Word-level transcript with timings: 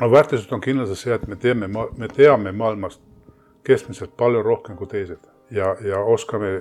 no 0.00 0.10
väärtused 0.10 0.52
on 0.52 0.60
kindlasti 0.60 0.96
see, 0.96 1.14
et 1.14 1.26
me 1.28 1.36
teeme, 1.36 1.68
me 1.68 2.08
teame 2.08 2.52
maailmast 2.52 3.02
keskmiselt 3.64 4.16
palju 4.16 4.42
rohkem 4.42 4.76
kui 4.76 4.86
teised 4.86 5.22
ja, 5.50 5.76
ja 5.84 6.00
oskame 6.00 6.60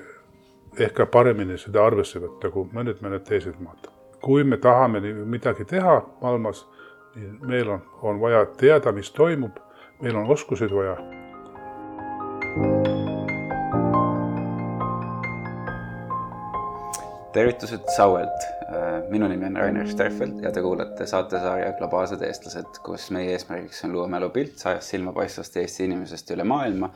ehk 0.80 0.94
ka 0.98 1.06
paremini 1.06 1.58
seda 1.58 1.86
arvesse 1.86 2.22
võtta 2.22 2.52
kui 2.54 2.70
mõned, 2.74 3.02
mõned 3.02 3.26
teised 3.28 3.60
maad. 3.60 3.90
kui 4.22 4.44
me 4.44 4.58
tahame 4.58 5.02
midagi 5.26 5.66
teha 5.66 5.98
maailmas, 6.22 6.66
meil 7.42 7.70
on, 7.70 7.82
on 8.02 8.22
vaja 8.22 8.46
teada, 8.58 8.92
mis 8.92 9.12
toimub, 9.12 9.60
meil 10.02 10.16
on 10.16 10.30
oskuseid 10.32 10.72
vaja 10.72 10.96
tervitused 17.34 17.82
Sauelt. 17.96 18.48
Minu 19.14 19.28
nimi 19.30 19.46
on 19.46 19.58
Rainer 19.58 19.88
Sterfeld 19.88 20.40
ja 20.42 20.50
te 20.52 20.62
kuulate 20.66 21.06
saatesarja 21.06 21.74
Globaalsed 21.78 22.24
eestlased, 22.26 22.80
kus 22.82 23.12
meie 23.14 23.36
eesmärgiks 23.36 23.84
on 23.86 23.92
luua 23.94 24.08
mälupilt 24.10 24.56
sajast 24.58 24.90
silmapaistvast 24.90 25.58
Eesti 25.62 25.86
inimesest 25.86 26.32
üle 26.34 26.48
maailma, 26.50 26.90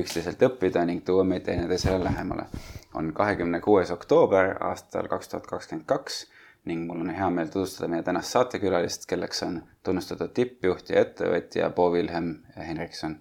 üksteiselt 0.00 0.42
õppida 0.48 0.82
ning 0.88 1.04
tuua 1.06 1.22
meid 1.22 1.44
teineteisele 1.46 2.00
lähemale. 2.02 2.48
on 2.94 3.12
kahekümne 3.14 3.60
kuues 3.60 3.90
oktoober 3.94 4.56
aastal 4.66 5.06
kaks 5.12 5.28
tuhat 5.28 5.46
kakskümmend 5.46 5.86
kaks 5.86 6.24
ning 6.64 6.88
mul 6.88 7.04
on 7.04 7.14
hea 7.14 7.30
meel 7.30 7.52
tutvustada 7.54 7.88
meie 7.88 8.02
tänast 8.02 8.34
saatekülalist, 8.34 9.06
kelleks 9.06 9.42
on 9.46 9.62
tunnustatud 9.86 10.34
tippjuht 10.34 10.90
ja 10.90 11.04
ettevõtja 11.04 11.70
Bo 11.70 11.90
Wilhelm 11.94 12.34
Henrikson. 12.56 13.20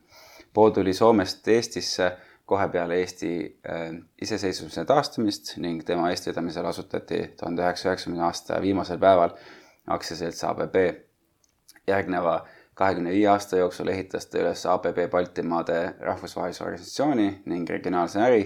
Bo 0.54 0.72
tuli 0.72 0.94
Soomest 0.94 1.48
Eestisse 1.48 2.16
kohe 2.50 2.68
peale 2.74 2.98
Eesti 3.04 3.32
äh, 3.70 3.92
iseseisvuse 4.22 4.86
taastumist 4.90 5.56
ning 5.62 5.84
tema 5.86 6.10
eestvedamisel 6.10 6.66
asutati 6.66 7.22
tuhande 7.40 7.62
üheksasaja 7.66 7.94
üheksakümne 7.94 8.26
aasta 8.26 8.62
viimasel 8.62 8.98
päeval 9.02 9.36
aktsiaselts 9.98 10.44
ABB. 10.44 10.76
järgneva 11.88 12.34
kahekümne 12.80 13.12
viie 13.12 13.28
aasta 13.28 13.58
jooksul 13.58 13.88
ehitas 13.92 14.28
ta 14.30 14.40
üles 14.40 14.66
ABB 14.70 15.00
Baltimaade 15.12 15.80
rahvusvahelise 16.00 16.64
organisatsiooni 16.64 17.30
ning 17.52 17.70
regionaalse 17.70 18.22
äri, 18.22 18.44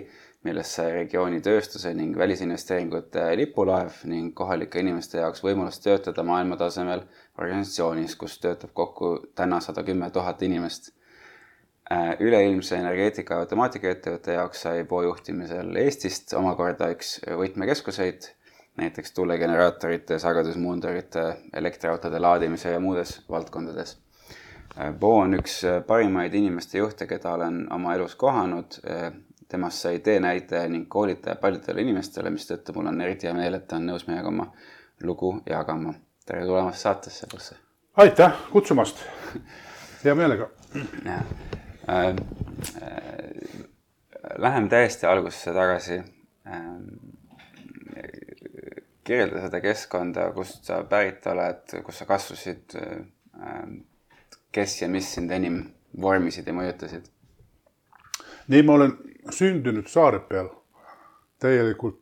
millest 0.48 0.80
sai 0.80 0.92
regiooni 0.96 1.42
tööstuse 1.44 1.92
ning 1.94 2.18
välisinvesteeringute 2.18 3.28
lipulaev 3.40 4.00
ning 4.14 4.34
kohalike 4.40 4.82
inimeste 4.84 5.22
jaoks 5.22 5.44
võimalus 5.44 5.80
töötada 5.84 6.26
maailmatasemel 6.28 7.06
organisatsioonis, 7.38 8.16
kus 8.16 8.40
töötab 8.44 8.74
kokku 8.74 9.14
täna 9.36 9.60
sada 9.64 9.84
kümme 9.84 10.10
tuhat 10.12 10.42
inimest 10.50 10.92
üleilmse 12.24 12.78
energeetika 12.80 13.36
ja 13.36 13.44
automaatikaettevõtte 13.44 14.38
jaoks 14.38 14.62
sai 14.66 14.86
Poo 14.88 15.02
juhtimisel 15.04 15.76
Eestist 15.82 16.34
omakorda 16.38 16.88
üks 16.94 17.18
võtmekeskuseid, 17.28 18.30
näiteks 18.80 19.12
tuulegeneraatorite, 19.18 20.20
sagedusmuundurite, 20.20 21.26
elektriautode 21.54 22.20
laadimise 22.20 22.72
ja 22.72 22.80
muudes 22.80 23.18
valdkondades. 23.30 23.98
Äh, 24.80 24.96
on 25.02 25.38
üks 25.38 25.60
parimaid 25.88 26.34
inimeste 26.34 26.80
juhte, 26.80 27.08
keda 27.08 27.36
olen 27.36 27.66
oma 27.74 27.94
elus 27.98 28.16
kohanud. 28.16 28.80
Äh, 28.90 29.12
temast 29.54 29.84
sai 29.86 30.00
teenäitaja 30.00 30.70
ning 30.70 30.88
koolitaja 30.90 31.36
paljudele 31.36 31.84
inimestele, 31.86 32.32
mistõttu 32.34 32.74
mul 32.74 32.90
on 32.90 33.02
eriti 33.06 33.30
hea 33.30 33.36
meel, 33.38 33.60
et 33.60 33.68
ta 33.70 33.78
on 33.78 33.86
nõus 33.92 34.08
meiega 34.08 34.32
oma 34.34 34.48
lugu 35.04 35.36
jagama. 35.50 35.94
tere 36.26 36.46
tulemast 36.48 36.82
saatesse, 36.88 37.28
Bosse! 37.32 37.60
aitäh 37.98 38.40
kutsumast! 38.52 39.04
hea 40.06 40.16
meelega! 40.16 40.50
Äh, 41.90 42.10
äh, 42.10 42.16
Lähme 44.38 44.70
täiesti 44.70 45.06
algusesse 45.06 45.54
tagasi. 45.54 46.02
Ähm, 46.48 46.86
kirjelda 49.04 49.42
seda 49.44 49.60
keskkonda, 49.62 50.30
kust 50.32 50.64
sa 50.64 50.80
pärit 50.88 51.26
oled, 51.28 51.74
kus 51.84 52.00
sa 52.00 52.08
kasvasid. 52.08 52.78
Kes 54.54 54.82
ja 54.82 54.88
mis 54.88 55.10
sind 55.16 55.32
enim 55.32 55.60
vormisid 56.02 56.48
ja 56.48 56.56
mõjutasid? 56.56 57.10
nii, 58.48 58.64
ma 58.64 58.74
olen 58.74 58.94
sündinud 59.32 59.88
saare 59.88 60.20
peal 60.28 60.50
täielikult 61.40 62.00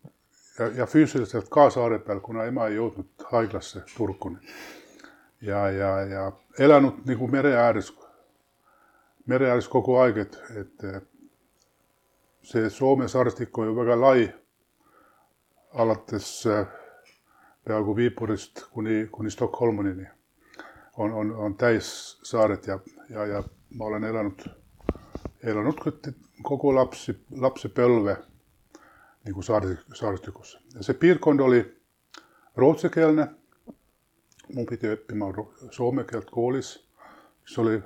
ja, 0.59 0.67
ja 0.81 0.87
füüsiliselt 0.89 1.49
ka 1.53 1.69
saare 1.69 1.99
peal, 2.05 2.19
kuna 2.19 2.45
ema 2.49 2.67
ei 2.69 2.79
jõudnud 2.79 3.27
haiglasse 3.31 3.83
Turkuni. 3.95 4.37
ja, 5.41 5.69
ja, 5.69 5.91
ja 6.05 6.31
elanud 6.59 7.05
nagu 7.05 7.27
mere 7.27 7.55
ääres 7.57 7.91
mere 9.31 9.49
ääres 9.49 9.67
kogu 9.71 9.95
aeg, 10.01 10.17
et, 10.25 10.37
et 10.59 10.85
see 12.43 12.69
Soome 12.69 13.07
saarestik 13.07 13.57
on 13.57 13.69
ju 13.69 13.75
väga 13.77 13.95
lai, 13.99 14.25
alates 15.79 16.31
äh, 16.51 16.65
peaaegu 17.65 17.95
Viipurist 17.95 18.65
kuni, 18.73 19.05
kuni 19.11 19.31
Stockholmini 19.31 20.07
on, 20.97 21.13
on, 21.13 21.31
on 21.35 21.55
täis 21.55 22.17
saared 22.23 22.67
ja, 22.67 22.79
ja, 23.09 23.25
ja 23.25 23.43
ma 23.77 23.85
olen 23.85 24.03
elanud, 24.03 24.43
elanud 25.43 25.79
kogu 26.43 26.73
lapsi, 26.75 27.15
lapsepõlve 27.31 28.17
nagu 29.27 29.45
saare, 29.45 29.77
saarestikus. 29.93 30.57
ja 30.75 30.83
see 30.83 30.97
piirkond 30.97 31.39
oli 31.39 31.61
rootsikeelne. 32.57 33.27
mu 34.51 34.65
pidi 34.67 34.89
õppima 34.91 35.29
soome 35.71 36.03
keelt 36.03 36.27
koolis, 36.29 36.73
mis 37.45 37.57
oli 37.57 37.77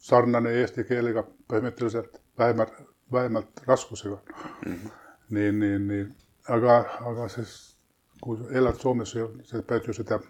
sarnane 0.00 0.52
eesti 0.60 0.84
keelega 0.88 1.24
põhimõtteliselt 1.48 2.20
vähemalt, 2.38 2.72
vähemalt 3.12 3.62
raskusega 3.66 4.18
mm. 4.66 4.72
-hmm. 4.72 4.90
nii, 5.30 5.52
nii, 5.52 5.78
nii, 5.78 6.06
aga, 6.48 6.78
aga 7.10 7.28
siis 7.28 7.76
kui 8.20 8.38
elad 8.50 8.80
Soomes, 8.80 9.14
sa 9.44 9.62
pead 9.62 9.86
ju 9.86 9.92
seda 9.96 10.20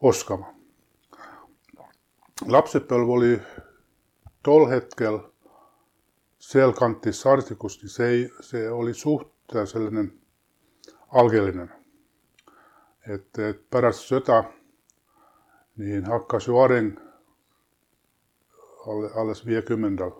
oskama. 0.00 0.54
lapsepõlv 2.46 3.08
oli 3.16 3.40
tol 4.42 4.66
hetkel 4.70 5.18
sealkantis 6.38 7.20
Saartikust, 7.20 7.84
see, 7.86 8.28
see 8.40 8.70
oli 8.70 8.94
suht 8.94 9.56
selline 9.64 10.08
algeline. 11.12 11.68
et, 13.06 13.38
et 13.38 13.70
pärast 13.70 14.08
sõda 14.08 14.44
nii 15.76 16.02
hakkas 16.06 16.46
ju 16.46 16.56
areng 18.86 19.16
alles 19.16 19.46
viiekümnendal, 19.46 20.12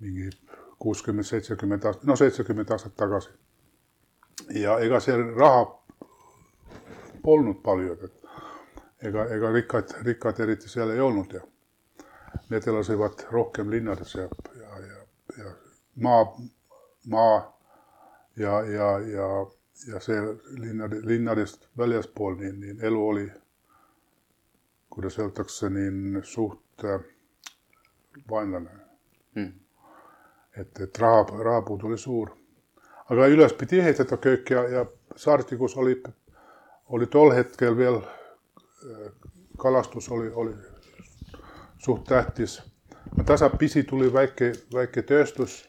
mingi 0.00 0.30
kuuskümmend, 0.78 1.24
seitsekümmend 1.24 1.84
aastat, 1.84 2.04
no 2.04 2.16
seitsekümmend 2.16 2.70
aastat 2.70 2.96
tagasi. 2.96 3.30
ja 4.50 4.78
ega 4.78 5.00
see 5.00 5.16
raha 5.16 5.64
polnud 7.22 7.62
palju, 7.62 7.92
et 7.92 9.08
ega, 9.08 9.26
ega 9.36 9.52
rikkad, 9.52 9.94
rikkad 10.04 10.40
eriti 10.40 10.68
seal 10.68 10.90
ei 10.90 11.00
olnud 11.00 11.32
ja 11.32 11.40
need 12.50 12.68
elasivad 12.68 13.24
rohkem 13.30 13.70
linnades 13.70 14.14
ja, 14.14 14.28
ja, 14.60 14.78
ja, 14.86 15.00
ja 15.38 15.52
maa, 16.02 16.26
maa 17.06 17.38
ja, 18.36 18.60
ja, 18.62 18.98
ja, 18.98 19.28
ja 19.86 20.00
see 20.00 20.20
linnade, 20.58 21.00
linnadest 21.02 21.68
väljaspool, 21.78 22.36
nii, 22.40 22.52
nii 22.52 22.76
elu 22.82 23.08
oli, 23.08 23.26
kuidas 24.90 25.18
öeldakse, 25.18 25.70
nii 25.70 26.22
suht 26.22 26.84
äh, 26.84 27.00
vaenlane 28.30 28.70
mm.. 29.34 29.52
et, 30.60 30.80
et 30.80 30.98
raha, 30.98 31.24
rahapuud 31.44 31.82
oli 31.82 31.98
suur. 31.98 32.30
aga 33.10 33.26
üles 33.26 33.52
pidi 33.52 33.80
ehitada 33.80 34.16
köök 34.16 34.50
ja, 34.50 34.68
ja 34.68 34.86
Saartikus 35.16 35.76
oli, 35.76 36.02
oli 36.88 37.06
tol 37.06 37.30
hetkel 37.30 37.76
veel 37.76 38.00
äh, 38.00 39.10
kalastus 39.58 40.08
oli, 40.10 40.30
oli 40.30 40.54
suht 41.78 42.04
tähtis. 42.04 42.62
tasapisi 43.26 43.82
tuli 43.82 44.12
väike, 44.12 44.52
väike 44.74 45.02
tööstus, 45.02 45.68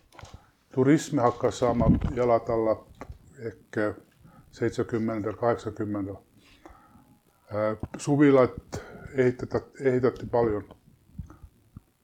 turism 0.73 1.19
hakkas 1.19 1.59
saama 1.59 1.91
jalad 2.15 2.49
alla 2.49 2.75
ehk 3.39 3.77
seitsmekümnendal, 4.51 5.33
kaheksakümnendal. 5.33 6.15
Äh, 7.53 7.77
suvilat 7.97 8.81
ehitati, 9.13 9.57
ehitati 9.79 10.25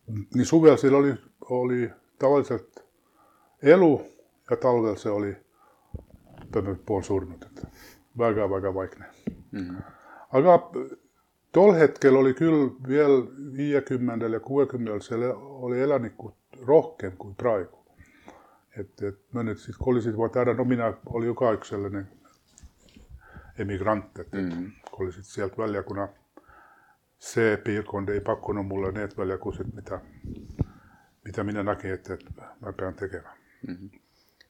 palju 0.06 0.26
nii 0.36 0.46
suvel 0.46 0.78
seal 0.78 0.94
oli, 0.94 1.14
oli 1.50 1.92
tavaliselt 2.20 2.84
elu 3.62 3.92
ja 4.50 4.58
talvel 4.58 4.98
see 4.98 5.12
oli 5.12 5.36
pool 6.86 7.02
surnud, 7.02 7.44
et 7.46 7.66
väga-väga 8.18 8.74
vaikne 8.74 9.06
mm. 9.52 9.60
-hmm. 9.60 9.82
aga 10.32 10.60
tol 11.52 11.74
hetkel 11.74 12.16
oli 12.16 12.34
küll 12.34 12.70
veel 12.88 13.24
viiekümnendal 13.58 14.34
ja 14.34 14.40
kuuekümnendal 14.40 15.00
seal 15.00 15.24
oli 15.38 15.82
elanikud 15.82 16.66
rohkem 16.68 17.18
kui 17.18 17.34
praegu. 17.38 17.78
et, 18.78 19.02
et 19.04 19.20
mõned 19.36 19.60
siis 19.60 19.78
kolisid 19.78 20.16
vaata 20.18 20.42
ära, 20.42 20.54
no 20.54 20.64
mina 20.64 20.94
olin 21.06 21.28
ju 21.28 21.36
ka 21.36 21.54
üks 21.54 21.74
selline 21.74 22.06
emigrant, 23.60 24.20
et, 24.20 24.28
et 24.28 24.34
mm 24.34 24.50
-hmm. 24.50 24.92
kolisid 24.92 25.24
sealt 25.24 25.58
välja, 25.58 25.84
see 27.22 27.58
piirkond 27.62 28.10
ei 28.10 28.22
pakkunud 28.26 28.66
mulle 28.66 28.92
need 28.96 29.12
väljakutsed, 29.18 29.68
mida, 29.78 30.00
mida 31.26 31.44
mina 31.46 31.64
nägin, 31.64 31.94
et, 31.94 32.10
et 32.10 32.24
ma 32.62 32.74
pean 32.74 32.96
tegema 32.98 33.30
mm. 33.68 33.76
-hmm. 33.76 34.00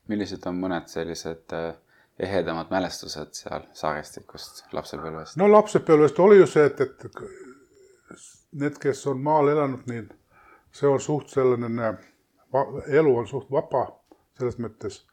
millised 0.07 0.47
on 0.47 0.61
mõned 0.61 0.87
sellised 0.87 1.55
äh, 1.57 1.75
ehedamad 2.19 2.71
mälestused 2.71 3.33
seal 3.35 3.67
saarestikust 3.73 4.63
lapsepõlvest? 4.73 5.37
no 5.37 5.51
lapsepõlvest 5.51 6.19
oli 6.19 6.39
ju 6.39 6.47
see, 6.47 6.65
et, 6.65 6.81
et 6.81 7.11
need, 8.51 8.77
kes 8.79 9.07
on 9.07 9.21
maal 9.21 9.51
elanud, 9.51 9.83
niin 9.87 10.09
se 10.71 10.87
on 10.87 10.99
suht 10.99 11.29
sellainen, 11.29 11.97
va- 12.53 12.83
elu 12.87 13.17
on 13.17 13.27
suht 13.27 13.51
vapaa 13.51 13.87
selles 14.37 14.59
mõttes. 14.59 15.05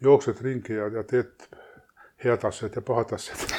Jookset 0.00 0.40
ringi 0.40 0.74
ja, 0.74 0.86
ja 0.88 1.02
teed 1.04 1.46
head 2.24 2.44
asjad 2.44 2.76
ja 2.76 2.82
pahad 2.82 3.14
asjad 3.16 3.54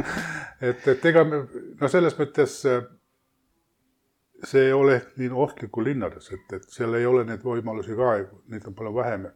et, 0.68 0.88
et 0.88 1.06
ega 1.10 1.24
me, 1.24 1.44
no 1.80 1.88
selles 1.88 2.18
mõttes 2.18 2.58
äh, 2.68 2.82
see 4.44 4.66
ei 4.66 4.72
ole 4.72 4.96
ehk 4.98 5.16
nii 5.16 5.30
ohtlik 5.44 5.70
kui 5.72 5.84
linnades, 5.84 6.30
et, 6.34 6.52
et 6.56 6.68
seal 6.70 6.94
ei 6.98 7.06
ole 7.06 7.24
neid 7.28 7.44
võimalusi 7.46 7.96
ka, 7.98 8.14
neid 8.50 8.66
on 8.66 8.74
palju 8.74 8.94
vähem. 8.96 9.28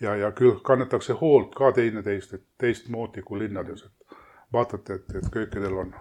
ja, 0.00 0.16
ja 0.16 0.32
küll 0.32 0.60
kannatakse 0.64 1.12
hoolt 1.20 1.54
ka 1.54 1.72
teineteist, 1.72 2.34
et 2.34 2.44
teistmoodi 2.58 3.22
kui 3.22 3.38
linnades, 3.38 3.84
et 3.84 4.18
vaatate, 4.52 4.94
et, 4.94 5.16
et 5.20 5.30
kõikidel 5.36 5.76
on, 5.84 5.94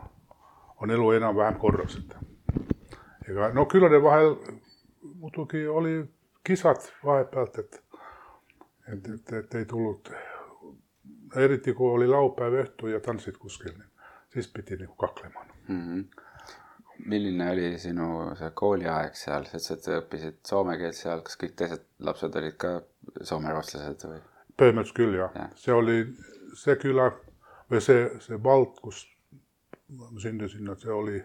on 0.82 0.92
elu 0.92 1.12
enam-vähem 1.20 1.60
korras, 1.60 1.98
et 2.00 3.30
ega 3.30 3.52
no 3.54 3.66
külade 3.66 4.02
vahel 4.04 4.36
muidugi 5.04 5.68
oli 5.68 5.98
kisad 6.44 6.88
vahepealt, 7.06 7.60
et, 7.60 7.82
et, 8.88 9.10
et, 9.16 9.34
et 9.40 9.56
ei 9.60 9.66
tulnud, 9.66 10.14
eriti 11.36 11.74
kui 11.74 11.92
oli 11.92 12.08
laupäev 12.08 12.54
õhtu 12.64 12.88
ja 12.92 13.00
tantsid 13.00 13.38
kuskil, 13.38 13.74
siis 14.34 14.48
pidi 14.48 14.78
nagu 14.78 14.96
kaklema 14.96 15.46
mm. 15.68 15.82
-hmm. 15.82 16.06
milline 17.06 17.52
oli 17.52 17.80
sinu 17.80 18.36
see 18.36 18.52
kooliaeg 18.54 19.16
seal, 19.16 19.46
sa 19.46 19.58
ütlesid, 19.58 19.82
sa 19.84 19.98
õppisid 20.02 20.40
soome 20.48 20.78
keelt 20.78 20.96
seal, 20.96 21.22
kas 21.22 21.38
kõik 21.44 21.56
teised 21.56 21.86
lapsed 22.00 22.36
olid 22.36 22.58
ka 22.58 22.82
soomerootslased 23.22 24.08
või? 24.10 24.22
põhimõtteliselt 24.58 24.96
küll 24.96 25.16
jah 25.18 25.32
ja., 25.36 25.50
see 25.56 25.74
oli 25.74 25.98
see 26.56 26.76
küla 26.76 27.12
või 27.72 27.82
see, 27.82 28.10
see 28.20 28.38
vald, 28.44 28.80
kus 28.82 29.08
ma 29.90 30.10
sündisin, 30.20 30.70
et 30.72 30.80
see 30.80 30.92
oli, 30.92 31.24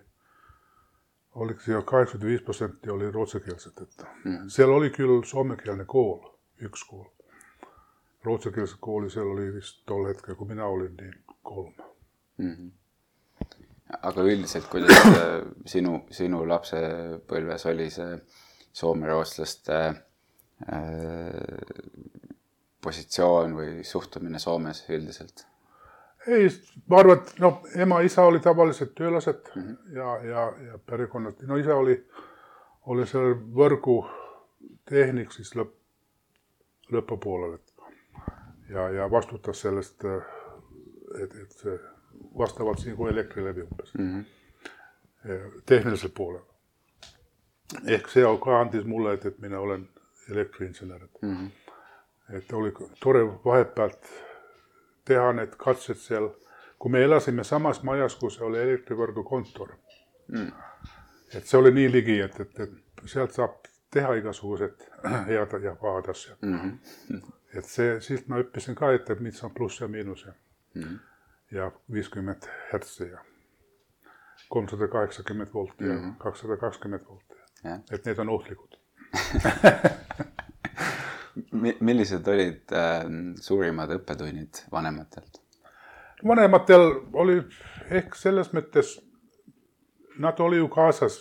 oliko 1.34 1.60
siellä 1.60 1.82
85 1.82 2.44
prosenttia 2.44 2.92
oli 2.92 3.10
ruotsikeelset, 3.10 3.80
että 3.80 4.06
Mhm. 4.24 4.48
siellä 4.48 4.74
oli 4.74 4.90
kyllä 4.90 5.24
suomenkielinen 5.24 5.86
koulu, 5.86 6.38
yksi 6.60 6.86
koulu. 6.90 7.12
Ruotsinkieliset 8.24 8.78
kooli 8.80 9.10
siellä 9.10 9.32
oli 9.32 9.54
vist 9.54 9.82
tol 9.86 10.06
hetkel, 10.06 10.34
kun 10.34 10.48
minä 10.48 10.66
olin, 10.66 10.96
niin 10.96 11.14
kolme. 11.42 11.84
mm. 12.36 12.54
-hmm. 12.54 12.70
aga 14.02 14.22
üldiselt, 14.22 14.66
kuidas 14.70 14.96
äh, 15.06 15.14
sinu, 15.66 16.00
sinu 16.10 16.48
lapsepõlves 16.48 17.66
oli 17.66 17.90
see 17.90 18.18
soomerootslaste 18.72 19.78
äh, 19.84 19.94
positsioon 22.82 23.56
või 23.56 23.84
suhtumine 23.84 24.38
Soomes 24.38 24.84
üldiselt? 24.90 25.46
Ei, 26.26 26.48
mä 26.90 26.96
arvan, 26.96 27.18
että 27.18 27.32
no, 27.38 27.62
ema 27.76 28.00
isä 28.00 28.22
oli 28.22 28.40
tavalliset 28.40 28.94
työläiset 28.94 29.50
mm-hmm. 29.54 29.76
ja, 29.96 30.24
ja, 30.24 30.52
ja 30.66 30.78
perikonnat. 30.78 31.42
No 31.42 31.56
isä 31.56 31.76
oli, 31.76 32.08
oli 32.86 33.06
siellä 33.06 33.36
võrgu 33.54 33.98
tehnik 34.90 35.32
siis 35.32 35.54
lõpp, 35.56 35.74
lõpupuolelle. 36.92 37.58
Ja, 38.68 38.90
ja 38.90 39.10
vastutas 39.10 39.60
sellest, 39.60 40.04
että 41.24 41.42
et 41.42 41.50
se 41.50 41.80
vastaavalt 42.38 42.84
niin 42.84 42.96
kuin 42.96 43.12
elektrilevi 43.12 43.62
umbes, 43.62 43.94
Mm 43.94 44.20
-hmm. 44.20 44.24
tehnilisellä 45.66 46.12
puolella. 46.16 46.54
Ehkä 47.86 48.08
se 48.08 48.26
on 48.26 48.40
ka 48.40 48.60
antis 48.60 48.84
mulle, 48.84 49.12
että, 49.14 49.28
että 49.28 49.40
minä 49.40 49.60
olen 49.60 49.88
elektriinsinöör. 50.30 51.08
Mm 51.22 51.36
-hmm. 51.36 51.72
Että 52.36 52.56
oli 52.56 52.72
tore 53.00 53.26
vahepealt 53.26 54.06
teha 55.04 55.32
need 55.32 55.52
katsed 55.56 55.94
seal, 55.94 56.28
kun 56.78 56.90
me 56.90 57.04
elasime 57.04 57.44
samas 57.44 57.82
majas, 57.82 58.16
kun 58.16 58.30
se 58.30 58.44
oli 58.44 58.58
elektrivõrgu 58.58 59.24
kontor. 59.24 59.72
Mm. 60.28 60.52
et 61.34 61.46
see 61.46 61.60
oli 61.60 61.70
nii 61.70 61.92
ligi, 61.92 62.20
et, 62.20 62.40
et, 62.40 62.60
et 62.60 62.70
sealt 63.04 63.32
saab 63.32 63.54
teha 63.90 64.14
igasugused 64.14 64.84
head 65.28 65.62
ja 65.64 65.76
pahad 65.80 66.08
asjad. 66.08 66.36
Mm 66.42 66.58
-hmm. 66.58 67.32
Et 67.56 67.64
see, 67.64 68.00
siit 68.00 68.28
ma 68.28 68.38
õppisin 68.42 68.74
ka, 68.76 68.90
et, 68.92 69.08
et 69.10 69.20
mis 69.20 69.42
on 69.44 69.50
pluss 69.54 69.80
ja 69.80 69.88
miinus 69.88 70.24
ja, 70.26 70.32
Mm 70.74 70.98
ja 71.50 71.70
viiskümmend 71.92 72.44
hertsi 72.72 73.06
ja 73.08 73.18
kolmsada 74.52 74.84
kaheksakümmend 74.92 75.48
volti 75.54 75.84
ja 75.88 75.94
Mhm. 75.94 76.10
kakssada 76.20 76.56
kakskümmend 76.60 77.06
volti. 77.08 77.34
jah, 77.64 77.80
et 77.92 78.04
need 78.04 78.18
on 78.18 78.28
ohtlikud. 78.28 78.76
millised 81.80 82.28
olid 82.28 82.72
äh, 82.72 83.04
suurimad 83.40 83.90
õppetunnid 83.96 84.64
vanematelt? 84.72 85.40
vanematel 86.26 86.82
oli 87.12 87.36
ehk 87.94 88.14
selles 88.18 88.48
mõttes, 88.52 88.96
nad 90.18 90.40
oli 90.42 90.56
ju 90.58 90.68
kaasas. 90.68 91.18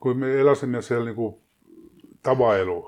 kui 0.00 0.14
me 0.14 0.32
elasime 0.40 0.82
seal 0.82 1.04
nagu 1.06 1.28
tavaelu. 2.22 2.80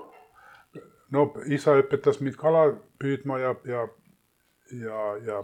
No 1.11 1.25
isa 1.45 1.75
õpetas 1.79 2.21
mind 2.21 2.37
kala 2.39 2.65
püüdma 3.01 3.39
ja, 3.41 3.53
ja, 3.65 3.85
ja, 4.81 5.03
ja, 5.25 5.43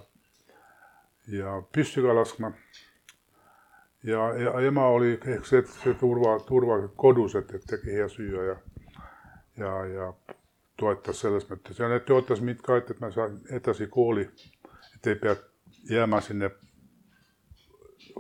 ja 1.38 1.56
püssi 1.74 2.04
ka 2.06 2.16
laskma. 2.16 2.52
ja, 4.04 4.28
ja 4.40 4.54
ema 4.68 4.88
oli 4.94 5.16
ehk 5.16 5.46
see, 5.46 5.64
see 5.84 5.94
turva, 6.00 6.38
turva 6.48 6.80
kodus, 6.96 7.36
et, 7.36 7.54
et 7.54 7.66
tegi 7.70 7.98
süüa 8.16 8.44
ja, 8.52 8.58
ja, 9.58 9.74
ja 9.94 10.12
toetas 10.78 11.20
selles 11.20 11.50
mõttes 11.50 11.80
ja 11.80 11.90
need 11.90 12.06
toetas 12.06 12.42
mind 12.42 12.62
ka, 12.62 12.78
et, 12.78 12.92
et 12.92 13.02
ma 13.02 13.12
saan 13.12 13.40
edasi 13.50 13.88
kooli, 13.88 14.28
et 14.96 15.08
ei 15.08 15.16
pea 15.16 15.36
jääma 15.90 16.22
sinna 16.22 16.50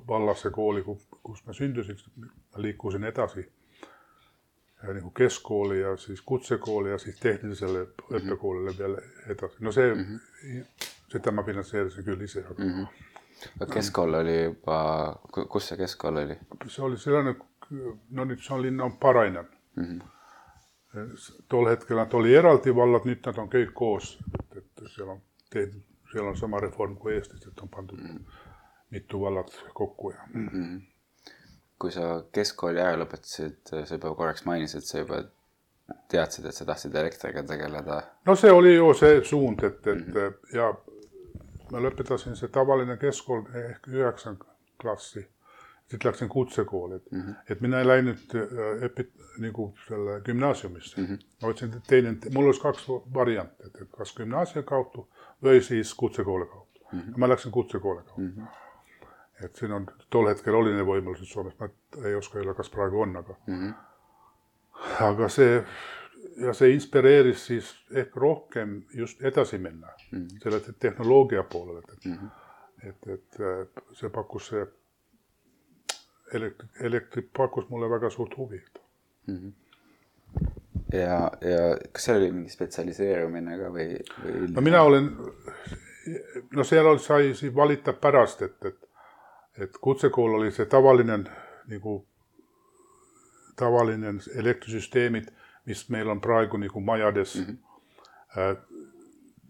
vallasse 0.07 0.50
kooli, 0.51 0.83
kus 1.24 1.45
ma 1.45 1.53
sündisin, 1.53 1.97
ma 2.18 2.62
liikusin 2.62 3.03
edasi 3.03 3.45
ja 3.45 3.55
nagu 4.94 5.10
keskkooli 5.12 5.80
ja 5.80 5.98
siis 5.98 6.22
kutsekooli 6.22 6.90
ja 6.90 6.98
siis 6.98 7.20
tehnilisele 7.20 7.88
õppekoolile 8.12 8.78
veel 8.78 8.98
edasi. 9.30 9.58
no 9.60 9.72
see 9.72 9.96
mm, 9.96 10.02
-hmm. 10.02 10.86
seda 11.12 11.32
ma 11.32 11.44
finantseerisin 11.44 12.06
küll 12.06 12.22
ise, 12.22 12.46
aga 12.50 12.64
mm 12.64 12.86
Mhm. 13.36 13.62
aga 13.62 13.74
keskkool 13.74 14.14
oli 14.14 14.36
juba, 14.44 14.78
kus 15.50 15.68
see 15.68 15.78
keskkool 15.78 16.18
oli 16.18 16.34
-hmm. 16.34 16.70
see 16.70 16.86
oli 16.86 16.98
selline, 16.98 17.36
no 18.10 18.26
nüüd 18.26 18.42
see 18.42 18.56
on 18.56 18.62
linna 18.62 18.84
on 18.84 18.98
Parainen 18.98 19.48
mm? 19.76 19.84
-hmm. 19.84 21.42
tol 21.50 21.70
hetkel 21.70 21.98
nad 21.98 22.14
oli 22.14 22.36
eraldi 22.36 22.76
vallad, 22.76 23.06
nüüd 23.06 23.22
nad 23.26 23.38
on 23.38 23.50
kõik 23.50 23.74
koos, 23.74 24.18
et, 24.58 24.58
et 24.58 24.92
seal 24.96 25.10
on 25.10 25.22
tehtud, 25.50 25.81
seal 26.12 26.28
on 26.28 26.38
sama 26.38 26.60
reform 26.60 26.98
kui 26.98 27.14
Eestis, 27.14 27.48
et 27.48 27.60
on 27.60 27.70
pandud 27.70 28.00
mm. 28.00 28.26
mitu 28.90 29.21
vallat 29.21 29.64
kokku 29.74 30.12
ja 30.12 30.28
mm. 30.33 30.45
Mhm. 30.45 30.78
Kui 31.80 31.92
sa 31.92 32.24
keskkooli 32.32 32.80
ära 32.80 32.98
lõpetasid, 33.02 33.58
sa 33.68 33.84
juba 33.84 34.14
korraks 34.16 34.46
mainisid, 34.46 34.84
et 34.84 34.88
sa 34.90 35.02
juba 35.02 35.22
teadsid, 36.12 36.46
et 36.46 36.56
sa 36.56 36.66
tahtsid 36.66 36.96
elektriga 36.96 37.44
tegeleda. 37.44 38.02
no 38.26 38.36
see 38.36 38.52
oli 38.52 38.76
ju 38.76 38.94
see 38.94 39.22
suund, 39.24 39.64
et, 39.64 39.88
et 39.88 40.08
mm 40.08 40.14
-hmm. 40.14 40.56
ja 40.56 40.74
ma 41.72 41.82
lõpetasin 41.88 42.36
see 42.36 42.50
tavaline 42.54 42.98
keskkool 42.98 43.46
ehk 43.62 43.88
üheksanda 43.88 44.46
klassi, 44.82 45.28
siis 45.90 46.06
läksin 46.06 46.30
kutsekooli, 46.30 47.00
mm, 47.12 47.22
-hmm. 47.22 47.36
et 47.50 47.62
mina 47.62 47.80
ei 47.80 47.88
läinud 47.88 48.36
äh, 48.36 48.84
õpit- 48.88 49.26
nagu 49.40 49.74
selle 49.88 50.22
gümnaasiumisse 50.22 51.02
mm. 51.02 51.08
-hmm. 51.08 51.26
ma 51.42 51.48
võtsin 51.48 51.82
teine, 51.88 52.18
mul 52.34 52.50
oli 52.50 52.60
kaks 52.60 52.88
varianti, 53.14 53.64
et 53.66 53.90
kas 53.98 54.16
gümnaasiumi 54.16 54.66
kaudu 54.66 55.08
või 55.44 55.62
siis 55.62 55.94
kutsekooli 55.94 56.46
kaudu 56.46 56.68
mm. 56.92 57.00
-hmm. 57.00 57.18
ma 57.18 57.30
läksin 57.30 57.52
kutsekooli 57.52 58.04
kaudu 58.04 58.22
mm. 58.22 58.34
-hmm. 58.38 58.65
Et 59.44 59.56
siin 59.56 59.71
on, 59.71 59.85
tol 60.09 60.30
hetkel 60.30 60.56
oli 60.56 60.73
need 60.73 60.87
võimalused 60.87 61.27
Soomes, 61.27 61.57
ma 61.59 61.69
ei 62.06 62.15
oska 62.15 62.39
öelda, 62.39 62.54
kas 62.54 62.69
praegu 62.69 63.01
on, 63.01 63.15
aga 63.15 63.35
Mm 63.47 63.59
-hmm. 63.59 63.73
aga 65.09 65.30
see 65.30 65.65
ja 66.37 66.54
see 66.54 66.73
inspireeris 66.73 67.45
siis 67.45 67.69
ehk 67.92 68.15
rohkem 68.15 68.81
just 68.94 69.21
edasi 69.23 69.57
minna 69.57 69.87
mm 70.11 70.19
-hmm. 70.19 70.39
selle 70.44 70.59
te- 70.59 70.73
tehnoloogia 70.80 71.44
poolele, 71.44 71.80
et 71.80 72.06
mm, 72.06 72.13
-hmm. 72.13 72.89
et, 72.89 73.07
et 73.07 73.83
see 73.94 74.09
pakkus 74.09 74.47
see 74.47 74.68
elektri, 76.33 76.68
elektri 76.80 77.30
pakkus 77.37 77.69
mulle 77.69 77.89
väga 77.89 78.09
suurt 78.09 78.37
huvi. 78.37 78.63
ja, 80.94 81.31
ja 81.42 81.77
kas 81.92 82.04
seal 82.06 82.18
oli 82.18 82.31
mingi 82.31 82.49
spetsialiseerumine 82.49 83.57
ka 83.57 83.69
või, 83.73 83.87
või 84.23 84.49
no 84.56 84.61
mina 84.61 84.81
olen, 84.81 85.09
no 86.56 86.63
seal 86.63 86.85
oli, 86.85 86.99
sai 86.99 87.33
siis 87.33 87.56
valida 87.56 87.94
pärast, 87.94 88.42
et, 88.42 88.65
et, 88.65 88.77
et 89.59 89.78
kutsekool 89.81 90.33
oli 90.40 90.52
see 90.52 90.66
tavaline 90.66 91.19
nagu 91.68 92.07
tavaline 93.56 94.14
elektrisüsteemid, 94.35 95.28
mis 95.66 95.90
meil 95.90 96.09
on 96.09 96.21
praegu 96.21 96.57
nagu 96.57 96.81
majades 96.81 97.35
mm. 97.35 97.57
-hmm. 98.35 98.56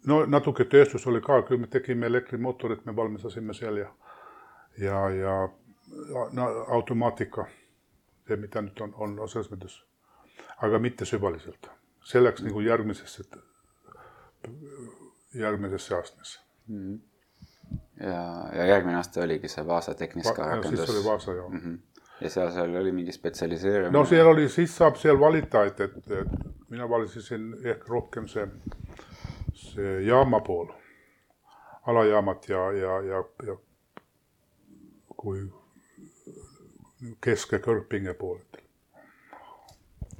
no 0.06 0.26
natuke 0.26 0.66
tööstus 0.66 1.08
oli 1.08 1.22
ka, 1.22 1.42
küll 1.42 1.58
me 1.58 1.68
tegime 1.68 2.06
elektrimootorit, 2.06 2.86
me 2.86 2.96
valmistasime 2.96 3.54
seal 3.54 3.78
ja, 3.78 3.90
ja, 4.78 5.10
ja 5.10 5.50
no, 6.32 6.48
automaatika, 6.68 7.48
see, 8.28 8.38
mida 8.38 8.62
nüüd 8.62 8.82
on, 8.82 8.94
on 8.94 9.16
no 9.16 9.28
selles 9.28 9.52
mõttes, 9.52 9.82
aga 10.58 10.80
mitte 10.80 11.06
süvaliselt. 11.06 11.70
see 12.04 12.24
läks 12.24 12.42
mm 12.42 12.48
-hmm. 12.48 12.50
nagu 12.50 12.62
järgmisesse, 12.62 13.24
järgmisesse 15.34 15.96
astmesse. 15.96 16.40
Ja, 18.00 18.50
ja 18.56 18.66
järgmine 18.66 18.98
aasta 18.98 19.22
oligi 19.22 19.48
see 19.48 19.68
Vaasa 19.68 19.94
Tehniska 19.94 20.44
no 20.44 20.50
siis 20.50 20.56
rakendus 20.56 20.90
oli 20.90 21.04
Vaasa 21.06 21.32
joo. 21.32 21.50
mm. 21.50 21.60
-hmm. 21.60 22.04
ja 22.22 22.30
seal, 22.30 22.52
seal 22.52 22.76
oli 22.76 22.92
mingi 22.92 23.12
spetsialiseerumine. 23.12 24.00
no 24.00 24.06
siellä 24.06 24.32
oli, 24.32 24.50
siis 24.50 24.78
saab 24.78 24.96
siellä 24.96 25.20
valita, 25.20 25.66
että, 25.66 25.84
että, 25.84 26.20
että 26.20 26.38
minä 26.70 26.90
valitsisin 26.90 27.56
ehkä 27.64 27.86
rohkem 27.88 28.28
se, 28.28 28.48
se 29.54 30.02
jaamapool, 30.02 30.68
alajaamat 31.88 32.50
ja, 32.50 32.72
ja, 32.72 33.02
ja, 33.02 33.24
ja 33.46 33.58
kui 35.18 35.52
kesk- 37.26 37.52
ja 37.52 37.60
kõrgpinge 37.60 38.14
pooled. 38.14 38.62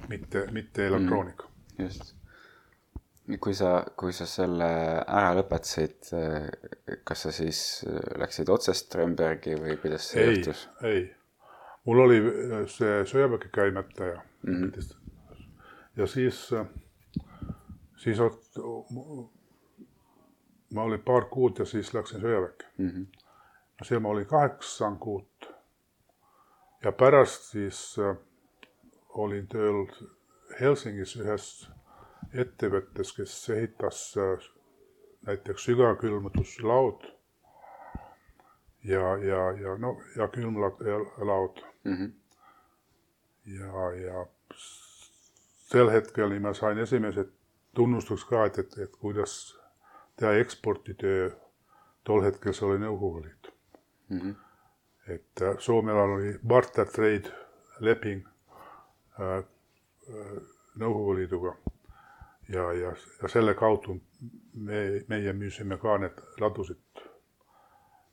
mitte, 0.08 0.46
mitte 0.50 0.86
elektroonika 0.86 1.44
mm. 1.78 1.84
just. 1.84 2.15
Kui 3.40 3.54
sa, 3.54 3.84
kui 3.98 4.12
sa 4.14 4.26
selle 4.30 4.66
ära 5.02 5.32
lõpetasid, 5.34 6.10
kas 7.04 7.22
sa 7.26 7.32
siis 7.34 7.60
läksid 8.20 8.48
otse 8.54 8.74
Strömbergi 8.74 9.56
või 9.58 9.76
kuidas 9.82 10.10
see 10.12 10.22
ei 10.22 10.36
juhtus?, 10.36 10.68
ei. 10.86 11.00
mul 11.86 12.04
oli 12.04 12.20
see 12.70 13.00
sõjaväkke 13.10 13.50
käimata 13.54 14.12
ja 14.12 14.22
Mhm. 14.46 14.64
mm. 14.64 14.72
ja 15.96 16.06
siis, 16.06 16.38
siis 17.98 18.18
ot- 18.20 18.60
ma 20.74 20.82
olin 20.82 21.02
paar 21.02 21.24
kuud 21.30 21.58
ja 21.58 21.64
siis 21.66 21.90
läksin 21.94 22.20
sõjaväkke 22.22 22.66
mm. 22.78 22.88
-hmm. 22.90 23.84
seal 23.84 24.00
ma 24.00 24.08
olin 24.08 24.26
kaheksan 24.26 24.98
kuud. 24.98 25.48
ja 26.84 26.92
pärast 26.92 27.42
siis 27.50 27.96
äh, 27.98 28.16
olin 29.08 29.46
tööl 29.48 29.86
Helsingis 30.60 31.16
ühes 31.16 31.70
ettevõttes, 32.38 33.12
kes 33.16 33.34
ehitas 33.50 34.14
äh, 34.18 34.48
näiteks 35.26 35.64
sügavkülmutuslaud 35.64 37.06
ja, 38.84 39.16
ja, 39.16 39.40
ja 39.60 39.78
no 39.78 39.96
ja 40.16 40.28
külmlaud 40.28 41.64
Mm 41.86 41.94
-hmm. 41.94 42.12
ja, 43.46 43.92
ja 43.92 44.26
sel 45.56 45.90
hetkel 45.90 46.28
niin 46.28 46.42
mä 46.42 46.54
sain 46.54 46.78
esimesed 46.78 47.28
tunnustused 47.74 48.28
ka, 48.28 48.44
et, 48.46 48.58
et, 48.58 48.78
et 48.78 48.96
kuidas 48.96 49.60
teha 50.16 50.32
eksporditöö. 50.32 51.30
tol 52.04 52.22
hetkel 52.22 52.52
se 52.52 52.64
oli 52.64 52.78
Nõukogude 52.78 53.26
Liit. 53.26 53.54
Mm 54.08 54.18
-hmm. 54.18 54.34
et 55.12 55.42
äh, 55.42 55.58
Soomella 55.58 56.02
oli 56.02 56.38
barter 56.46 56.86
trade 56.86 57.32
leping 57.80 58.26
äh, 59.20 59.38
äh, 59.38 59.44
Nõukogude 60.76 61.18
Liiduga 61.18 61.56
ja, 62.48 62.72
ja, 62.72 62.92
ja 63.22 63.28
selle 63.28 63.54
kaudu 63.54 64.00
me, 64.54 65.04
meie 65.08 65.32
müüsime 65.32 65.78
ka 65.78 65.98
need 65.98 66.18
ladusid 66.40 67.02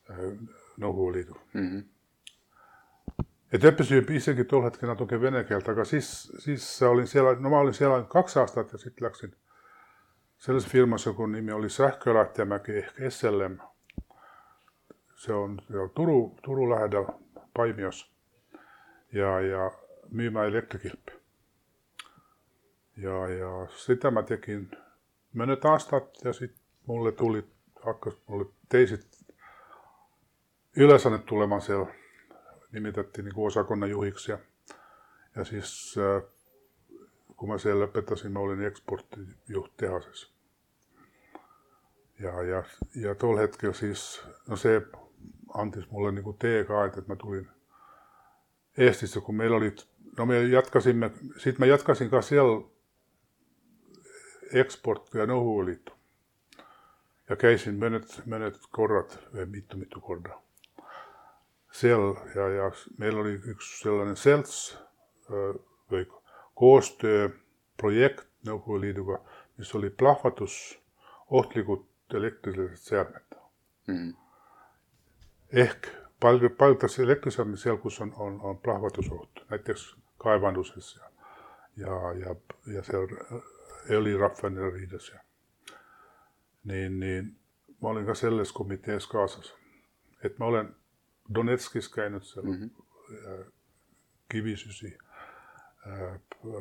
äh, 0.10 0.30
Nõukogude 0.78 1.18
Liidu. 1.18 1.36
Mm 1.54 1.68
-hmm. 1.70 1.84
et 3.54 3.64
õppisin 3.64 4.12
isegi 4.12 4.44
tol 4.44 4.64
hetkel 4.64 4.90
natuke 4.90 5.22
vene 5.22 5.44
keelt, 5.44 5.70
aga 5.70 5.86
siis, 5.86 6.32
siis 6.40 6.82
olin 6.82 7.08
siellä, 7.08 7.36
no 7.40 7.50
ma 7.50 7.60
olin 7.60 7.74
siellä 7.74 7.96
ainult 7.96 8.10
kaks 8.10 8.38
aastat 8.38 8.72
ja 8.72 8.78
sitten 8.78 9.06
läksin 9.06 9.36
selles 10.38 10.68
firmas, 10.68 11.10
kun 11.16 11.32
nimi 11.32 11.52
oli 11.52 11.70
Sähkölähtemäki 11.70 12.72
ehk 12.72 12.96
SLM. 13.10 13.58
Se 15.16 15.34
on 15.34 15.62
siellä 15.68 15.90
Turu, 15.90 16.38
Turun 16.42 16.70
lähedal 16.70 17.06
Paimios 17.54 18.14
ja, 19.14 19.40
ja 19.40 19.72
myymään 20.12 20.48
elektrikilppi. 20.48 21.23
Ja, 22.98 23.28
ja 23.30 23.68
sitä 23.76 24.12
mä 24.12 24.24
tekin 24.24 24.72
monet 25.34 25.66
aastat 25.66 26.24
ja 26.24 26.34
sitten 26.34 26.60
mulle 26.86 27.12
tuli, 27.12 27.44
hakkas 27.82 28.14
mulle 28.28 28.46
teisit 28.70 29.08
yleensä 30.76 31.18
tulemaan 31.18 31.62
siellä 31.62 31.94
nimitettiin 32.72 33.26
niin 33.26 33.34
osakonnan 33.38 33.90
juhiksi. 33.90 34.32
Ja, 34.32 34.38
ja 35.36 35.44
siis 35.44 35.96
äh, 35.98 36.24
kun 37.38 37.50
mä 37.50 37.58
siellä 37.58 37.86
lõpetasin, 37.86 38.30
mä 38.30 38.40
olin 38.40 38.62
eksporttijuht 38.62 39.78
tehasessa. 39.78 40.34
Ja, 42.20 42.44
ja, 42.44 42.64
ja 42.96 43.16
tol 43.16 43.38
hetkellä 43.38 43.74
siis, 43.74 44.22
no 44.48 44.56
se 44.56 44.82
antis 45.54 45.92
mulle 45.92 46.12
niin 46.12 46.24
kuin 46.24 46.38
T 46.38 46.44
että 46.44 47.02
mä 47.08 47.16
tulin 47.16 47.48
Eestissä, 48.78 49.22
kun 49.22 49.36
meillä 49.36 49.58
oli, 49.58 49.76
no 50.18 50.26
me 50.26 50.44
jatkasimme, 50.44 51.12
sitten 51.38 51.56
mä 51.60 51.66
jatkasin 51.66 52.10
kanssa 52.10 52.30
siellä 52.30 52.73
eksport 54.54 55.14
ja 55.14 55.26
Nõukogude 55.26 55.80
Ja 57.30 57.36
käisin 57.36 57.80
monet, 57.80 58.22
monet 58.26 58.60
korrat, 58.72 59.20
või 59.34 59.46
mitu, 59.46 59.78
mitu 59.78 60.02
kordaa 60.02 60.44
siellä 61.74 62.20
ja, 62.36 62.48
ja 62.50 62.72
meillä 62.98 63.22
oli 63.22 63.42
yksi 63.46 63.80
sellainen 63.84 64.16
SELTS 64.16 64.78
või 65.92 66.06
koostööprojekt 66.54 68.28
Nõukogude 68.48 68.82
Liiduga, 68.82 69.22
mis 69.58 69.76
oli 69.76 69.90
plahvatus, 69.90 70.80
ohtlikud 71.30 71.86
elektrilised 72.14 72.78
seadmed 72.78 73.40
Mm 73.88 73.96
-hmm. 73.96 74.16
ehk 75.52 75.88
palju, 76.20 76.50
paljudes 76.50 77.00
elektriseadmed 77.00 77.58
seal, 77.58 77.78
kus 77.78 78.02
on, 78.02 78.14
on, 78.16 78.42
on 78.42 78.58
plahvatusoht, 78.58 79.30
näiteks 79.50 79.96
kaevanduses 80.18 80.96
ja, 80.96 81.10
ja, 81.78 82.14
ja, 82.14 82.36
ja 82.74 82.84
seal 82.84 83.08
õliraffineriides 83.90 85.10
ja 85.14 85.20
niin, 86.64 87.00
niin 87.00 87.36
mä 87.82 87.90
olin 87.90 88.06
ka 88.06 88.14
selles 88.16 88.52
komitees 88.52 89.08
kaasas. 89.08 89.56
Et 90.24 90.40
mä 90.40 90.46
olen 90.46 90.76
Donetskis 91.36 91.90
käynyt 91.90 92.24
siellä 92.24 92.50
mm-hmm. 92.50 92.72
kivisysi 94.30 94.98
ää, 95.88 96.20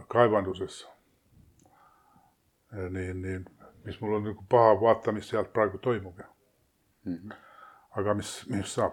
kaivandusessa. 0.08 0.88
Ja 2.72 2.88
niin, 2.88 3.22
niin, 3.22 3.44
missä 3.84 3.98
mulla 4.00 4.16
on 4.16 4.24
niinku 4.24 4.44
paha 4.48 4.80
vaata, 4.80 5.12
missä 5.12 5.30
sieltä 5.30 5.50
praegu 5.52 5.78
toimuukin. 5.78 6.24
Mm-hmm. 7.04 7.30
Aga 7.90 8.14
mis, 8.14 8.46
mis 8.48 8.74
saab. 8.74 8.92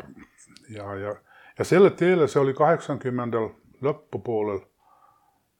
Ja, 0.69 0.95
ja, 0.95 1.15
ja 1.59 1.65
selle 1.65 1.89
teele 1.89 2.27
se 2.27 2.39
oli 2.39 2.53
80 2.53 3.37
lõppupoolel, 3.81 4.65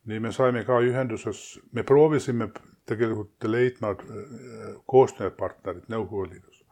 niin 0.09 0.21
me 0.21 0.31
saimme 0.33 0.63
ka 0.65 0.79
ühenduses, 0.81 1.59
me 1.71 1.83
proovisimme 1.83 2.49
tegelikult 2.89 3.45
leidma 3.45 3.93
äh, 3.93 4.71
koostööpartnerit 4.89 5.89
Nõukogude 5.93 6.33
Liidus. 6.33 6.63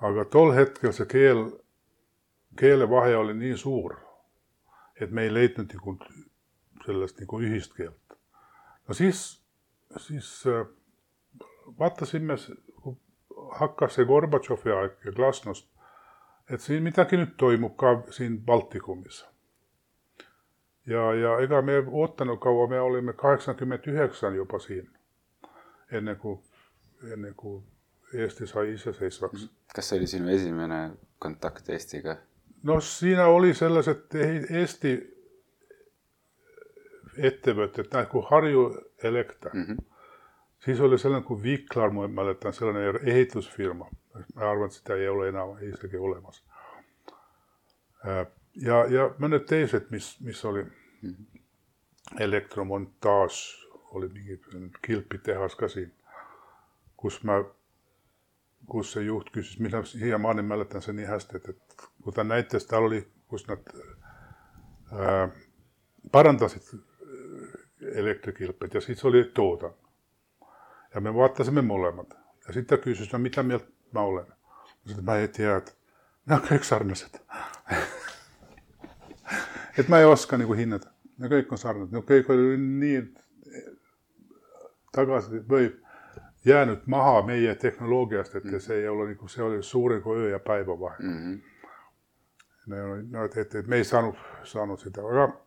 aga 0.00 0.24
tol 0.32 0.54
hetkel 0.56 0.94
see 0.96 1.06
keel, 1.10 1.42
keelevahe 2.56 3.16
oli 3.16 3.34
niin 3.34 3.58
suur, 3.58 3.98
et 5.00 5.10
me 5.10 5.26
ei 5.26 5.34
leidnud 5.34 5.74
nagu 5.74 5.96
sellest 6.86 7.20
nagu 7.20 7.40
ühist 7.44 7.74
keelt. 7.76 8.16
no 8.88 8.94
siis, 8.94 9.42
siis 10.06 10.30
äh, 10.46 10.64
vaatasime, 11.78 12.38
hakkas 13.60 13.98
see 13.98 14.08
Gorbatšovi 14.08 14.72
aeg 14.72 15.04
ja 15.04 15.12
glasnost, 15.12 15.68
et 16.48 16.64
siin 16.64 16.82
midagi 16.82 17.20
nüüd 17.20 17.36
toimub 17.36 17.76
ka 17.76 17.98
siin 18.14 18.40
Baltikumissa. 18.44 19.28
Ja, 20.88 21.14
ja 21.14 21.38
ega 21.44 21.62
me 21.62 21.76
ei 21.76 21.82
ootanud 21.86 22.38
kaua, 22.42 22.66
me 22.70 22.80
olime 22.80 23.12
kaheksakümmend 23.12 23.86
üheksa 23.92 24.30
juba 24.34 24.58
siin, 24.58 24.88
enne 25.92 26.14
kui, 26.14 26.38
enne 27.12 27.32
kui 27.36 27.60
Eesti 28.14 28.46
sai 28.46 28.72
iseseisvaks. 28.72 29.50
kas 29.74 29.88
see 29.88 29.98
oli 29.98 30.06
sinu 30.06 30.28
esimene 30.32 30.90
kontakt 31.18 31.68
Eestiga? 31.68 32.16
no 32.62 32.80
siinä 32.80 33.26
oli 33.26 33.54
sellaiset 33.54 34.14
Eesti 34.50 34.94
ettevõtted, 37.18 37.88
näin 37.92 38.06
kuin 38.06 38.26
Harju 38.30 38.64
Elektra. 39.02 39.50
Mm 39.54 39.64
-hmm. 39.64 39.84
Siis 40.64 40.80
oli 40.80 40.98
sellainen 40.98 41.26
kuin 41.26 41.42
Viklar, 41.42 41.90
mä 41.90 42.08
mäletän, 42.08 42.52
sellainen 42.52 43.08
ehitusfirma. 43.08 43.90
Mä 44.34 44.50
arvan, 44.50 44.64
että 44.64 44.78
sitä 44.78 44.94
ei 44.94 45.08
ole 45.08 45.28
enää, 45.28 45.42
ei 45.60 45.72
sitäkin 45.72 46.00
olemassa. 46.00 46.44
Ja, 48.62 48.86
ja 48.86 49.14
monet 49.18 49.46
teiset, 49.46 49.90
missä 49.90 50.24
mis 50.24 50.44
oli 50.44 50.62
mm-hmm. 50.62 51.26
elektromontaas, 52.18 53.66
oli 53.72 54.08
mingi 54.08 54.40
kilppitehas 54.86 55.54
ka 55.54 55.66
kus 56.96 57.24
mä 57.24 57.44
kus 58.68 58.92
se 58.92 59.02
juht 59.02 59.30
küsis, 59.32 59.60
minä 59.60 59.82
siiamaani 59.84 60.42
mäletän 60.42 60.82
sen 60.82 60.96
niin 60.96 61.08
hästi, 61.08 61.36
että 61.36 61.52
kun 62.02 62.12
ta 62.14 62.24
näitte, 62.24 62.58
täällä 62.60 62.86
oli, 62.86 63.08
kus 63.28 63.48
nad 63.48 63.58
ää, 64.92 65.28
parantasid 66.12 66.62
elektrikilpet 67.94 68.74
ja 68.74 68.80
siis 68.80 69.04
oli 69.04 69.30
toodan. 69.34 69.74
Ja 70.94 71.00
me 71.00 71.14
vaatasime 71.14 71.62
molemmat. 71.62 72.14
Ja 72.46 72.52
sitten 72.52 72.78
kysyi, 72.78 73.08
no 73.12 73.18
mitä 73.18 73.42
mieltä 73.42 73.66
mä 73.92 74.00
olen. 74.00 74.26
Mä 74.26 74.34
sanoin, 74.86 75.04
mä 75.04 75.16
en 75.16 75.28
tiedä, 75.28 75.56
että 75.56 75.72
nämä 76.26 76.40
on 76.40 76.48
kaikki 76.48 76.66
että 79.78 79.90
mä 79.90 80.00
en 80.00 80.08
oska 80.08 80.38
kuin 80.38 80.58
hinnata. 80.58 80.90
Ne 81.18 81.28
kaikki 81.28 81.48
on 81.52 81.58
sarnaiset. 81.58 81.92
Ne 81.92 82.02
kaikki 82.02 82.32
oli 82.32 82.56
niin 82.56 83.14
takaisin, 84.92 85.48
voi 85.48 85.80
jäänyt 86.44 86.86
maha 86.86 87.22
meie 87.22 87.54
tehnoloogiast, 87.54 88.34
että 88.34 88.58
se 88.58 88.74
ei 88.74 88.88
ole, 88.88 89.06
niin 89.06 89.16
kuin, 89.16 89.28
se 89.28 89.42
oli 89.42 89.62
suuri 89.62 90.00
kuin 90.00 90.20
yö 90.20 90.30
ja 90.30 90.38
päivä 90.38 90.80
vahe. 90.80 90.96
Ne 92.66 92.82
oli, 92.82 93.02
no, 93.10 93.24
et, 93.24 93.36
et, 93.36 93.54
et 93.54 93.66
me 93.66 93.76
ei 93.76 93.84
saanut, 93.84 94.16
saanut 94.44 94.80
sitä. 94.80 95.00
Aga 95.00 95.40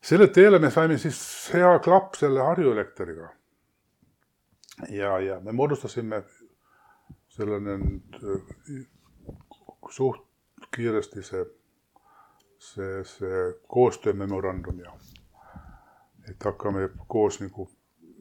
sille 0.00 0.26
teelle 0.26 0.58
me 0.58 0.70
saimme 0.70 0.98
siis 0.98 1.50
hea 1.54 1.78
klapp 1.78 2.14
selle 2.14 2.40
harjuelektriga. 2.40 3.28
Ja, 4.88 5.18
ja 5.18 5.40
me 5.40 5.52
muodostasimme 5.52 6.22
sellainen 7.28 8.02
äh, 8.14 8.86
suht 9.90 10.28
kiiresti 10.76 11.22
se, 11.22 11.46
se, 12.58 13.04
se 13.04 13.26
koostöömemorandum 13.68 14.78
ja 14.80 14.92
että 16.30 16.44
hakkaamme 16.48 16.90
koos 17.08 17.40
niin 17.40 17.50
kuin, 17.50 17.68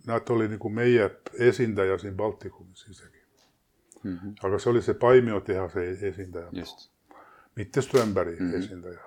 nämä 0.07 0.21
oli 0.29 0.47
niin 0.47 0.59
kuin 0.59 0.73
meidän 0.73 1.09
esintäjä 1.33 1.97
siinä 1.97 2.15
Baltikumissa 2.17 2.87
sisäkin. 2.87 3.21
Mm-hmm. 4.03 4.35
Aga 4.43 4.59
se 4.59 4.69
oli 4.69 4.81
se 4.81 4.93
Paimio-tehase 4.93 5.89
esintäjä. 6.01 6.47
just, 6.51 6.91
Mitte 7.55 7.81
Strömberg 7.81 8.39
Mhm. 8.39 8.53
esintäjä. 8.55 8.99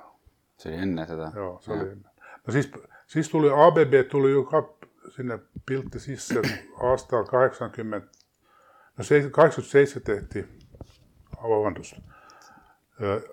see 0.59 0.73
oli 0.75 0.83
enne 0.83 1.07
seda. 1.07 1.33
Joo, 1.35 1.59
se 1.63 1.73
oli 1.73 1.81
ennen. 1.81 2.11
No 2.47 2.53
siis, 2.53 2.71
siis 3.07 3.29
tuli 3.29 3.49
ABB 3.51 4.09
tuli 4.11 4.31
joka 4.31 4.75
sinne 5.17 5.39
piltti 5.67 6.01
sisään 6.01 6.45
aastal 6.83 7.25
80, 7.25 8.09
no 8.99 9.05
se- 9.05 9.31
87 9.31 10.03
tehtiin, 10.05 10.49
avandus. 11.39 11.95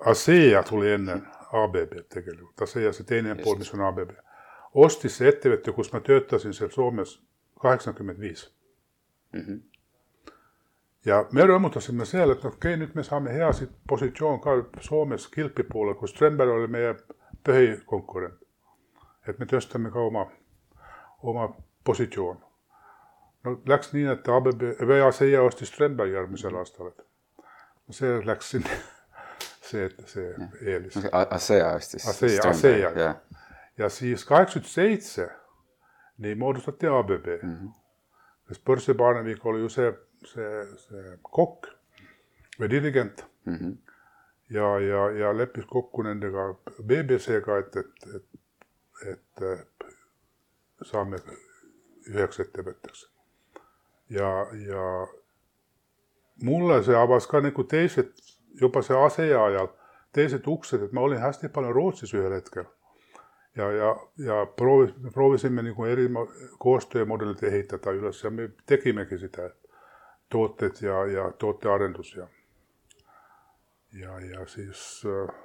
ASEA 0.05 0.63
tuli 0.63 0.91
ennen 0.91 1.27
ABB 1.53 1.93
tekeli, 2.09 2.41
ASEA 2.61 2.93
se 2.93 3.03
teinen 3.03 3.37
puoli, 3.43 3.59
missä 3.59 3.77
on 3.77 3.83
ABB. 3.83 4.09
Osti 4.73 5.09
se 5.09 5.29
ettevõte, 5.29 5.71
kus 5.71 5.93
mä 5.93 5.99
töötasin 5.99 6.53
siellä 6.53 6.73
Suomessa 6.73 7.21
85. 7.59 8.53
Mm-hmm. 9.33 9.61
Ja 11.05 11.25
me 11.31 11.45
rõõmutasime 11.47 12.05
seal, 12.05 12.33
et 12.33 12.45
okei 12.45 12.73
okay,, 12.73 12.79
nüüd 12.81 12.95
me 12.95 13.03
saame 13.03 13.33
hea 13.33 13.51
sit- 13.53 13.75
positsioon 13.87 14.41
ka 14.43 14.57
Soomes 14.83 15.27
kilpipuolel, 15.31 15.95
kus 15.95 16.11
Strömberg 16.11 16.51
oli 16.51 16.67
meie 16.67 16.95
põhikonkurent. 17.47 18.43
et 19.27 19.39
me 19.39 19.45
tõstame 19.45 19.91
ka 19.91 19.99
oma, 19.99 20.25
oma 21.23 21.49
positsioon. 21.83 22.37
no 23.43 23.61
läks 23.67 23.93
nii, 23.93 24.05
et 24.11 24.27
ABB 24.27 24.61
või 24.91 25.01
ASEA 25.07 25.41
ostis 25.43 25.71
Strömberg 25.71 26.11
järgmisel 26.11 26.55
aastal, 26.55 26.87
et 26.87 27.03
see 27.91 28.25
läks 28.25 28.49
sinna, 28.51 28.69
see, 29.67 29.89
see 30.05 30.27
eelis. 30.61 30.97
ASEA 31.11 31.73
ostis. 31.75 32.07
ASEA, 32.07 32.41
ASEA. 32.49 32.91
jah, 32.95 33.15
ja 33.77 33.89
siis 33.89 34.25
kaheksakümmend 34.25 34.71
seitse 34.71 35.29
niin 36.17 36.37
muodostati 36.37 36.87
ABB 36.87 37.25
mm. 37.43 37.55
-hmm. 37.55 37.71
sest 38.47 38.63
Põrsi 38.69 38.93
Barnevik 38.93 39.45
oli 39.45 39.59
ju 39.59 39.69
see, 39.69 39.93
see, 40.25 40.65
see 40.77 41.17
kokk 41.21 41.67
või 42.59 42.69
dirigent 42.69 43.25
mm-hmm. 43.45 43.77
ja, 44.49 44.79
ja, 44.79 45.09
ja 45.19 45.37
leppis 45.37 45.65
kokku 45.65 46.03
nendega 46.03 46.53
BBC-ga, 46.81 47.57
et, 47.57 47.75
et, 47.75 48.25
et, 49.11 49.43
et 49.51 49.87
saame 50.85 51.19
üheks 52.07 52.39
ettevõtteks. 52.39 53.07
ja, 54.09 54.31
ja 54.67 55.07
mulle 56.43 56.81
see 56.83 56.95
avas 56.95 57.27
ka 57.27 57.41
nagu 57.41 57.63
teised, 57.63 58.13
juba 58.61 58.81
see 58.81 58.97
ASEA 58.97 59.43
ajal, 59.43 59.67
teised 60.13 60.47
uksed, 60.47 60.83
et 60.83 60.93
ma 60.93 61.01
olin 61.01 61.21
hästi 61.21 61.49
palju 61.49 61.73
Rootsis 61.73 62.13
ühel 62.13 62.33
hetkel. 62.33 62.65
ja, 63.55 63.71
ja, 63.71 63.95
ja 64.17 64.45
proovis, 64.45 64.93
proovisime 65.13 65.63
nagu 65.63 65.85
eri 65.85 66.07
mo- 66.07 66.29
koostöömudelid 66.59 67.43
ehitada 67.43 67.91
üles 67.91 68.23
ja 68.23 68.29
me 68.29 68.49
tegimegi 68.65 69.17
seda, 69.17 69.49
tooted 70.29 70.81
ja, 70.81 71.05
ja 71.05 71.31
tootearendus 71.31 72.15
ja 72.15 72.27
ja, 73.93 74.19
ja 74.19 74.45
siis 74.45 75.03
äh, 75.05 75.35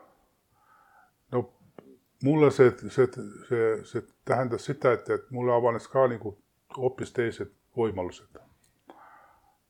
no 1.33 1.53
mulle 2.23 2.51
see, 2.51 2.73
see, 2.89 3.09
see, 3.49 3.85
see 3.85 4.03
tähendas 4.25 4.65
sitä, 4.65 4.93
et, 4.93 5.11
et 5.11 5.31
mulle 5.31 5.55
avanes 5.55 5.89
ka 5.89 6.07
nagu 6.09 6.37
hoopis 6.77 7.13
teised 7.13 7.53
võimalused. 7.77 8.41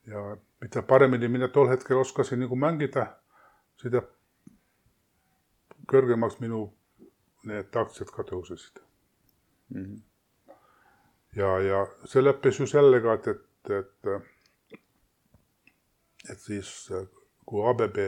ja 0.07 0.37
mida 0.61 0.81
paremini 0.81 1.27
mina 1.27 1.47
tol 1.47 1.69
hetkel 1.69 1.97
oskasin 1.97 2.39
nagu 2.39 2.55
mängida, 2.55 3.05
seda 3.83 4.01
kõrgemaks 5.89 6.39
minu 6.39 6.65
need 7.49 7.75
aktsiad 7.75 8.11
ka 8.13 8.25
tõusesid. 8.27 8.81
Mm-hmm. 9.73 10.53
ja, 11.39 11.49
ja 11.65 11.79
see 12.09 12.21
lõppes 12.21 12.59
ju 12.59 12.67
sellega, 12.69 13.15
et, 13.17 13.27
et, 13.27 13.71
et, 13.79 14.79
et 16.29 16.39
siis 16.39 16.69
äh, 16.93 17.07
kui 17.45 17.63
ABB, 17.69 17.99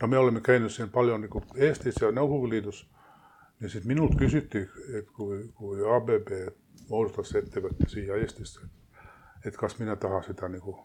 no 0.00 0.08
me 0.08 0.18
oleme 0.20 0.42
käinud 0.44 0.70
siin 0.70 0.92
palju 0.92 1.16
nagu 1.24 1.42
Eestis 1.56 1.98
ja 2.02 2.12
Nõukogude 2.14 2.54
Liidus, 2.54 2.84
ja 3.60 3.70
siis 3.72 3.84
minult 3.88 4.14
küsiti, 4.18 4.62
et 4.98 5.10
kui, 5.16 5.42
kui 5.58 5.82
ABB 5.96 6.30
moodustas 6.90 7.34
ettevõtte 7.40 7.88
siia 7.88 8.20
Eestisse, 8.20 8.68
et 9.46 9.56
kas 9.58 9.78
mina 9.80 9.96
tahan 9.96 10.24
seda 10.26 10.48
nagu, 10.52 10.76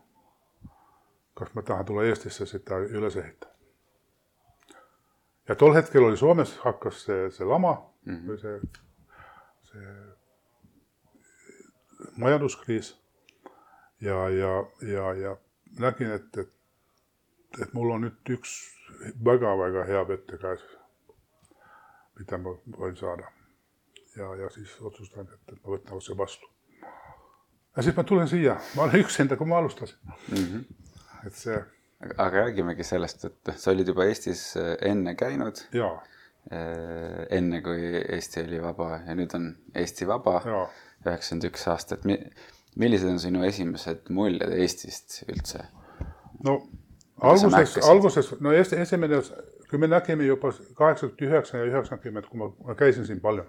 kas 1.37 1.53
ma 1.53 1.61
tahan 1.61 1.85
tulla 1.85 2.07
Eestisse 2.07 2.45
seda 2.49 2.81
üles 2.87 3.15
ehitada. 3.15 3.56
Ja 5.47 5.55
tol 5.55 5.73
hetkel 5.73 6.03
oli 6.03 6.17
Soomes 6.17 6.57
hakkas 6.63 7.05
see, 7.05 7.31
see 7.31 7.45
lama 7.47 7.73
mm 8.05 8.15
-hmm. 8.15 8.27
või 8.29 8.37
see, 8.41 8.59
see 9.71 9.87
majanduskriis 12.17 12.95
ja, 14.01 14.29
ja, 14.29 14.65
ja, 14.81 15.13
ja 15.13 15.37
nägin, 15.79 16.11
et, 16.11 16.37
et, 16.37 16.53
et 17.61 17.73
mul 17.73 17.91
on 17.91 18.01
nüüd 18.01 18.33
üks 18.37 18.57
väga-väga 19.25 19.85
hea 19.87 20.03
võte 20.09 20.37
käes, 20.41 20.61
mida 22.19 22.37
ma 22.37 22.55
võin 22.77 22.95
saada. 22.97 23.31
ja, 24.17 24.35
ja 24.35 24.49
siis 24.49 24.81
otsustasin, 24.81 25.27
et, 25.33 25.53
et 25.53 25.63
ma 25.63 25.75
võtan 25.75 25.97
otse 25.97 26.17
vastu. 26.17 26.47
ja 27.75 27.83
siis 27.83 27.95
ma 27.95 28.03
tulen 28.03 28.27
siia, 28.27 28.59
ma 28.75 28.83
olen 28.83 29.01
üksinda, 29.01 29.37
kui 29.37 29.47
ma 29.47 29.57
alustasin 29.57 29.97
Mm-hmm. 30.31 30.65
et 31.27 31.33
see 31.33 31.63
aga 32.17 32.43
räägimegi 32.43 32.85
sellest, 32.85 33.25
et 33.25 33.53
sa 33.57 33.71
olid 33.71 33.87
juba 33.89 34.05
Eestis 34.05 34.51
äh, 34.59 34.75
enne 34.91 35.15
käinud, 35.17 35.63
ja, 35.75 35.91
enne 37.33 37.59
kui 37.59 37.89
Eesti 37.99 38.45
oli 38.45 38.61
vaba 38.63 39.01
ja 39.03 39.15
nüüd 39.19 39.33
on 39.35 39.49
Eesti 39.75 40.05
vaba, 40.07 40.37
üheksakümmend 41.03 41.49
üks 41.49 41.65
aastat. 41.67 42.05
millised 42.77 43.09
on 43.09 43.19
sinu 43.19 43.43
esimesed 43.43 44.07
muljed 44.13 44.53
Eestist 44.55 45.23
üldse? 45.27 45.65
no 46.45 46.61
alguses, 47.21 47.77
alguses, 47.83 48.31
no 48.39 48.51
es, 48.53 48.73
esimene, 48.73 49.21
kui 49.69 49.79
me 49.79 49.87
nägime 49.87 50.25
juba 50.25 50.51
kaheksakümmend 50.77 51.23
üheksa 51.29 51.57
ja 51.57 51.69
üheksakümmend, 51.71 52.29
kui 52.29 52.39
ma, 52.39 52.51
ma 52.65 52.75
käisin 52.77 53.07
siin 53.07 53.21
palju, 53.21 53.45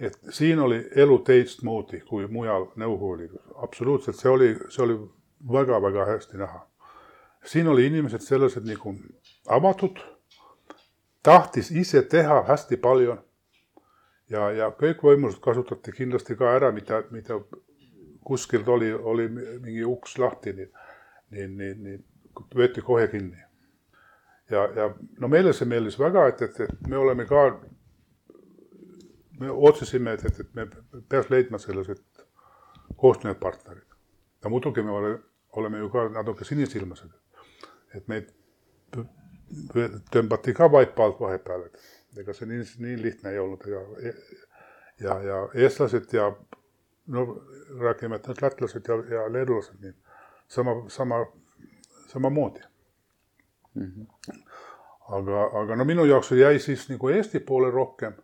et 0.00 0.16
siin 0.34 0.60
oli 0.62 0.80
elu 0.96 1.18
teistmoodi 1.26 2.00
kui 2.08 2.26
mujal 2.32 2.70
Nõukogude 2.80 3.26
Liidus, 3.26 3.44
absoluutselt, 3.62 4.18
see 4.18 4.32
oli, 4.32 4.50
see 4.72 4.84
oli 4.86 4.98
väga-väga 5.52 6.06
hästi 6.14 6.40
näha. 6.40 6.64
Siin 7.48 7.68
oli 7.68 7.86
inimesed 7.86 8.20
sellised 8.20 8.66
nagu 8.68 8.94
avatud, 9.48 9.98
tahtis 11.22 11.70
ise 11.70 12.02
teha 12.02 12.42
hästi 12.48 12.76
palju 12.76 13.16
ja, 14.30 14.50
ja 14.52 14.68
kõik 14.76 15.02
võimalused 15.04 15.40
kasutati 15.44 15.94
kindlasti 15.96 16.36
ka 16.36 16.52
ära, 16.58 16.70
mida, 16.72 17.02
mida 17.10 17.40
kuskilt 18.28 18.68
oli, 18.68 18.92
oli 18.92 19.28
mingi 19.32 19.84
uks 19.88 20.18
lahti, 20.20 20.52
nii, 20.52 20.68
nii, 21.32 21.48
nii, 21.48 21.74
nii 21.86 21.98
võeti 22.54 22.84
kohe 22.84 23.08
kinni. 23.08 23.40
ja, 24.50 24.68
ja 24.76 24.90
no 25.20 25.28
meile 25.28 25.52
see 25.52 25.68
meeldis 25.68 25.98
väga, 25.98 26.26
et, 26.28 26.42
et, 26.42 26.60
et 26.60 26.88
me 26.88 26.98
oleme 27.00 27.26
ka, 27.26 27.46
me 29.40 29.50
otsustasime, 29.50 30.12
et, 30.12 30.24
et, 30.24 30.40
et 30.40 30.54
me 30.54 30.68
peaks 31.08 31.30
leidma 31.30 31.58
sellised 31.58 32.04
koostööpartnerid. 32.96 33.86
ja 34.44 34.50
muidugi 34.50 34.82
me 34.82 34.92
ole, 34.92 35.18
oleme 35.56 35.78
ju 35.78 35.90
ka 35.90 36.08
natuke 36.12 36.44
sinisilmased, 36.44 37.10
et 37.94 38.08
meid 38.08 38.28
tõmbati 40.12 40.54
ka 40.56 40.68
vaipa 40.72 41.04
alt 41.04 41.20
vahepeal, 41.20 41.64
et 41.68 42.20
ega 42.20 42.34
see 42.36 42.48
nii, 42.50 42.64
nii 42.84 42.96
lihtne 43.02 43.32
ei 43.32 43.38
olnud 43.38 43.64
ja, 43.70 43.82
ja, 45.00 45.18
ja 45.24 45.38
eestlased 45.54 46.12
ja 46.12 46.28
no 47.08 47.24
räägime, 47.80 48.18
et 48.18 48.28
need 48.28 48.42
lätlased 48.42 48.88
ja, 48.88 48.98
ja 49.14 49.26
leedulased 49.32 49.80
nii 49.80 49.94
sama, 50.48 50.74
sama, 50.92 51.22
samamoodi. 52.08 52.60
aga, 55.08 55.44
aga 55.60 55.76
no 55.76 55.84
minu 55.84 56.04
jaoks 56.04 56.32
jäi 56.36 56.58
siis 56.58 56.88
nagu 56.90 57.08
Eesti 57.08 57.40
poole 57.40 57.70
rohkem 57.70 58.16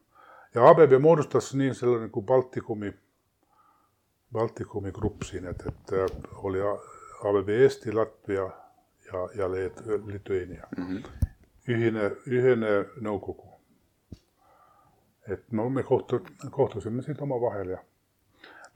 ja 0.54 0.68
ABB 0.68 0.98
moodustas 1.00 1.52
nii 1.54 1.74
selle 1.74 2.00
nagu 2.06 2.22
Baltikumi, 2.22 2.92
Baltikumi 4.32 4.92
grupp 4.92 5.22
siin, 5.22 5.46
et, 5.46 5.62
et 5.66 5.92
äh, 5.92 6.10
oli 6.42 6.60
ABB 6.64 7.48
Eesti, 7.48 7.92
Latvia 7.92 8.50
ja, 9.14 9.28
ja 9.34 9.48
Leed-, 9.48 10.12
Litueenia 10.12 10.66
mm. 10.76 10.84
-hmm. 10.84 11.08
ühine, 11.68 12.10
ühine 12.26 12.76
nõukogu. 13.00 13.54
et 15.28 15.52
no 15.52 15.70
me 15.70 15.82
kohtu-, 15.82 16.50
kohtusime 16.50 17.02
siin 17.02 17.22
omavahel 17.22 17.68
ja 17.68 17.78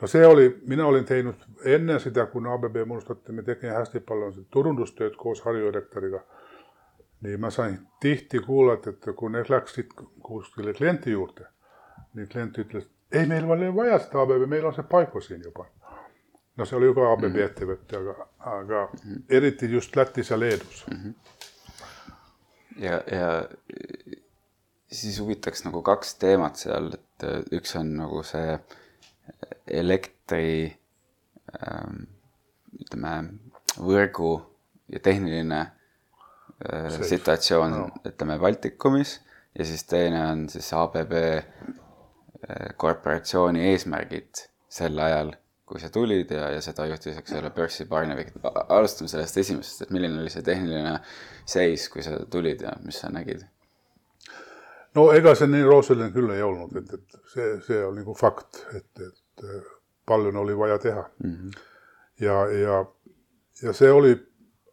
No 0.02 0.08
se 0.08 0.26
oli, 0.26 0.60
minä 0.66 0.86
olin 0.86 1.04
tehnyt 1.04 1.36
ennen 1.64 2.00
sitä, 2.00 2.26
kun 2.26 2.46
ABB 2.46 2.76
minusta 2.76 3.12
otti, 3.12 3.32
me 3.32 3.42
tekee 3.42 3.70
hästi 3.70 4.00
paljon 4.00 4.32
turundustyöt 4.50 5.16
koos 5.16 5.42
harjoirektoriga, 5.42 6.20
niin 7.20 7.40
mä 7.40 7.50
sain 7.50 7.78
tihti 8.00 8.40
kuulla, 8.40 8.74
että 8.74 9.12
kun 9.12 9.32
ne 9.32 9.44
läksit 9.48 9.86
kuskille 10.22 10.72
klientti 10.72 11.10
juurde, 11.10 11.46
niin 12.14 12.28
klientti 12.28 12.62
ütles, 12.62 12.88
ei 13.12 13.26
meillä 13.26 13.52
ole 13.52 13.74
vaja 13.74 13.98
sitä 13.98 14.20
ABB, 14.20 14.48
meillä 14.48 14.68
on 14.68 14.74
se 14.74 14.82
paikka 14.82 15.20
siinä 15.20 15.44
jopa. 15.44 15.66
No 16.58 16.64
se 16.66 16.74
oli 16.76 16.88
joka 16.90 17.04
ABB-ettevõtte, 17.12 18.00
aga, 18.00 18.26
aga 18.58 18.80
eriti 19.30 19.68
just 19.70 19.94
Lätis 19.96 20.30
ja 20.32 20.38
Leedus. 20.40 20.84
ja, 22.78 22.98
ja 23.12 23.28
siis 24.92 25.20
huvitaks 25.20 25.64
nagu 25.64 25.82
kaks 25.86 26.14
teemat 26.18 26.56
seal, 26.58 26.90
et 26.96 27.24
äh, 27.28 27.40
üks 27.54 27.76
on 27.78 27.94
nagu 28.00 28.22
see 28.26 28.58
elektri 29.70 30.76
ähm, 31.62 32.06
ütleme, 32.80 33.14
võrgu 33.78 34.32
ja 34.92 35.00
tehniline 35.04 35.60
äh, 35.60 36.88
Seis. 36.90 37.08
situatsioon 37.14 37.76
No. 37.76 37.88
ütleme 38.08 38.38
Baltikumis 38.40 39.18
ja 39.58 39.64
siis 39.64 39.84
teine 39.84 40.24
on 40.32 40.48
siis 40.48 40.72
ABB 40.74 41.12
äh, 41.12 41.42
korporatsiooni 42.76 43.68
eesmärgid 43.72 44.46
sel 44.68 44.98
ajal, 45.00 45.34
kui 45.68 45.80
sa 45.80 45.90
tulid 45.92 46.30
ja, 46.32 46.48
ja 46.54 46.60
seda 46.64 46.86
juhtis, 46.88 47.18
eks 47.20 47.34
ole, 47.36 47.50
Percy 47.52 47.84
Barnevik. 47.86 48.32
alustame 48.68 49.08
sellest 49.08 49.36
esimesest, 49.36 49.82
et 49.84 49.90
milline 49.92 50.20
oli 50.22 50.32
see 50.32 50.42
tehniline 50.42 50.94
seis, 51.44 51.88
kui 51.92 52.02
sa 52.02 52.16
tulid 52.30 52.64
ja 52.64 52.72
mis 52.84 53.00
sa 53.02 53.10
nägid? 53.12 53.44
No 54.94 55.10
ega 55.12 55.34
se 55.34 55.46
niin 55.46 55.66
roosallinen 55.66 56.12
kyllä 56.12 56.34
ei 56.34 56.42
ollut, 56.42 56.76
että, 56.76 56.94
että 56.94 57.18
se, 57.32 57.60
se 57.66 57.84
on 57.84 57.94
niinku 57.94 58.14
fakt, 58.14 58.56
että, 58.74 59.02
että 59.08 59.46
paljon 60.06 60.36
oli 60.36 60.58
vaja 60.58 60.78
tehdä. 60.78 61.04
Mm-hmm. 61.24 61.50
Ja, 62.20 62.46
ja, 62.52 62.86
ja 63.62 63.72
se 63.72 63.90
oli, 63.92 64.26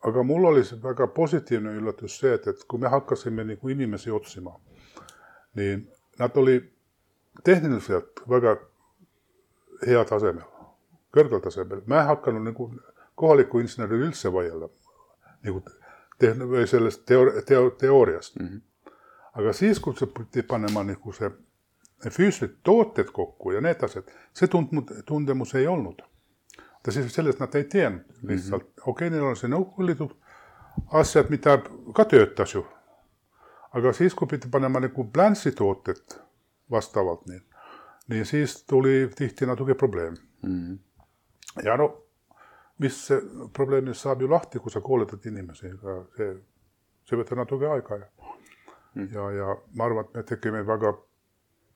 aga 0.03 0.23
mulla 0.23 0.47
oli 0.49 0.61
väga 0.83 1.07
positiivinen 1.07 1.75
yllätys 1.75 2.19
se, 2.19 2.33
että, 2.33 2.49
että 2.49 2.65
kun 2.67 2.79
me 2.79 2.87
hakkasimme 2.87 3.43
niinku 3.43 3.67
inimesi 3.67 4.11
otsimaan, 4.11 4.61
niin 5.55 5.91
nad 6.19 6.31
oli 6.35 6.73
tehniliselt 7.43 8.11
väga 8.29 8.57
hea 9.87 10.05
tasemel, 10.05 10.54
kõrgel 11.15 11.41
tasemel. 11.41 11.81
Mä 11.85 12.01
en 12.01 12.07
hakannut 12.11 12.43
niinku 12.43 12.69
kohalikku 13.15 13.59
insinööri 13.59 14.01
üldse 14.07 14.33
vaielda 14.33 14.69
niinku 15.43 15.63
tehn- 16.19 16.47
või 16.49 16.67
sellest 16.67 17.05
teori- 17.09 17.41
teo, 17.45 17.69
teooriast. 17.69 18.39
Mm-hmm. 18.39 18.61
Aga 19.33 19.53
siis, 19.53 19.79
kun 19.79 19.95
se 19.95 20.07
piti 20.07 20.43
panemaan 20.43 20.87
niin 20.87 21.13
se 21.13 21.31
ne 22.05 22.11
fyysiset 22.11 22.57
tooted 22.63 23.11
kokku 23.13 23.51
ja 23.51 23.61
need 23.61 23.83
asjad, 23.83 24.03
se 24.33 24.45
tunt- 24.45 25.03
tuntemus 25.05 25.55
ei 25.55 25.67
ollut. 25.67 26.01
Mutta 26.73 26.91
siis 26.91 27.15
sellest 27.15 27.39
nad 27.39 27.55
ei 27.55 27.63
tiennyt 27.63 28.07
lihtsalt. 28.21 28.63
Mm-hmm. 28.63 28.91
Okei, 28.91 29.09
niillä 29.09 29.29
on 29.29 29.35
se 29.35 29.47
nõukoguliitud 29.47 30.15
asiat, 30.91 31.29
mitä 31.29 31.59
ka 31.93 32.05
töötas 32.05 32.53
ju. 32.53 32.67
Aga 33.73 33.93
siis, 33.93 34.15
kun 34.15 34.27
piti 34.27 34.47
panemaan 34.47 34.81
niin 34.81 35.11
plänssitootet 35.11 36.21
vastaavalt, 36.71 37.25
niin, 37.27 37.41
niin 38.07 38.25
siis 38.25 38.63
tuli 38.63 39.09
tihti 39.15 39.45
natuke 39.45 39.73
probleem. 39.73 40.13
Mm. 40.41 40.79
Ja 41.63 41.77
no, 41.77 41.89
mis 42.77 43.07
se 43.07 43.21
probleemi 43.53 43.93
saab 43.95 44.21
ju 44.21 44.29
lahti, 44.29 44.59
kun 44.59 44.71
sä 44.71 44.81
koulutat 44.81 45.25
inimesi. 45.25 45.67
Ega 45.67 46.03
Se, 46.17 46.31
se 47.05 47.19
võtab 47.19 47.39
natuke 47.43 47.67
aega 47.69 47.99
ja, 48.01 48.07
mm. 48.95 49.09
ja, 49.13 49.29
ja 49.31 49.57
ma 49.73 49.85
arvan, 49.85 50.07
et 50.07 50.17
me 50.17 50.23
tegime 50.23 50.63
väga 50.67 50.93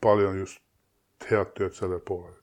paljon 0.01 0.39
just 0.39 0.61
head 1.29 1.53
tööd 1.57 1.75
sellel 1.77 2.01
poolel. 2.05 2.35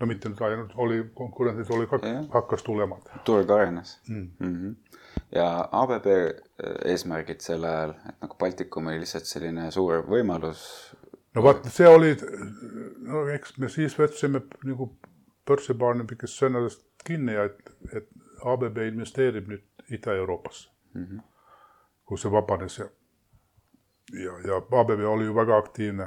no 0.00 0.06
mitte 0.08 0.30
nüüd 0.30 0.40
ainult, 0.46 0.70
oli 0.80 1.02
konkurendid, 1.14 1.68
oli 1.76 1.86
ka, 1.90 1.98
Jah. 2.02 2.22
hakkas 2.32 2.62
tulema. 2.64 2.96
turg 3.24 3.50
arenes 3.50 3.98
mm.. 4.08 4.30
Mm 4.38 4.54
-hmm. 4.54 5.02
ja 5.36 5.68
ABB 5.72 6.06
eesmärgid 6.84 7.40
sel 7.40 7.64
ajal, 7.64 7.94
et 8.08 8.16
nagu 8.22 8.36
Baltikum 8.40 8.86
oli 8.86 9.02
lihtsalt 9.02 9.28
selline 9.28 9.70
suur 9.70 10.06
võimalus. 10.08 10.62
no 11.34 11.42
vaat 11.42 11.68
see 11.68 11.88
oli, 11.88 12.16
no 13.10 13.26
eks 13.28 13.58
me 13.58 13.68
siis 13.68 13.98
võtsime 13.98 14.42
nagu 14.64 14.92
börsibaarnipikest 15.50 16.38
sõnadest 16.42 16.84
kinni 17.04 17.34
ja 17.34 17.48
et, 17.50 17.72
et 17.96 18.08
ABB 18.46 18.78
investeerib 18.86 19.50
nüüd 19.50 19.66
Ida-Euroopasse 19.90 20.70
mm, 20.94 21.04
-hmm. 21.04 21.22
kus 22.06 22.22
see 22.22 22.32
vabanes 22.32 22.78
ja, 22.78 22.88
ja, 24.24 24.36
ja 24.46 24.60
ABB 24.80 25.06
oli 25.14 25.24
ju 25.24 25.34
väga 25.34 25.58
aktiivne 25.58 26.06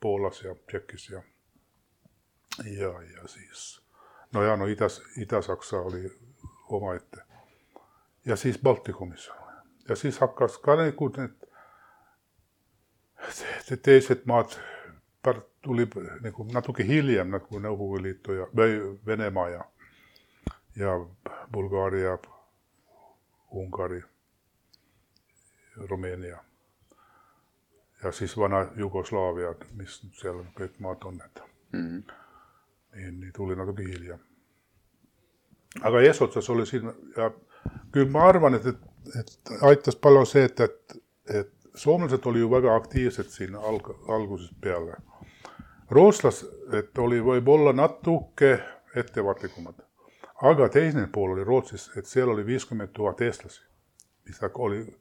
Poolas 0.00 0.42
ja 0.42 0.54
Tšehhis 0.54 1.10
ja, 1.10 1.22
ja, 2.64 2.92
ja 3.02 3.28
siis 3.28 3.82
no 4.32 4.42
ja 4.42 4.56
no 4.56 4.66
Idas, 4.66 5.02
Ida-Saksa 5.16 5.80
oli 5.80 6.10
omaette 6.68 7.22
ja 8.24 8.36
siis 8.36 8.58
Baltikumis 8.58 9.30
ja 9.88 9.96
siis 9.96 10.18
hakkas 10.18 10.58
ka 10.58 10.76
nagu 10.76 11.08
need 11.16 11.48
te- 13.68 13.76
teised 13.76 14.26
maad 14.26 14.58
pär- 15.62 15.88
tuli 15.88 15.88
nagu 16.20 16.44
natuke 16.52 16.84
hiljem 16.86 17.30
nagu 17.30 17.58
Nõukogude 17.58 18.02
Liitu 18.02 18.32
ja 18.32 18.46
või 18.56 18.98
Venemaa 19.06 19.48
ja 19.48 19.64
ja 20.76 21.06
Bulgaaria, 21.52 22.18
Ungari, 23.50 24.02
Rumeenia 25.76 26.44
ja 28.02 28.12
siis 28.12 28.36
vana 28.36 28.66
Jugoslaavia, 28.76 29.54
mis 29.76 30.02
nüüd 30.04 30.20
seal 30.20 30.44
kõik 30.58 30.78
maad 30.78 31.04
on, 31.04 31.20
et 31.24 31.42
Mm 31.72 31.80
-hmm. 31.88 32.12
niin, 32.94 33.20
niin 33.20 33.32
tuli 33.32 33.56
natuke 33.56 33.82
hiljem. 33.82 34.18
Aga 35.82 36.00
eesotsas 36.00 36.50
oli 36.50 36.66
siinä, 36.66 36.92
ja 37.16 37.30
kyllä 37.92 38.10
mä 38.10 38.24
arvan, 38.24 38.54
että, 38.54 38.68
että 39.20 39.66
aittaisi 39.66 39.98
paljon 39.98 40.26
se, 40.26 40.44
että, 40.44 40.64
että, 40.64 40.94
että 41.34 41.68
suomalaiset 41.74 42.26
oli 42.26 42.40
jo 42.40 42.50
väga 42.50 42.74
aktiiviset 42.74 43.30
siinä 43.30 43.60
alka, 43.60 43.94
alkuisessa 44.08 44.54
peale. 44.60 44.96
Ruotslas, 45.92 46.46
että 46.72 47.02
oli 47.02 47.18
võib-olla 47.20 47.72
natuke 47.76 48.58
ettevaatlikumat. 48.96 49.76
Aga 50.42 50.68
teinen 50.68 51.08
puoli 51.12 51.32
oli 51.32 51.44
Ruotsissa, 51.44 51.92
että 51.96 52.10
siellä 52.10 52.32
oli 52.32 52.46
50 52.46 52.98
000 52.98 53.14
eestlasi, 53.20 53.62
mistä 54.24 54.50
oli, 54.54 54.96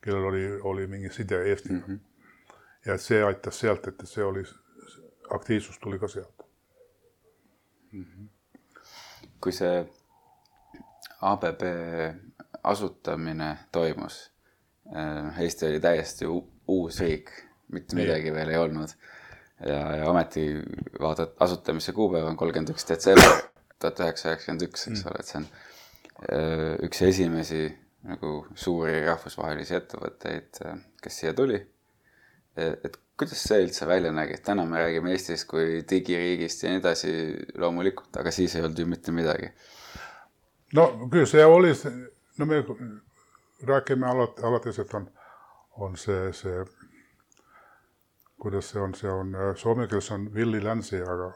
kellel 0.00 0.24
oli, 0.24 0.60
oli 0.60 0.86
mingi 0.86 1.10
side 1.10 1.42
Eestiga. 1.50 1.74
Mm-hmm. 1.74 2.00
Ja 2.86 2.94
et 2.94 3.00
see 3.00 3.22
aitas 3.22 3.60
sealt, 3.60 3.86
että 3.86 4.06
se 4.06 4.24
oli, 4.24 4.42
aktiivsus 5.30 5.78
tuli 5.78 5.98
ka 5.98 6.08
sealt. 6.08 6.38
kui 9.40 9.52
see 9.52 9.86
ABB 11.22 11.62
asutamine 12.62 13.56
toimus, 13.72 14.32
Eesti 15.40 15.66
oli 15.66 15.80
täiesti 15.80 16.24
uus 16.68 17.00
riik, 17.00 17.30
mitte 17.72 17.96
midagi 17.96 18.32
veel 18.34 18.48
ei 18.48 18.56
olnud. 18.56 18.88
ja, 19.66 19.80
ja 19.96 20.10
ometi 20.10 20.48
vaatad, 21.00 21.34
asutamise 21.40 21.92
kuupäev 21.92 22.26
on 22.30 22.36
kolmkümmend 22.36 22.74
üks 22.74 22.86
detsember 22.88 23.42
tuhat 23.78 24.00
üheksasada 24.02 24.34
üheksakümmend 24.34 24.66
üks, 24.68 24.86
eks 24.90 25.04
ole, 25.06 25.20
et 25.20 25.30
see 25.30 25.40
on 25.40 25.48
öö, 26.34 26.72
üks 26.88 27.02
esimesi 27.06 27.62
nagu 28.08 28.32
suuri 28.58 29.02
rahvusvahelisi 29.06 29.76
ettevõtteid, 29.78 30.62
kes 31.02 31.20
siia 31.20 31.34
tuli. 31.36 31.60
et 32.58 32.96
kuidas 33.18 33.42
see 33.42 33.58
üldse 33.62 33.86
välja 33.86 34.10
nägi, 34.14 34.34
et 34.38 34.44
täna 34.46 34.64
me 34.66 34.80
räägime 34.82 35.12
Eestist 35.14 35.46
kui 35.50 35.82
digiriigist 35.90 36.62
ja 36.62 36.72
nii 36.72 36.80
edasi 36.82 37.12
loomulikult, 37.58 38.14
aga 38.18 38.32
siis 38.34 38.54
ei 38.56 38.64
olnud 38.64 38.78
ju 38.78 38.86
mitte 38.86 39.14
midagi. 39.14 39.52
No 40.74 40.88
kyllä 41.10 41.26
se 41.26 41.44
oli, 41.44 41.72
no 42.38 42.46
me 42.46 42.64
rääkimme 43.66 44.06
alat, 44.06 44.38
alates, 44.44 44.78
että 44.78 44.96
on, 44.96 45.10
on 45.70 45.96
se, 45.96 46.32
se, 46.32 46.64
kuidas 48.38 48.70
se 48.70 48.80
on, 48.80 48.94
se 48.94 49.10
on, 49.10 49.34
äh, 49.34 49.56
suomen 49.56 49.88
kielessä 49.88 50.14
on 50.14 50.34
villi 50.34 50.64
länsi, 50.64 51.02
aga 51.02 51.32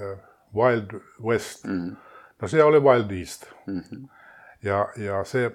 äh, 0.00 0.18
Wild 0.54 1.00
West. 1.22 1.64
Mm. 1.64 1.96
No 2.42 2.48
se 2.48 2.64
oli 2.64 2.80
Wild 2.80 3.10
East. 3.10 3.44
Mm-hmm. 3.66 4.08
Ja, 4.62 4.88
ja 4.96 5.24
se 5.24 5.50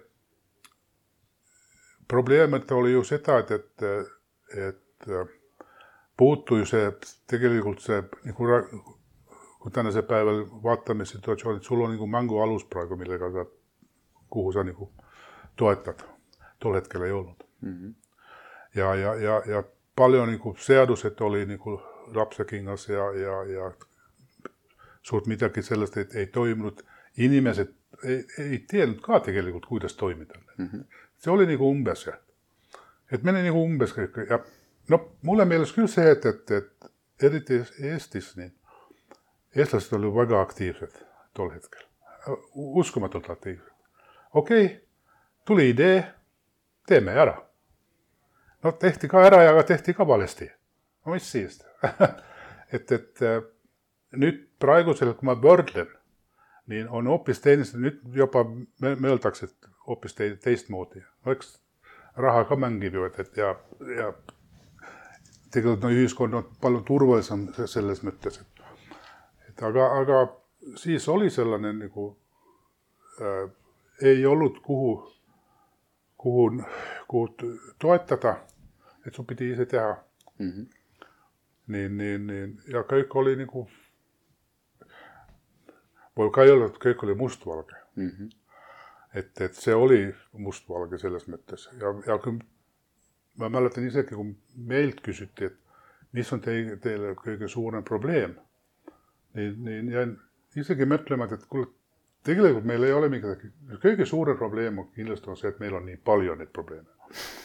probleemit 2.07 2.71
oli 2.71 2.91
ju 2.91 3.03
sitä, 3.03 3.37
että, 3.37 3.55
että, 3.55 3.85
että 4.67 5.11
puuttui 6.17 6.65
se, 6.65 6.93
tegelikult 7.27 7.79
se, 7.79 8.03
niin 8.23 8.35
kuin, 8.35 8.49
kun 9.59 9.71
tänäisen 9.71 10.03
päivällä 10.03 10.47
vaattamissituatsioon, 10.63 11.55
että 11.55 11.67
sulla 11.67 11.83
on 11.83 11.89
niin 11.89 11.99
kuin 11.99 12.11
mango 12.11 12.43
alus 12.43 12.65
praegu, 12.65 12.95
millega 12.95 13.31
sä, 13.31 13.45
kuhu 14.29 14.51
sä 14.51 14.63
niin 14.63 14.75
kuin 14.75 14.89
toetat. 15.55 16.05
Tuolla 16.59 16.77
hetkellä 16.77 17.05
ei 17.05 17.11
ollut. 17.11 17.49
Mm-hmm. 17.61 17.95
Ja, 18.75 18.95
ja, 18.95 19.15
ja, 19.15 19.41
ja 19.45 19.63
paljon 19.97 20.27
niin 20.27 20.39
kuin 20.39 20.57
seaduset 20.59 21.21
oli 21.21 21.45
niin 21.45 21.59
kuin 21.59 21.79
rapsakingas 22.15 22.89
ja, 22.89 23.11
ja, 23.11 23.43
ja 23.43 23.71
suurt 25.01 25.27
mitäkin 25.27 25.63
sellaista, 25.63 25.99
että 25.99 26.19
ei 26.19 26.27
toiminut. 26.27 26.85
Inimeset 27.17 27.75
ei, 28.03 28.25
ei 28.39 28.65
tiennyt 28.67 29.01
ka 29.01 29.19
tegelikult, 29.19 29.65
kuidas 29.65 29.93
toimita. 29.95 30.39
Mm-hmm. 30.57 30.83
Se 31.17 31.31
oli 31.31 31.45
niin 31.45 31.59
kuin 31.59 31.67
umbes. 31.69 32.05
ja- 32.05 32.17
Et 33.11 33.23
meni 33.23 33.41
niin 33.41 33.53
kuin 33.53 33.71
umbes 33.71 33.93
kõik. 33.93 34.29
Ja 34.29 34.39
no 34.89 35.11
mulle 35.21 35.45
meeles 35.45 35.71
küll 35.73 35.87
see, 35.87 36.11
et, 36.11 36.25
et, 36.25 36.51
et 36.51 36.91
eriti 37.23 37.61
Eestis, 37.81 38.37
niin 38.37 38.53
eestlased 39.55 39.93
olid 39.95 40.13
väga 40.15 40.41
aktiivsed 40.41 40.91
tol 41.33 41.49
hetkel, 41.49 41.83
uskumatult 42.53 43.29
aktiivsed. 43.29 43.71
okei 44.33 44.65
okay,, 44.65 44.77
tuli 45.45 45.69
idee, 45.69 46.13
teeme 46.87 47.11
ära. 47.11 47.46
No 48.63 48.71
tehti 48.71 49.07
ka 49.07 49.21
ära 49.25 49.43
ja 49.43 49.63
tehti 49.63 49.93
ka 49.93 50.07
valesti. 50.07 50.49
no 51.05 51.13
mis 51.13 51.31
siis 51.31 51.59
et, 52.75 52.91
et 52.91 53.21
äh, 53.21 53.41
nüüd 54.17 54.43
praegusel, 54.59 55.13
kui 55.13 55.27
ma 55.29 55.35
võrdlen, 55.39 55.89
nii 56.71 56.87
on 56.89 57.07
hoopis 57.11 57.41
teine, 57.43 57.65
nüüd 57.79 58.01
juba 58.15 58.43
mõeldakse, 58.83 59.49
et 59.49 59.69
hoopis 59.87 60.15
te, 60.17 60.29
teistmoodi. 60.43 61.03
eks 61.31 61.57
raha 62.17 62.45
ka 62.49 62.57
mängib 62.59 62.97
ju, 62.97 63.05
et, 63.07 63.19
et 63.19 63.37
ja, 63.37 63.53
ja 63.97 64.11
tegelikult 65.53 65.83
no 65.85 65.91
ühiskond 65.93 66.37
on 66.37 66.47
palju 66.61 66.83
turvalisem 66.87 67.47
selles 67.69 68.03
mõttes, 68.05 68.41
et, 68.41 68.63
et 69.51 69.63
aga, 69.63 69.91
aga 70.01 70.23
siis 70.81 71.07
oli 71.11 71.29
selline 71.33 71.73
nagu 71.77 72.09
äh,, 73.21 73.45
ei 74.01 74.25
olnud 74.25 74.59
kuhu, 74.65 74.97
kuhu, 76.17 76.63
kuhu 77.07 77.53
toetada, 77.79 78.35
et 79.05 79.13
sul 79.13 79.25
pidi 79.25 79.51
ise 79.51 79.65
teha 79.65 79.93
mm. 80.39 80.49
-hmm. 80.51 80.65
nii, 81.67 81.89
nii, 81.89 82.17
nii 82.17 82.73
ja 82.73 82.83
kõik 82.83 83.15
oli 83.21 83.35
nagu, 83.35 83.67
mul 86.15 86.31
ka 86.33 86.43
ei 86.43 86.51
olnud, 86.51 86.77
kõik 86.83 87.03
oli 87.03 87.15
mustvalge 87.15 87.75
mm. 87.95 88.09
-hmm. 88.09 88.29
et, 89.13 89.41
et 89.41 89.55
see 89.55 89.75
oli 89.75 90.15
mustvalge 90.33 90.97
selles 90.97 91.27
mõttes 91.27 91.69
ja, 91.79 91.93
ja 92.07 92.17
kui 92.17 92.39
ma 93.37 93.49
mäletan 93.49 93.87
isegi, 93.87 94.15
kui 94.15 94.35
meilt 94.55 95.01
küsiti, 95.05 95.51
et 95.51 95.57
mis 96.17 96.33
on 96.33 96.41
teie, 96.41 96.77
teile 96.81 97.13
kõige 97.19 97.47
suurem 97.51 97.83
probleem. 97.83 98.35
nii, 99.37 99.51
nii 99.61 99.93
jäin 99.93 100.15
isegi 100.57 100.87
mõtlema, 100.89 101.27
et 101.33 101.45
kuule, 101.51 101.67
tegelikult 102.27 102.67
meil 102.67 102.83
ei 102.87 102.93
ole 102.95 103.09
midagi, 103.11 103.51
kõige 103.83 104.05
suurem 104.05 104.37
probleem 104.39 104.81
on 104.81 104.89
kindlasti 104.95 105.31
on 105.31 105.39
see, 105.39 105.51
et 105.53 105.61
meil 105.63 105.77
on 105.77 105.87
nii 105.87 105.99
palju 106.09 106.35
neid 106.39 106.51
probleeme. 106.55 106.89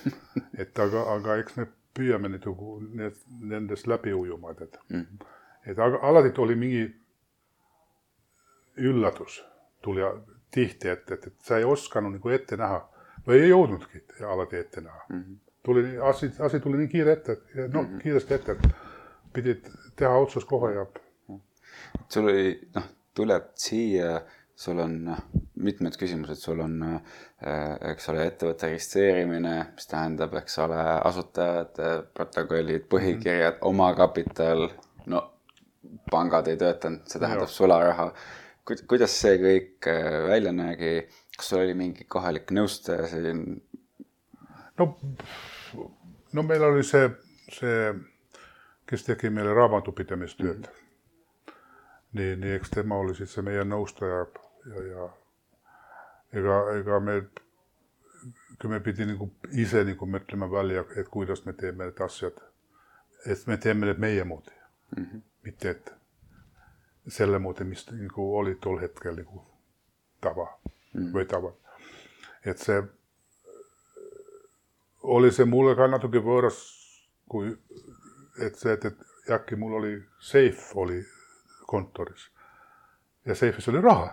et 0.63 0.83
aga, 0.85 1.05
aga 1.15 1.39
eks 1.43 1.57
me 1.61 1.69
püüame 1.97 2.31
neid 2.33 2.49
nagu 2.49 2.79
need, 2.83 3.21
nendest 3.53 3.87
läbi 3.91 4.15
ujuma, 4.17 4.57
et 4.57 4.79
mm, 4.89 5.31
et 5.71 5.79
aga 5.79 6.01
alati 6.09 6.35
oli 6.43 6.57
mingi 6.59 6.83
üllatus 8.83 9.43
tuli 9.85 10.03
tihti 10.53 10.89
ette, 10.89 11.15
et, 11.15 11.27
et 11.31 11.47
sa 11.47 11.61
ei 11.61 11.65
osanud 11.69 12.17
nagu 12.17 12.35
ette 12.35 12.57
näha 12.59 12.81
või 13.27 13.39
ei 13.45 13.53
jõudnudki 13.53 14.03
alati 14.27 14.59
ette 14.59 14.85
näha 14.85 15.07
mm. 15.09 15.23
-hmm 15.23 15.41
tuli, 15.63 15.99
asi, 15.99 16.31
asi 16.39 16.61
tuli 16.61 16.79
nii 16.79 16.89
kiire 16.89 17.13
ette, 17.13 17.33
et 17.33 17.73
noh 17.73 17.83
mm 17.83 17.95
-hmm., 17.95 18.03
kiiresti 18.03 18.35
ette, 18.35 18.53
et 18.53 18.59
pidid 19.33 19.69
teha 19.97 20.17
otsust 20.19 20.49
kohe 20.49 20.75
ja. 20.75 20.87
sul 22.09 22.29
oli, 22.29 22.61
noh, 22.75 22.89
tuled 23.15 23.49
siia, 23.55 24.21
sul 24.63 24.79
on 24.83 24.95
noh, 25.09 25.23
mitmed 25.63 25.97
küsimused, 25.99 26.39
sul 26.39 26.63
on 26.63 26.77
äh,, 26.87 27.19
eks 27.93 28.09
ole, 28.13 28.27
ettevõtte 28.31 28.71
registreerimine, 28.71 29.55
mis 29.75 29.91
tähendab, 29.91 30.37
eks 30.43 30.59
ole, 30.63 30.79
asutajad, 31.11 31.83
protokollid, 32.15 32.87
põhikirjad 32.93 33.59
-hmm. 33.59 33.69
omakapital, 33.73 34.69
no 35.13 35.25
pangad 36.11 36.49
ei 36.49 36.61
töötanud, 36.61 37.03
see 37.11 37.21
tähendab 37.21 37.49
ja. 37.49 37.57
sularaha. 37.57 38.13
kuidas 38.89 39.15
see 39.21 39.39
kõik 39.43 39.91
äh, 39.91 40.23
välja 40.29 40.53
nägi, 40.55 40.95
kas 41.37 41.49
sul 41.51 41.65
oli 41.65 41.75
mingi 41.75 42.05
kohalik 42.09 42.53
nõustaja 42.55 43.09
siin? 43.11 43.63
no 44.79 44.97
no 46.33 46.43
meil 46.43 46.63
oli 46.63 46.85
see, 46.87 47.09
see, 47.53 47.91
kes 48.89 49.05
tegi 49.09 49.31
meile 49.31 49.55
raamatupidamistööd 49.55 50.63
mm. 50.63 50.71
-hmm. 50.71 51.59
nii, 52.19 52.37
nii 52.45 52.55
eks 52.61 52.71
tema 52.79 53.01
oli 53.03 53.15
siis 53.19 53.35
see 53.35 53.45
meie 53.47 53.65
nõustaja 53.65 54.25
ja, 54.67 54.83
ja 54.83 55.09
ega, 56.33 56.59
ega 56.79 57.01
me, 57.01 57.17
kui 58.61 58.71
me 58.71 58.81
pidi 58.81 59.07
nagu 59.09 59.29
ise 59.65 59.85
nagu 59.87 60.09
mõtlema 60.09 60.49
välja, 60.51 60.85
et 60.97 61.11
kuidas 61.13 61.45
me 61.47 61.55
teeme 61.59 61.89
need 61.89 62.01
asjad, 62.05 62.39
et 63.27 63.47
me 63.47 63.59
teeme 63.59 63.89
need 63.89 64.03
meie 64.03 64.25
moodi 64.25 64.55
mm, 64.97 65.05
-hmm. 65.05 65.23
mitte 65.43 65.71
et 65.71 65.95
selle 67.09 67.39
moodi, 67.39 67.65
mis 67.65 67.87
nagu 67.91 68.29
oli 68.39 68.55
tol 68.55 68.79
hetkel 68.81 69.17
nagu 69.17 69.45
tava 70.21 70.49
mm 70.65 71.01
-hmm. 71.01 71.13
või 71.13 71.27
tava. 71.27 71.53
et 72.45 72.59
see 72.59 72.83
oli 75.03 75.33
see 75.33 75.45
mulle 75.45 75.75
ka 75.77 75.87
natuke 75.87 76.19
võõras, 76.19 76.59
kui, 77.29 77.57
et 78.39 78.55
see, 78.57 78.73
et, 78.73 78.85
et 78.85 79.31
äkki 79.31 79.57
mul 79.57 79.75
oli 79.81 79.97
seif 80.21 80.77
oli 80.77 81.05
kontoris 81.67 82.32
ja 83.27 83.35
seifis 83.39 83.69
oli 83.69 83.81
raha, 83.81 84.13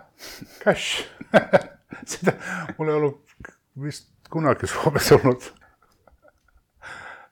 cash 0.64 1.04
seda 2.10 2.36
mul 2.78 2.88
ei 2.88 2.94
olnud 3.00 3.46
vist 3.82 4.08
kunagi 4.30 4.66
Soomes 4.70 5.12
olnud. 5.12 5.50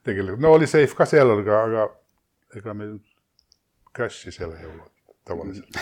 tegelikult, 0.03 0.41
no 0.41 0.53
oli 0.57 0.67
seif 0.67 0.95
ka 0.97 1.07
seal, 1.09 1.31
aga, 1.39 1.63
aga 1.63 1.89
ega 2.59 2.73
meil 2.73 2.97
cash'i 3.95 4.31
seal 4.33 4.53
ei 4.57 4.65
olnud 4.65 4.89
tavaliselt 5.29 5.77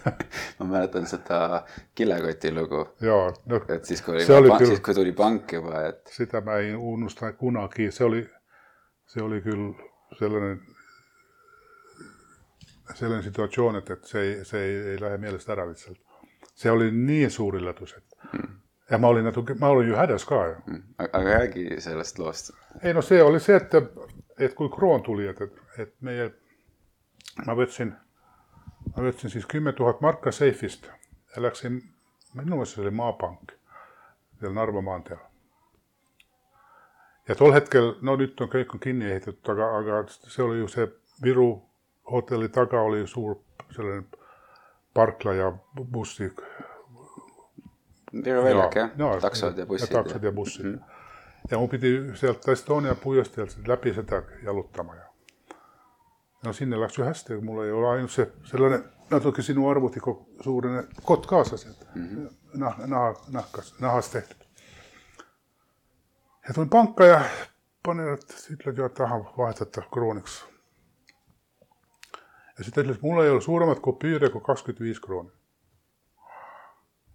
ma 0.58 0.66
mäletan 0.66 1.06
seda 1.10 1.64
kilekoti 1.94 2.52
lugu. 2.54 2.84
jaa, 3.00 3.32
noh. 3.50 3.66
et 3.68 3.84
siis, 3.84 4.02
kui 4.02 4.16
oli, 4.16 4.50
küll, 4.58 4.70
siis 4.70 4.84
kui 4.84 4.94
tuli 4.94 5.12
pank 5.16 5.56
juba, 5.56 5.82
et. 5.88 6.04
seda 6.14 6.42
ma 6.46 6.60
ei 6.62 6.74
unusta 6.74 7.32
kunagi, 7.38 7.90
see 7.94 8.06
oli, 8.06 8.22
see 9.10 9.24
oli 9.24 9.40
küll 9.44 9.72
selline, 10.18 10.54
selline 12.94 13.22
situatsioon, 13.22 13.80
et, 13.80 13.90
et 13.90 14.04
see 14.04 14.22
ei, 14.22 14.34
see 14.44 14.60
ei, 14.60 14.76
ei 14.92 15.00
lähe 15.00 15.18
meelest 15.18 15.48
ära 15.50 15.66
lihtsalt. 15.68 15.98
see 16.54 16.70
oli 16.70 16.90
nii 16.92 17.30
suur 17.30 17.56
üllatus, 17.58 17.96
et 17.96 18.30
mm. 18.32 18.54
ja 18.90 18.98
ma 18.98 19.08
olin 19.08 19.24
natuke, 19.24 19.56
ma 19.58 19.72
olin 19.74 19.88
ju 19.88 19.96
hädas 19.96 20.24
ka 20.28 20.46
ju 20.46 20.54
mm.. 20.66 20.82
aga 20.98 21.24
räägi 21.24 21.80
sellest 21.80 22.18
loost. 22.18 22.52
ei 22.82 22.94
no 22.94 23.02
see 23.02 23.22
oli 23.22 23.40
see, 23.40 23.56
et, 23.56 23.74
et 24.38 24.54
kui 24.54 24.70
kroon 24.70 25.02
tuli, 25.02 25.28
et, 25.28 25.40
et, 25.40 25.60
et 25.78 25.94
meie, 26.00 26.30
ma 27.46 27.56
võtsin 27.58 27.94
ma 28.92 29.04
võtsin 29.08 29.32
siis 29.32 29.46
kümme 29.46 29.72
tuhat 29.72 30.00
marka 30.04 30.32
seifist 30.32 30.88
ja 31.34 31.42
läksin, 31.42 31.80
minu 32.34 32.58
meelest 32.58 32.76
see 32.76 32.84
oli 32.84 32.94
Maapank 32.94 33.54
seal 34.40 34.52
Narva 34.52 34.82
maanteel. 34.82 35.22
ja 37.28 37.34
tol 37.34 37.54
hetkel, 37.54 37.94
no 38.02 38.16
nüüd 38.20 38.40
on 38.44 38.50
kõik 38.52 38.74
on 38.76 38.80
kinni 38.80 39.08
ehitatud, 39.10 39.48
aga, 39.54 39.70
aga 39.78 40.02
see 40.12 40.42
oli 40.44 40.60
ju 40.60 40.68
see 40.68 40.90
Viru 41.22 41.48
hotelli 42.10 42.48
taga 42.48 42.80
oli 42.80 43.06
suur 43.06 43.36
selline 43.70 44.04
parkla 44.94 45.34
ja 45.34 45.52
bussi. 45.90 46.30
Viru 48.24 48.44
väljak 48.44 48.76
jah 48.76 48.90
ja,, 48.98 49.20
taksod 49.20 49.58
ja 49.58 49.66
bussid. 49.66 49.90
taksod 49.92 50.22
ja 50.22 50.32
bussid 50.32 50.66
mm. 50.66 50.74
-hmm. 50.74 51.50
ja 51.50 51.58
mu 51.58 51.68
pidi 51.68 51.96
sealt 52.14 52.48
Estonia 52.48 52.94
puiesteelt 52.94 53.56
läbi 53.66 53.94
seda 53.94 54.22
jalutama 54.42 54.94
ja 54.94 55.04
no 56.44 56.52
sinna 56.52 56.80
läks 56.80 56.98
ju 56.98 57.04
hästi, 57.04 57.40
mul 57.40 57.62
ei 57.64 57.72
ole 57.72 57.88
ainult 57.88 58.10
see 58.10 58.26
sellene 58.44 58.82
natuke 59.10 59.42
sinu 59.42 59.68
arvuti 59.68 60.00
suurune 60.40 60.84
kott 61.02 61.26
kaasas, 61.26 61.66
et 61.66 61.86
mm 61.94 62.08
-hmm. 62.08 62.34
nah, 62.54 62.78
naha, 62.86 63.14
nahkas, 63.28 63.74
nahast 63.80 64.12
tehtud. 64.12 64.46
ja 66.48 66.54
tulin 66.54 66.70
panka 66.70 67.04
ja 67.04 67.20
panin, 67.82 68.14
et 68.14 68.48
ütled 68.50 68.78
ju, 68.78 68.84
et 68.84 68.94
tahan 68.94 69.26
vahetada 69.38 69.86
krooniks. 69.92 70.44
Ja 72.58 72.64
siis 72.64 72.74
ta 72.74 72.84
ütles, 72.84 73.00
mul 73.02 73.22
ei 73.22 73.30
ole 73.30 73.42
suuremat 73.44 73.80
kopüüri 73.84 74.30
kui 74.32 74.44
kakskümmend 74.44 74.82
viis 74.86 75.00
krooni. 75.00 75.30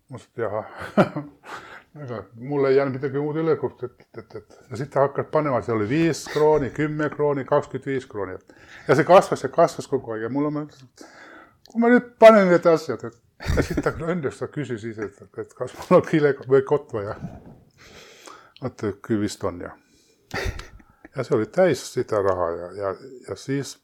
ma 0.10 0.17
ütlesin, 0.17 0.32
et 0.36 0.43
jah 0.43 1.69
aga 2.04 2.23
mul 2.49 2.65
ei 2.69 2.75
jäänud 2.75 2.97
midagi 2.99 3.21
muud 3.21 3.39
üle, 3.41 3.56
et, 3.56 3.84
et, 3.84 4.17
et, 4.17 4.36
et 4.36 4.60
ja 4.71 4.82
siis 4.82 4.91
ta 4.93 5.08
hakkas 5.08 5.32
panema, 5.32 5.62
seal 5.65 5.80
oli 5.80 5.89
viis 5.89 6.25
krooni, 6.34 6.69
kümme 6.75 7.10
krooni, 7.13 7.45
kakskümmend 7.49 7.89
viis 7.93 8.06
krooni. 8.10 8.38
ja 8.88 8.95
see 8.95 9.08
kasvas 9.08 9.43
ja 9.43 9.49
kasvas 9.54 9.88
kogu 9.88 10.13
aeg 10.15 10.28
ja 10.28 10.34
mul 10.34 10.52
on, 10.52 10.69
kui 11.69 11.82
ma 11.82 11.91
nüüd 11.93 12.13
panen 12.19 12.49
need 12.52 12.65
asjad, 12.69 13.04
et 13.10 13.56
ja 13.56 13.63
siis 13.63 13.82
ta 13.84 13.93
õnneks 13.95 14.41
ta 14.41 14.49
küsis 14.52 14.86
ise, 14.86 15.10
et, 15.10 15.43
et 15.43 15.54
kas 15.58 15.75
mul 15.80 15.99
on 15.99 16.08
kile 16.08 16.34
või 16.47 16.63
kott 16.67 16.93
vaja. 16.93 17.15
vaata, 18.62 18.93
küll 19.06 19.21
vist 19.23 19.43
on 19.47 19.62
ja. 19.63 19.73
ja 21.15 21.23
see 21.23 21.38
oli 21.38 21.47
täis 21.54 21.86
seda 21.93 22.21
raha 22.25 22.49
ja, 22.58 22.71
ja, 22.82 22.95
ja 23.30 23.38
siis 23.39 23.78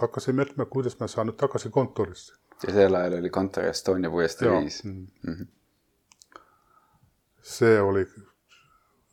hakkasin 0.00 0.36
mõtlema, 0.36 0.66
kuidas 0.70 0.98
ma 1.00 1.06
saan 1.08 1.32
tagasi 1.36 1.70
kontorisse. 1.70 2.34
ja 2.66 2.72
sel 2.72 2.94
ajal 2.94 3.18
oli 3.20 3.30
kontor 3.30 3.64
Estonia 3.64 4.10
puiestee 4.10 4.50
viis 4.50 4.84
mm. 4.84 5.06
-hmm 5.24 5.46
see 7.48 7.80
oli 7.80 8.04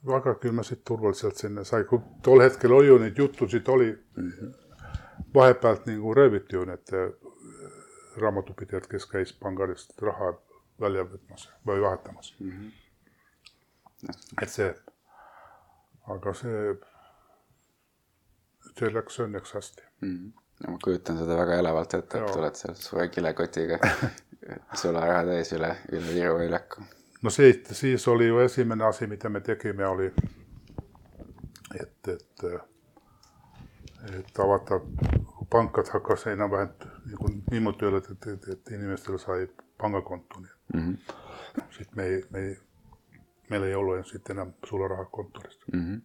väga 0.06 0.36
küll 0.42 0.56
ma 0.56 0.64
siit 0.64 0.84
turvaliselt 0.88 1.40
sinna 1.40 1.64
sai, 1.64 1.86
kui 1.90 2.02
tol 2.24 2.44
hetkel 2.44 2.74
oli 2.76 2.90
ju 2.92 2.98
neid 3.02 3.18
jutusid 3.18 3.70
oli 3.76 3.92
mm, 3.92 4.32
-hmm. 4.32 4.54
vahepealt 5.34 5.86
nagu 5.86 6.14
rööviti 6.14 6.56
ju 6.56 6.66
need 6.66 6.94
äh, 6.94 7.14
raamatupidajad, 8.22 8.88
kes 8.88 9.06
käis 9.06 9.34
pangadest 9.34 10.02
raha 10.02 10.34
välja 10.80 11.04
võtmas 11.04 11.50
või 11.68 11.82
vahetamas 11.82 12.36
mm. 12.40 12.52
-hmm. 12.52 12.72
et 14.42 14.50
see, 14.50 14.74
aga 16.16 16.34
see, 16.34 16.76
see 18.80 18.94
läks 18.94 19.20
õnneks 19.20 19.56
hästi 19.60 19.84
mm. 20.02 20.18
-hmm 20.18 20.45
ma 20.68 20.78
kujutan 20.84 21.18
seda 21.20 21.38
väga 21.38 21.60
elavalt 21.60 21.94
ette, 21.98 22.20
et 22.20 22.32
tuled 22.32 22.56
sealt 22.60 22.78
suure 22.80 23.08
kilekotiga 23.12 23.80
sularaha 24.82 25.24
täis 25.30 25.52
üle, 25.58 25.72
üle 25.92 26.14
Viru 26.14 26.38
väljaku. 26.40 26.86
no 27.24 27.34
see, 27.34 27.52
siis 27.72 28.08
oli 28.08 28.28
ju 28.28 28.40
esimene 28.40 28.88
asi, 28.88 29.08
mida 29.08 29.30
me 29.30 29.42
tegime, 29.42 29.88
oli, 29.88 30.12
et, 31.82 32.08
et, 32.08 32.46
et 34.20 34.40
avada, 34.40 34.80
pankad 35.52 35.92
hakkas 35.94 36.28
enam-vähem 36.32 36.74
nagu 37.12 37.32
niimoodi 37.52 37.90
öelda, 37.90 38.04
et, 38.12 38.28
et, 38.34 38.50
et 38.56 38.76
inimestel 38.78 39.20
sai 39.22 39.48
pangakonto, 39.82 40.40
nii 40.40 40.52
et 40.52 40.76
mm 40.76 40.92
-hmm. 40.92 41.64
siit 41.78 41.96
me 41.96 42.06
ei, 42.06 42.24
me 42.32 42.40
ei, 42.40 42.58
meil 43.50 43.64
ei 43.64 43.76
ole 43.76 44.04
siit 44.04 44.30
enam 44.30 44.54
sularaha 44.70 45.06
kontorist 45.06 45.68
mm. 45.74 46.02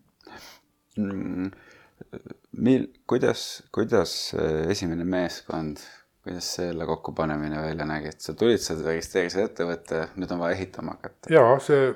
Mil-, 2.56 2.90
kuidas, 3.06 3.62
kuidas 3.72 4.34
esimene 4.68 5.04
meeskond 5.04 5.82
kuidas 6.24 6.54
selle 6.54 6.86
kokkupanemine 6.86 7.62
välja 7.62 7.84
nägi, 7.88 8.08
et 8.12 8.20
sa 8.20 8.34
tulid, 8.36 8.60
sa 8.60 8.76
registreerisid 8.76 9.42
ettevõtte, 9.44 10.02
nüüd 10.20 10.32
on 10.34 10.42
vaja 10.42 10.56
ehitama 10.58 10.96
hakata? 10.98 11.32
jaa, 11.32 11.54
see, 11.64 11.90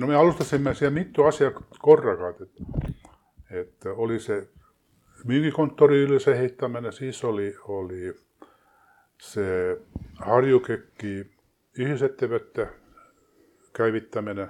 no 0.00 0.08
me 0.08 0.16
alustasime 0.16 0.72
siia 0.74 0.90
mitu 0.90 1.26
asja 1.28 1.50
korraga, 1.82 2.32
et, 2.40 2.94
et 3.62 3.88
oli 3.92 4.18
see 4.24 4.40
müügikontori 5.28 6.02
ülesehitamine, 6.06 6.92
siis 6.92 7.22
oli, 7.24 7.50
oli 7.72 8.12
see 9.22 9.74
Harju 10.24 10.60
KEK-i 10.64 11.16
ühisettevõtte 11.82 12.68
käivitamine. 13.76 14.48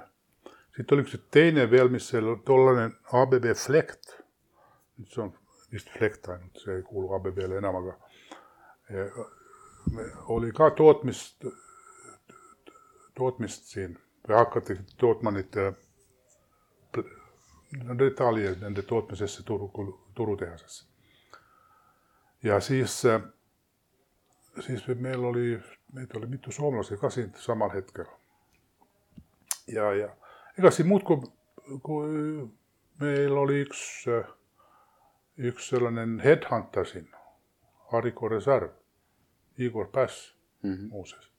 siit 0.75 0.91
oli 0.91 1.03
üks 1.03 1.17
teine 1.31 1.65
veel, 1.71 1.89
mis 1.91 2.07
seal 2.07 2.37
tollane 2.45 2.91
ABB 3.19 3.51
Flekt, 3.55 4.15
see 5.05 5.23
on 5.23 5.33
vist 5.71 5.89
Flekt 5.89 6.29
ainult, 6.29 6.57
see 6.63 6.75
ei 6.75 6.83
kuulu 6.83 7.13
ABB-le 7.17 7.57
enam, 7.57 7.75
aga 7.75 7.97
oli 10.35 10.51
ka 10.55 10.69
tootmist, 10.75 11.45
tootmist 13.15 13.71
siin 13.73 13.97
või 14.27 14.37
hakati 14.37 14.77
tootma 14.97 15.31
neid 15.35 15.57
detalje 17.99 18.55
nende 18.61 18.83
tootmisesse 18.87 19.43
turu, 19.43 19.71
turutehasesse. 20.15 20.85
ja 22.43 22.59
siis, 22.59 23.01
siis 24.59 24.87
meil 24.87 25.23
oli, 25.23 25.59
meid 25.93 26.15
oli 26.15 26.27
mitu 26.27 26.51
soomlasi 26.51 26.97
ka 26.97 27.09
siin 27.09 27.33
samal 27.35 27.69
hetkel. 27.69 28.05
ja, 29.67 29.93
ja 29.93 30.09
ega 30.57 30.71
siin 30.71 30.87
muud 30.87 31.03
kui, 31.03 31.17
kui 31.83 32.49
meil 32.99 33.37
oli 33.37 33.61
üks, 33.65 33.83
üks 35.37 35.69
selline 35.69 36.23
headhunter 36.23 36.85
siin 36.85 37.07
Hariko 37.91 38.29
reserv, 38.29 38.69
Igor 39.57 39.87
Päss 39.91 40.35
mm 40.63 40.73
-hmm. 40.73 40.89
muuseas. 40.89 41.31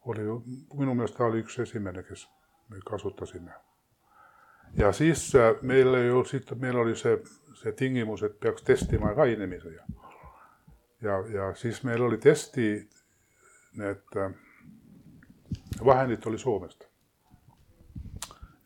oli 0.00 0.22
ju, 0.22 0.42
minu 0.74 0.94
meelest 0.94 1.16
ta 1.16 1.24
oli 1.24 1.42
üks 1.42 1.58
esimene, 1.58 2.02
kes 2.02 2.28
me 2.68 2.76
kasutasime. 2.84 3.52
ja 4.76 4.92
siis 4.92 5.34
äh, 5.34 5.62
meil 5.62 5.94
ju 6.06 6.24
siit, 6.24 6.50
meil 6.60 6.76
oli 6.76 6.96
see, 6.96 7.18
see 7.54 7.72
tingimus, 7.72 8.22
et 8.22 8.40
peaks 8.40 8.62
testima 8.62 9.14
ka 9.14 9.24
inimesi 9.24 9.68
ja, 9.68 9.82
ja, 11.02 11.24
ja 11.34 11.54
siis 11.54 11.84
meil 11.84 12.02
oli 12.02 12.18
testi, 12.18 12.88
need 13.76 14.16
äh, 14.16 14.32
vahendid 15.84 16.26
oli 16.26 16.38
Soomest, 16.38 16.84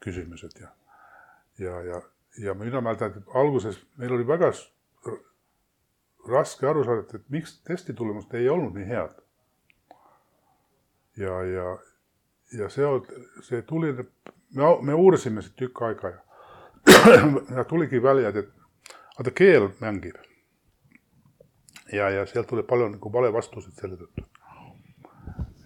küsimused 0.00 0.60
ja, 0.60 0.68
ja, 1.58 1.82
ja, 1.82 2.02
ja 2.38 2.54
mina 2.54 2.80
mäletan, 2.80 3.12
et 3.16 3.34
alguses 3.34 3.78
meil 3.96 4.12
oli 4.12 4.26
väga 4.26 4.52
raske 6.28 6.66
aru 6.66 6.84
saada, 6.84 7.04
et, 7.14 7.28
miks 7.28 7.58
testi 7.66 7.94
tulemused 7.94 8.34
ei 8.34 8.48
olnud 8.48 8.74
nii 8.74 8.86
head. 8.88 9.14
ja, 11.16 11.42
ja, 11.42 11.78
ja 12.58 12.68
see, 12.68 12.86
see 13.42 13.62
tuli, 13.62 13.92
me, 14.50 14.70
me 14.82 14.94
uurisime 14.94 15.42
seda 15.42 15.54
tükk 15.62 15.82
aega 15.82 16.10
ja, 16.10 16.20
ja 17.56 17.64
tuligi 17.64 18.02
välja, 18.02 18.28
et 18.28 18.50
vaata 19.18 19.30
keel 19.30 19.68
mängib. 19.80 20.16
ja, 21.92 22.10
ja 22.10 22.26
sealt 22.26 22.46
tuli 22.46 22.62
palju 22.62 22.88
nagu 22.96 23.12
vale 23.12 23.32
vastuseid 23.32 23.78
selle 23.78 24.00
tõttu. 24.00 24.26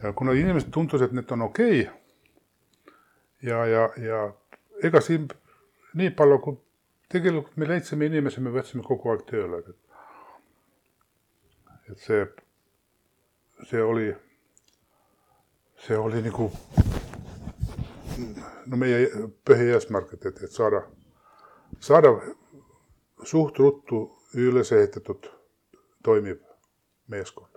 ja 0.03 0.13
kuna 0.13 0.33
inimesed 0.33 0.71
tundus, 0.75 1.03
et 1.03 1.13
need 1.13 1.31
on 1.31 1.49
okei 1.49 1.81
okay, 1.81 1.95
ja, 3.43 3.67
ja, 3.67 3.91
ja 3.97 4.33
ega 4.83 5.01
siin 5.01 5.29
nii 5.99 6.11
palju, 6.17 6.39
kui 6.45 6.57
tegelikult 7.13 7.57
me 7.59 7.69
leidsime 7.69 8.09
inimesi, 8.09 8.43
me 8.45 8.53
võtsime 8.55 8.85
kogu 8.87 9.13
aeg 9.13 9.25
tööle, 9.29 9.63
et 11.89 12.03
see, 12.05 12.25
see 13.71 13.83
oli, 13.83 14.11
see 15.87 15.97
oli 15.99 16.23
nagu 16.27 16.51
no 18.69 18.81
meie 18.81 19.09
põhieesmärk, 19.49 20.15
et, 20.19 20.29
et, 20.31 20.43
et 20.45 20.53
saada, 20.53 20.83
saada 21.81 22.13
suht 23.27 23.59
ruttu 23.63 24.05
üles 24.39 24.73
ehitatud 24.77 25.31
toimiv 26.05 26.43
meeskond. 27.09 27.55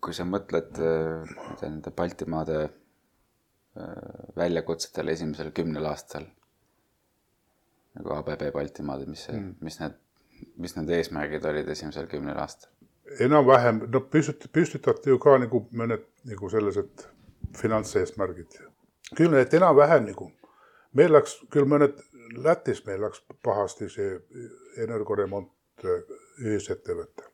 kui 0.00 0.14
sa 0.14 0.24
mõtled 0.28 0.78
nende 1.60 1.90
Baltimaade 1.96 2.56
äh, 2.62 2.72
väljakutsetele 4.36 5.14
esimesel 5.16 5.52
kümnel 5.56 5.86
aastal 5.88 6.26
nagu 7.96 8.14
ABB 8.18 8.50
Baltimaade, 8.54 9.06
mis 9.10 9.26
see 9.28 9.36
mm., 9.36 9.54
mis 9.64 9.80
need, 9.80 9.98
mis 10.62 10.76
need 10.76 10.92
eesmärgid 10.98 11.44
olid 11.48 11.68
esimesel 11.72 12.08
kümnel 12.10 12.38
aastal? 12.38 12.70
enam-vähem, 13.20 13.84
no 13.92 14.00
püstitati, 14.10 14.50
püstitati 14.52 15.12
ju 15.12 15.18
ka 15.22 15.36
nagu 15.38 15.62
mõned 15.76 16.02
nagu 16.26 16.50
sellised 16.50 17.06
finantseesmärgid. 17.56 18.58
küll 19.16 19.30
need 19.30 19.54
enam-vähem 19.54 20.08
nagu, 20.08 20.30
meil 20.92 21.12
läks 21.12 21.40
küll 21.50 21.68
mõned, 21.68 22.02
Lätis 22.42 22.82
meil 22.86 22.98
läks 23.04 23.22
pahasti 23.46 23.86
see 23.88 24.16
energoremont 24.82 25.84
äh, 25.84 26.02
ühisettevõte. 26.42 27.30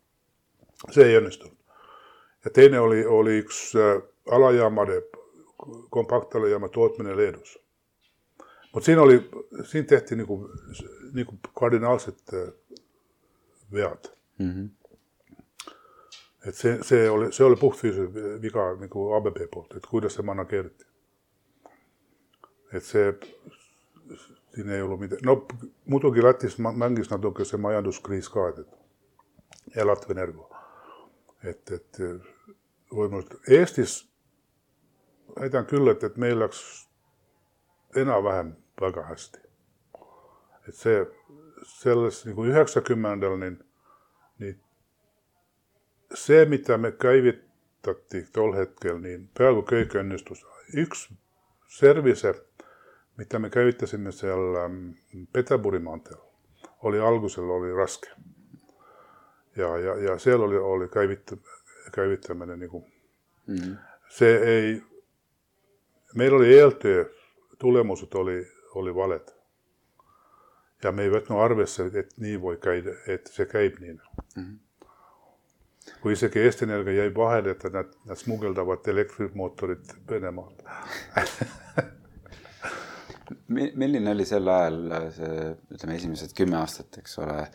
see 0.90 1.07
ei 1.09 1.16
õnnestunud. 1.18 1.57
ja 2.44 2.51
teine 2.51 2.81
oli, 2.81 3.05
oli 3.07 3.38
üks 3.40 3.72
äh, 3.75 4.03
alajaamade, 4.31 5.03
kompaktalajaama 5.90 6.68
tootmine 6.68 7.16
Leedus. 7.16 7.59
Vot 8.75 8.85
siin 8.85 8.99
oli, 8.99 9.31
siin 9.65 9.87
tehti 9.87 10.17
nagu, 10.17 10.39
nagu 11.13 11.39
kardinaalsed 11.59 12.35
äh, 12.35 12.53
vead 13.73 14.13
mm. 14.39 14.53
-hmm 14.53 14.71
et 16.47 16.55
see, 16.55 16.79
see 16.83 17.11
oli, 17.11 17.33
see 17.33 17.45
oli 17.47 17.57
puhtfüüsiline 17.57 18.43
viga 18.43 18.65
nagu 18.81 19.13
ABB 19.15 19.37
poolt, 19.51 19.77
et 19.77 19.87
kuidas 19.87 20.17
see 20.19 20.25
manageeriti. 20.27 20.85
et 22.73 22.85
see, 22.85 23.13
siin 24.55 24.71
ei 24.71 24.83
olnud 24.83 25.01
midagi, 25.01 25.27
no 25.27 25.47
muidugi 25.87 26.23
Lätis 26.23 26.59
mängis 26.59 27.11
natuke 27.11 27.45
see 27.45 27.61
majanduskriis 27.63 28.31
ka, 28.33 28.49
et 28.49 29.77
ja 29.77 29.87
Latvi 29.87 30.17
Energo. 30.17 30.49
et, 31.45 31.71
et 31.71 32.01
võimalikult 32.91 33.49
Eestis 33.49 34.01
väidan 35.39 35.67
küll, 35.67 35.89
et, 35.89 36.03
et 36.05 36.17
meil 36.17 36.39
läks 36.39 36.63
enam-vähem 37.97 38.53
väga 38.81 39.03
hästi. 39.03 39.39
et 40.69 40.75
see, 40.75 41.07
selles 41.67 42.25
nagu 42.27 42.45
üheksakümnendal 42.47 43.37
nii, 43.39 43.57
nii 44.39 44.53
see, 46.15 46.45
mida 46.47 46.79
me 46.79 46.93
käivitati 46.93 48.27
tol 48.33 48.55
hetkel, 48.57 48.99
niin 49.03 49.29
peaaegu 49.39 49.65
kõik 49.69 49.97
õnnestus. 50.01 50.45
üks 50.79 51.09
servise, 51.69 52.35
mida 53.17 53.39
me 53.39 53.51
käivitasime 53.51 54.13
seal 54.13 54.57
ähm, 54.65 54.79
Peterburi 55.33 55.79
maanteel, 55.79 56.21
oli 56.83 57.01
algusel 57.01 57.51
oli 57.51 57.75
raske. 57.75 58.09
ja, 59.57 59.77
ja, 59.79 59.97
ja 59.97 60.19
seal 60.19 60.41
oli, 60.41 60.57
oli 60.57 60.87
käivit-, 60.87 61.37
käivitamine 61.93 62.57
nagu 62.57 62.87
mm, 63.46 63.57
-hmm. 63.57 63.77
see 64.09 64.37
ei, 64.37 64.83
meil 66.15 66.35
oli 66.35 66.59
eeltöö 66.59 67.05
tulemused 67.59 68.15
oli, 68.15 68.49
oli 68.75 68.94
valed. 68.94 69.33
ja 70.83 70.92
me 70.92 71.02
ei 71.06 71.10
võtnud 71.10 71.38
arvesse, 71.38 71.87
et 71.94 72.12
nii 72.18 72.40
voi 72.42 72.56
käida, 72.58 72.94
et 73.06 73.27
see 73.31 73.46
käib 73.46 73.81
nii 73.81 73.92
mm. 73.92 74.02
-hmm 74.37 74.60
kui 76.02 76.12
isegi 76.12 76.38
Eesti 76.38 76.64
Energia 76.64 77.02
jäi 77.02 77.14
vahele, 77.14 77.50
et 77.50 77.64
nad, 77.75 77.88
nad 78.06 78.16
smugeldavad 78.16 78.87
elektrimootorit 78.87 79.94
Venemaalt 80.10 80.62
milline 83.48 84.10
oli 84.10 84.25
sel 84.29 84.48
ajal 84.48 84.79
see, 85.14 85.46
ütleme, 85.75 85.96
esimesed 85.96 86.35
kümme 86.37 86.58
aastat, 86.60 87.00
eks 87.02 87.18
ole, 87.23 87.46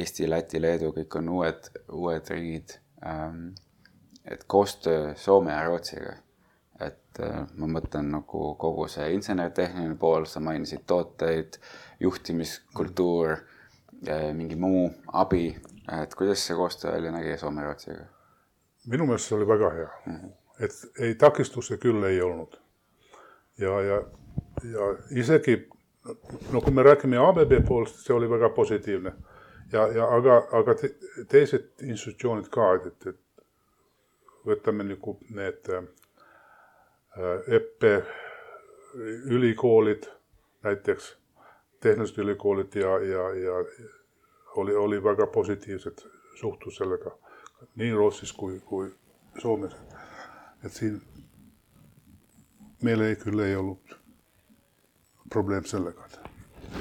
Eesti, 0.00 0.28
Läti, 0.30 0.60
Leedu, 0.62 0.92
kõik 0.94 1.16
on 1.18 1.32
uued, 1.34 1.70
uued 1.98 2.30
riigid 2.30 2.76
ähm,. 3.06 3.50
et 4.24 4.44
koostöö 4.46 5.14
Soome 5.18 5.50
ja 5.52 5.64
Rootsiga, 5.66 6.12
et 6.80 7.20
äh, 7.20 7.42
ma 7.56 7.68
mõtlen 7.78 8.10
nagu 8.14 8.54
kogu 8.60 8.88
see 8.88 9.10
insener-tehniline 9.14 9.98
pool, 10.00 10.24
sa 10.24 10.40
mainisid 10.40 10.86
tooteid, 10.86 11.60
juhtimiskultuur 12.00 13.36
mingi 14.32 14.56
muu 14.56 14.86
abi, 15.12 15.50
et 15.92 16.14
kuidas 16.16 16.46
see 16.46 16.56
koostöö 16.56 16.92
välja 16.94 17.10
nägi 17.12 17.36
Soome-Rootsiga? 17.36 18.06
minu 18.88 19.06
meelest 19.06 19.28
see 19.28 19.36
oli 19.36 19.48
väga 19.48 19.70
hea 19.70 19.88
mm. 20.06 20.14
-hmm. 20.16 20.30
et 20.64 21.02
ei, 21.04 21.14
takistusi 21.14 21.76
küll 21.76 22.04
ei 22.04 22.22
olnud. 22.22 22.56
ja, 23.58 23.80
ja, 23.80 24.02
ja 24.72 24.96
isegi 25.10 25.68
no 26.52 26.60
kui 26.60 26.72
me 26.72 26.82
räägime 26.82 27.18
ABB 27.18 27.66
poolest, 27.68 28.06
see 28.06 28.16
oli 28.16 28.30
väga 28.30 28.48
positiivne 28.48 29.12
ja, 29.72 29.86
ja 29.86 30.08
aga, 30.16 30.42
aga 30.52 30.74
te, 30.74 30.94
teised 31.28 31.68
institutsioonid 31.82 32.48
ka, 32.48 32.74
et, 32.74 33.06
et 33.06 33.20
võtame 34.46 34.86
nagu 34.88 35.18
need 35.28 35.68
äh, 35.68 35.84
EPPE 37.46 38.06
ülikoolid 39.24 40.06
näiteks, 40.62 41.16
tehnilised 41.80 42.18
ülikoolid 42.18 42.74
ja, 42.74 42.98
ja, 42.98 43.24
ja 43.34 43.64
oli, 44.56 44.74
oli 44.74 45.04
väga 45.04 45.26
positiivsed 45.26 46.06
suhtlus 46.40 46.76
sellega 46.76 47.16
nii 47.76 47.92
Rootsis 47.92 48.32
kui, 48.32 48.60
kui 48.64 48.94
Soomes. 49.38 49.76
et 50.64 50.72
siin 50.72 51.02
meil 52.82 53.00
ei, 53.00 53.16
küll 53.16 53.38
ei 53.44 53.56
olnud 53.56 53.94
probleem 55.32 55.64
sellega 55.64 56.08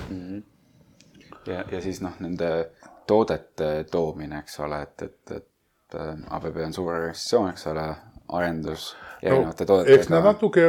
mm. 0.09 0.19
-hmm. 0.19 0.43
ja, 1.45 1.65
ja 1.71 1.81
siis 1.81 2.01
noh, 2.01 2.19
nende 2.19 2.71
toodete 3.07 3.85
toomine, 3.91 4.39
eks 4.39 4.59
ole, 4.59 4.81
et, 4.81 5.01
et, 5.01 5.31
et 5.31 5.95
ABB 6.29 6.57
on 6.65 6.73
suur 6.73 6.93
organisatsioon, 6.93 7.49
eks 7.49 7.67
ole, 7.67 7.95
arendus 8.29 8.95
erinevate 9.21 9.63
no, 9.63 9.67
toodetega. 9.67 9.95
eks 9.99 10.09
nad 10.09 10.23
natuke, 10.23 10.65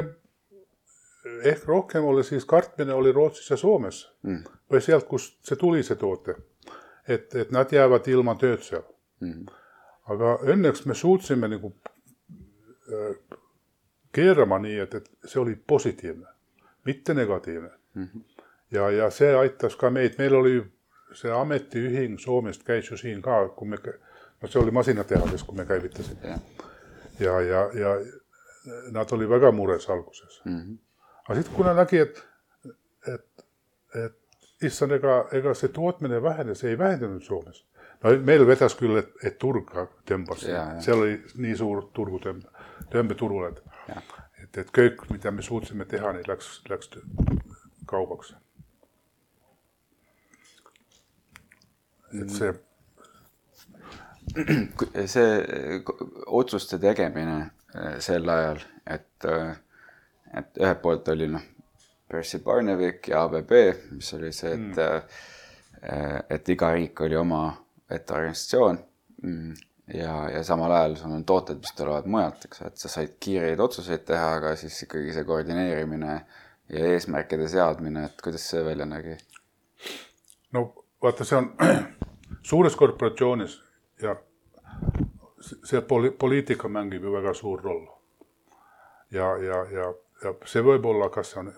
ehk 1.45 1.65
rohkem 1.69 2.05
oli 2.05 2.25
siis 2.25 2.45
kartmine 2.45 2.95
oli 2.95 3.13
Rootsis 3.13 3.51
ja 3.51 3.57
Soomes 3.57 4.03
mm. 4.23 4.45
või 4.73 4.85
sealt, 4.85 5.09
kust 5.09 5.39
see 5.47 5.57
tuli, 5.61 5.83
see 5.83 5.97
toote. 5.97 6.35
et, 7.09 7.35
et 7.35 7.51
nad 7.51 7.73
jäävad 7.73 8.09
ilma 8.09 8.35
tööd 8.41 8.63
seal 8.67 8.87
mm 9.21 9.57
aga 10.11 10.35
õnneks 10.53 10.87
me 10.89 10.97
suutsime 10.99 11.49
nagu 11.51 11.73
äh, 12.91 13.17
keerama 14.15 14.59
nii, 14.63 14.79
et, 14.85 14.95
et 15.01 15.29
see 15.31 15.41
oli 15.43 15.55
positiivne, 15.55 16.27
mitte 16.89 17.15
negatiivne 17.15 17.71
mm. 17.95 18.05
-hmm. 18.05 18.45
ja, 18.71 18.91
ja 18.91 19.11
see 19.11 19.35
aitas 19.37 19.77
ka 19.77 19.91
meid, 19.91 20.19
meil 20.19 20.35
oli 20.35 20.57
see 21.15 21.33
ametiühing 21.35 22.19
Soomest 22.19 22.65
käis 22.65 22.91
ju 22.91 22.97
siin 22.97 23.23
ka, 23.23 23.49
kui 23.57 23.69
me, 23.69 23.79
no 24.43 24.49
see 24.49 24.63
oli 24.63 24.71
masinatehases, 24.71 25.45
kui 25.45 25.57
me 25.57 25.67
käivitasime 25.67 26.21
yeah.. 26.25 26.41
Ja, 27.21 27.41
ja, 27.41 27.65
ja 27.75 27.97
nad 28.93 29.13
oli 29.13 29.29
väga 29.29 29.53
mures 29.53 29.89
alguses 29.91 30.43
mm. 30.45 30.59
-hmm. 30.59 30.79
aga 31.29 31.35
sitten 31.39 31.57
kun 31.57 31.67
nad 31.67 31.77
nägi, 31.77 31.99
et, 31.99 32.25
et, 33.15 33.47
et 34.05 34.17
issand, 34.63 34.93
ega, 34.93 35.25
ega 35.33 35.55
see 35.55 35.69
tootmine 35.69 36.23
vähenes, 36.23 36.65
ei 36.65 36.79
vähenenud 36.79 37.23
Soomes 37.23 37.65
no 38.03 38.17
meil 38.25 38.47
vedas 38.47 38.77
küll, 38.77 38.99
et, 39.01 39.13
et 39.25 39.39
turg 39.39 39.73
tõmbas, 40.09 40.45
seal 40.85 41.05
oli 41.05 41.17
nii 41.45 41.57
suur 41.57 41.85
turgu 41.97 42.21
tõmbe, 42.25 42.69
tõmbeturul, 42.93 43.49
et, 43.51 43.61
et, 44.43 44.63
et 44.65 44.73
kõik, 44.77 45.05
mida 45.13 45.33
me 45.35 45.45
suutsime 45.45 45.85
teha, 45.89 46.13
nii 46.17 46.29
läks, 46.29 46.61
läks 46.71 46.97
kaubaks. 47.91 48.35
et 52.11 52.31
see. 52.35 52.55
See 55.07 55.81
otsuste 56.27 56.79
tegemine 56.83 57.39
äh, 57.75 57.97
sel 58.03 58.29
ajal, 58.29 58.61
et, 58.87 59.27
äh, 59.27 59.57
et 60.39 60.61
ühelt 60.61 60.83
poolt 60.83 61.09
oli 61.15 61.31
noh, 61.31 61.47
Percy 62.11 62.41
Barnevik 62.43 63.09
ja 63.09 63.25
ABB, 63.27 63.53
mis 63.95 64.13
oli 64.17 64.33
see, 64.35 64.55
et 64.57 64.79
mm., 64.79 65.27
et 66.29 66.49
iga 66.53 66.69
riik 66.75 67.01
oli 67.07 67.17
oma 67.17 67.45
ette 67.89 68.13
organisatsioon 68.13 68.77
mm, 69.23 69.53
ja, 69.95 70.15
ja 70.29 70.43
samal 70.45 70.75
ajal 70.77 70.97
sul 71.01 71.15
on 71.17 71.25
tooted, 71.25 71.63
mis 71.63 71.73
tulevad 71.73 72.09
mujalt, 72.11 72.45
eks, 72.45 72.61
et 72.67 72.83
sa 72.83 72.91
said 72.93 73.15
kiireid 73.23 73.63
otsuseid 73.65 74.05
teha, 74.11 74.35
aga 74.37 74.53
siis 74.61 74.77
ikkagi 74.85 75.15
see 75.15 75.25
koordineerimine 75.25 76.19
ja 76.71 76.93
eesmärkide 76.93 77.49
seadmine, 77.49 78.05
et 78.11 78.21
kuidas 78.23 78.45
see 78.53 78.61
välja 78.67 78.87
nägi? 78.91 79.17
no 80.53 80.67
vaata, 81.03 81.25
see 81.25 81.39
on 81.41 81.51
suures 82.53 82.77
korporatsioonis 82.77 83.57
ja 84.03 84.17
see 85.41 85.81
poli-, 85.81 86.11
poliitika 86.11 86.69
mängib 86.69 87.05
ju 87.05 87.13
väga 87.13 87.35
suur 87.35 87.63
roll. 87.63 87.87
ja, 89.11 89.37
ja, 89.37 89.65
ja, 89.71 89.95
ja 90.25 90.35
see 90.45 90.63
võib 90.63 90.87
olla, 90.87 91.09
kas 91.11 91.33
see 91.33 91.41
on, 91.41 91.53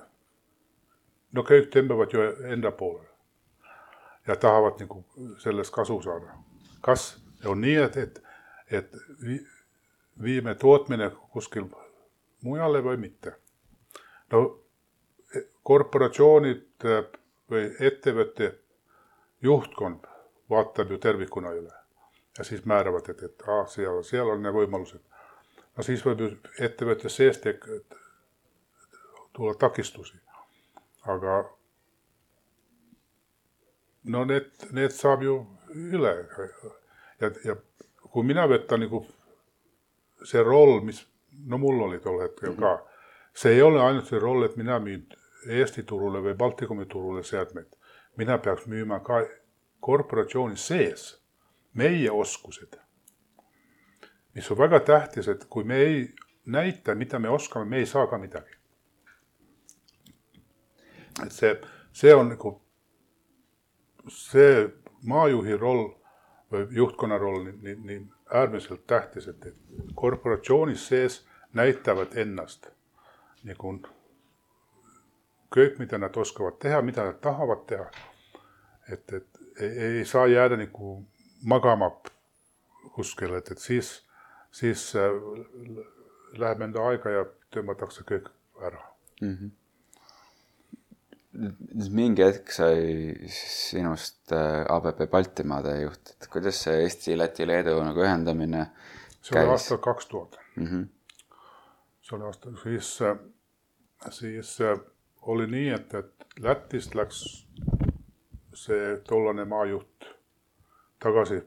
no 1.33 1.45
kõik 1.49 1.71
tõmbavad 1.75 2.15
ju 2.15 2.27
enda 2.53 2.71
poole 2.71 3.05
ja 4.27 4.37
tahavad 4.37 4.81
nagu 4.81 5.05
sellest 5.39 5.75
kasu 5.75 6.01
saada. 6.03 6.39
kas 6.81 7.19
on 7.45 7.61
nii, 7.61 7.77
et, 7.77 7.97
et, 7.97 8.23
et 8.71 8.91
viime 10.23 10.55
tootmine 10.55 11.11
kuskil 11.31 11.69
mujale 12.43 12.83
või 12.85 12.97
mitte? 12.97 13.37
no 14.33 14.45
korporatsioonid 15.63 16.89
või 17.51 17.69
ettevõtte 17.81 18.55
juhtkond 19.43 20.07
vaatab 20.51 20.91
ju 20.91 20.99
tervikuna 20.99 21.51
üle 21.57 21.82
ja 22.39 22.45
siis 22.45 22.65
määravad, 22.65 23.09
et, 23.09 23.23
et 23.23 23.43
ah, 23.49 23.67
seal, 23.69 24.03
seal 24.03 24.31
on 24.33 24.43
need 24.43 24.55
võimalused. 24.57 25.01
no 25.77 25.85
siis 25.85 26.05
võib 26.07 26.21
ju 26.21 26.31
ettevõtte 26.61 27.09
sees 27.09 27.41
tulla 29.33 29.55
takistusi. 29.59 30.17
aga 31.05 31.43
no 34.05 34.25
need, 34.25 34.51
need 34.73 34.91
saab 34.91 35.23
ju 35.23 35.47
üle. 35.75 36.15
ja, 37.21 37.31
ja 37.45 37.57
kui 38.13 38.25
mina 38.25 38.47
võtan 38.49 38.85
nagu 38.85 39.05
see 40.25 40.43
roll, 40.43 40.81
mis, 40.85 41.05
no 41.47 41.59
mul 41.59 41.81
oli 41.89 42.01
tol 42.01 42.21
hetkel 42.23 42.57
ka, 42.57 42.79
see 43.35 43.57
ei 43.57 43.63
ole 43.63 43.81
ainult 43.83 44.09
see 44.09 44.21
roll, 44.21 44.45
et 44.45 44.57
mina 44.57 44.79
müün 44.79 45.07
Eesti 45.43 45.83
turule 45.83 46.21
või 46.23 46.37
Baltikumi 46.39 46.87
turule 46.87 47.25
seadmeid. 47.27 47.67
mina 48.17 48.39
peaks 48.39 48.67
müüma 48.67 49.01
ka 49.03 49.25
korporatsiooni 49.81 50.57
sees 50.57 51.22
meie 51.75 52.11
oskused. 52.11 52.79
mis 54.35 54.51
on 54.51 54.59
väga 54.59 54.81
tähtis, 54.81 55.29
et 55.29 55.45
kui 55.45 55.65
me 55.65 55.77
ei 55.77 56.15
näita, 56.47 56.95
mida 56.95 57.19
me 57.19 57.29
oskame, 57.29 57.65
me 57.65 57.79
ei 57.79 57.87
saa 57.87 58.07
ka 58.07 58.19
midagi. 58.19 58.57
et 61.23 61.33
see, 61.33 61.61
see 61.93 62.15
on 62.15 62.29
nagu 62.29 62.63
see 64.09 64.69
maajuhi 65.03 65.57
roll 65.57 65.91
või 66.53 66.67
juhtkonna 66.71 67.19
roll 67.19 67.45
nii, 67.45 67.59
nii, 67.63 67.77
nii 67.85 68.01
äärmiselt 68.35 68.87
tähtis, 68.87 69.29
et, 69.29 69.55
korporatsioonis 69.95 70.87
sees 70.89 71.27
näitavad 71.53 72.17
ennast 72.17 72.71
nagu 73.45 73.75
kõik, 75.53 75.79
mida 75.79 75.99
nad 75.99 76.17
oskavad 76.17 76.59
teha, 76.63 76.81
mida 76.83 77.05
nad 77.05 77.21
tahavad 77.21 77.67
teha. 77.69 77.91
et, 78.89 79.13
et 79.13 79.27
ei, 79.61 79.79
ei 79.99 80.05
saa 80.05 80.27
jääda 80.27 80.57
nagu 80.57 81.03
magama 81.43 81.91
kuskile, 82.93 83.39
et, 83.39 83.51
et 83.55 83.59
siis, 83.59 83.95
siis 84.53 84.93
äh, 84.99 85.17
läheb 86.39 86.63
enda 86.69 86.87
aega 86.91 87.17
ja 87.17 87.27
tõmmatakse 87.55 88.07
kõik 88.09 88.31
ära 88.61 88.81
mm. 89.21 89.35
-hmm 89.35 89.59
mingi 91.97 92.25
hetk 92.27 92.51
sai 92.53 93.29
sinust 93.33 94.35
äh, 94.37 94.67
ABB 94.69 95.07
Baltimaade 95.11 95.79
juht, 95.81 96.11
et 96.13 96.29
kuidas 96.29 96.59
see 96.61 96.83
Eesti, 96.83 97.17
Läti, 97.17 97.47
Leedu 97.49 97.79
nagu 97.81 98.03
ühendamine 98.05 98.67
see 99.23 99.39
oli 99.41 99.55
aastal 99.55 99.81
kaks 99.81 100.11
tuhat. 100.11 100.37
Mhm. 100.57 100.83
see 102.03 102.17
oli 102.19 102.29
aastal, 102.29 102.57
siis, 102.63 102.91
äh, 103.09 103.17
siis 104.11 104.59
oli 105.23 105.47
nii, 105.47 105.71
et, 105.79 105.95
et 105.95 106.43
Lätist 106.45 106.95
läks 106.95 107.23
see 108.53 108.97
tollane 109.09 109.49
maajuht 109.49 110.12
tagasi 111.03 111.41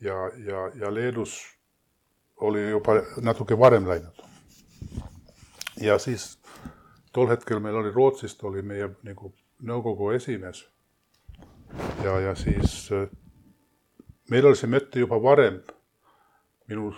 ja, 0.00 0.16
ja, 0.46 0.70
ja 0.74 0.94
Leedus 0.94 1.36
oli 2.36 2.70
juba 2.70 3.00
natuke 3.22 3.58
varem 3.58 3.88
läinud. 3.88 4.22
ja 5.80 5.98
siis 5.98 6.38
tol 7.12 7.28
hetkel 7.28 7.60
meil 7.60 7.76
oli 7.76 7.90
Rootsist 7.90 8.42
oli 8.44 8.62
meie 8.62 8.90
nagu 9.02 9.32
nõukogu 9.62 10.10
esimees. 10.16 10.66
ja, 12.04 12.20
ja 12.20 12.34
siis 12.34 12.90
äh, 12.92 13.08
meil 14.30 14.46
oli 14.46 14.56
see 14.56 14.70
mõte 14.70 15.00
juba 15.00 15.22
varem. 15.22 15.62
minu, 16.68 16.92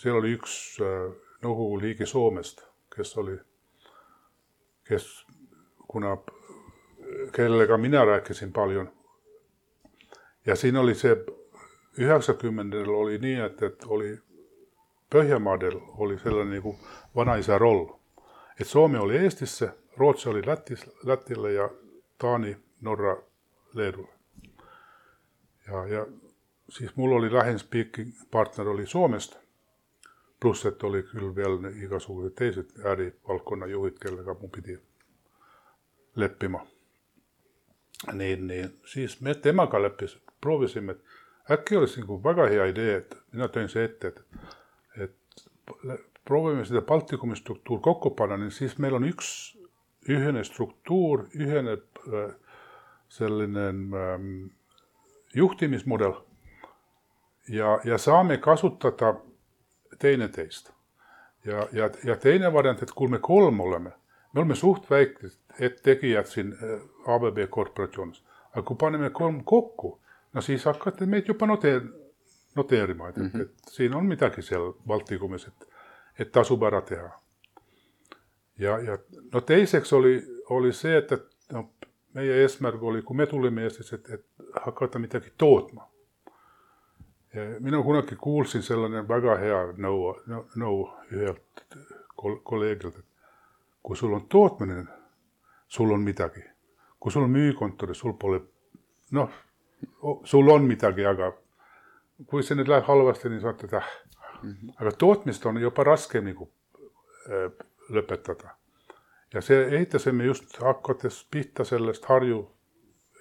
seal 0.00 0.18
oli 0.18 0.34
üks 0.36 0.80
äh, 0.80 1.12
nõukogu 1.44 1.80
liige 1.80 2.06
Soomest, 2.06 2.64
kes 2.94 3.16
oli, 3.20 3.36
kes, 4.88 5.06
kuna, 5.88 6.16
kellega 7.32 7.76
mina 7.78 8.04
rääkisin 8.04 8.52
palju. 8.52 8.86
Ja 10.46 10.56
siin 10.56 10.76
oli 10.76 10.94
see, 10.94 11.16
üheksakümnendatel 11.98 12.90
oli 12.90 13.18
nii, 13.18 13.40
et, 13.40 13.62
et 13.62 13.84
oli 13.86 14.16
Põhjamaadel 15.14 15.76
oli 16.02 16.18
selline 16.18 16.56
nagu 16.56 16.72
vanaisa 17.14 17.58
roll 17.58 17.86
et 18.60 18.66
Soome 18.66 19.00
oli 19.00 19.16
Eestisse, 19.16 19.70
Rootsi 19.96 20.28
oli 20.28 20.46
Lätis, 20.46 20.86
Lätile 21.04 21.52
ja 21.52 21.70
Taani, 22.18 22.56
Norra, 22.80 23.16
Leedule. 23.74 24.08
ja, 25.66 25.86
ja 25.86 26.06
siis 26.68 26.96
mul 26.96 27.12
oli 27.12 27.32
lähin 27.32 27.58
speaking 27.58 28.12
partner 28.30 28.68
oli 28.68 28.86
Soomest. 28.86 29.36
pluss, 30.40 30.66
et 30.66 30.82
oli 30.82 31.02
küll 31.02 31.34
veel 31.34 31.54
igasugused 31.82 32.34
teised 32.36 32.72
ärivaldkonna 32.84 33.66
juhid, 33.66 33.94
kellega 34.00 34.34
mu 34.40 34.48
pidi 34.48 34.78
leppima. 36.14 36.66
nii, 38.12 38.36
nii 38.36 38.68
siis 38.84 39.20
me 39.20 39.34
temaga 39.34 39.82
leppis, 39.82 40.18
proovisime, 40.40 40.92
et 40.96 41.56
äkki 41.58 41.76
oleks 41.76 41.96
nagu 42.00 42.18
väga 42.24 42.48
hea 42.50 42.66
idee, 42.72 42.96
et 43.02 43.16
mina 43.32 43.48
tõin 43.52 43.68
see 43.72 43.84
ette, 43.86 44.12
et, 44.12 45.06
et 45.06 46.20
proovime 46.26 46.64
seda 46.66 46.82
Baltikumi 46.82 47.36
struktuur 47.36 47.80
kokku 47.80 48.10
panna, 48.18 48.36
niin 48.40 48.50
siis 48.50 48.78
meil 48.82 48.98
on 48.98 49.06
üks 49.06 49.28
ühine 50.08 50.44
struktuur, 50.44 51.26
ühine 51.34 51.78
äh, 51.78 52.30
selline 53.08 53.66
ähm, 53.68 54.30
juhtimismudel. 55.34 56.14
Ja, 57.48 57.78
ja 57.84 57.98
saame 57.98 58.38
kasutada 58.38 59.14
teineteist. 59.98 60.72
ja, 61.44 61.68
ja, 61.72 61.90
ja 62.04 62.16
teine 62.16 62.52
variant, 62.52 62.82
et 62.82 62.90
kui 62.90 63.08
me 63.08 63.18
kolm 63.22 63.60
oleme, 63.60 63.92
me 64.32 64.40
oleme 64.40 64.54
suht 64.54 64.90
väikesed, 64.90 65.38
tegijad 65.82 66.26
siin 66.26 66.52
äh, 66.54 66.80
ABB 67.06 67.46
korporatsioonis, 67.50 68.24
aga 68.52 68.62
kui 68.66 68.76
paneme 68.76 69.10
kolm 69.10 69.44
kokku, 69.44 70.00
no 70.36 70.42
siis 70.44 70.66
hakkate 70.68 71.08
meid 71.08 71.28
juba 71.28 71.48
noteer-, 71.48 71.86
noteerima, 72.56 73.08
et 73.08 73.16
mm, 73.16 73.30
-hmm. 73.32 73.40
et, 73.40 73.50
et 73.50 73.78
siin 73.78 73.94
on 73.94 74.06
midagi 74.06 74.42
seal 74.42 74.72
Baltikumis, 74.86 75.46
et, 75.48 75.68
et 76.18 76.32
tasub 76.32 76.62
ära 76.62 76.82
teha. 76.82 77.10
ja, 78.58 78.78
ja 78.78 78.98
no 79.32 79.40
teiseks 79.40 79.92
oli, 79.92 80.20
oli 80.50 80.72
see, 80.72 80.98
et, 80.98 81.12
et 81.12 81.52
no, 81.52 81.70
meie 82.14 82.42
eesmärk 82.42 82.82
oli, 82.82 83.02
kui 83.02 83.16
me 83.16 83.26
tulime 83.26 83.62
Eestisse, 83.62 83.96
et, 83.96 84.10
et 84.10 84.26
hakata 84.64 84.98
midagi 84.98 85.32
tootma 85.38 85.88
mina 87.60 87.82
kunagi 87.82 88.16
kuulsin 88.16 88.62
selline 88.62 89.02
väga 89.08 89.36
hea 89.40 89.60
nõu, 89.76 90.12
nõu 90.56 90.76
ühelt 91.12 91.64
kolleegilt, 92.16 92.96
et 92.96 93.06
kui 93.82 93.96
sul 93.96 94.14
on 94.16 94.26
tootmine, 94.28 94.84
sul 95.68 95.92
on 95.92 96.00
midagi. 96.00 96.42
kui 97.00 97.12
sul 97.12 97.22
on 97.22 97.30
müügikontoris, 97.30 97.98
sul 97.98 98.16
pole, 98.18 98.40
noh, 99.12 99.30
sul 100.24 100.48
on 100.48 100.64
midagi, 100.64 101.06
aga 101.06 101.32
kui 102.26 102.42
see 102.42 102.56
nüüd 102.56 102.68
läheb 102.68 102.84
halvasti, 102.88 103.28
siis 103.28 103.44
vaatad, 103.44 103.72
ah 103.72 103.88
mm. 104.42 104.50
-hmm. 104.50 104.74
aga 104.80 104.92
tootmist 104.92 105.46
on 105.46 105.60
juba 105.60 105.84
raskem 105.84 106.24
nagu 106.24 106.50
äh, 107.30 107.50
lõpetada. 107.90 108.56
ja 109.34 109.40
see 109.40 109.76
ehitasime 109.76 110.24
just 110.24 110.56
hakates 110.62 111.26
pihta 111.30 111.64
sellest 111.64 112.04
Harju 112.04 112.50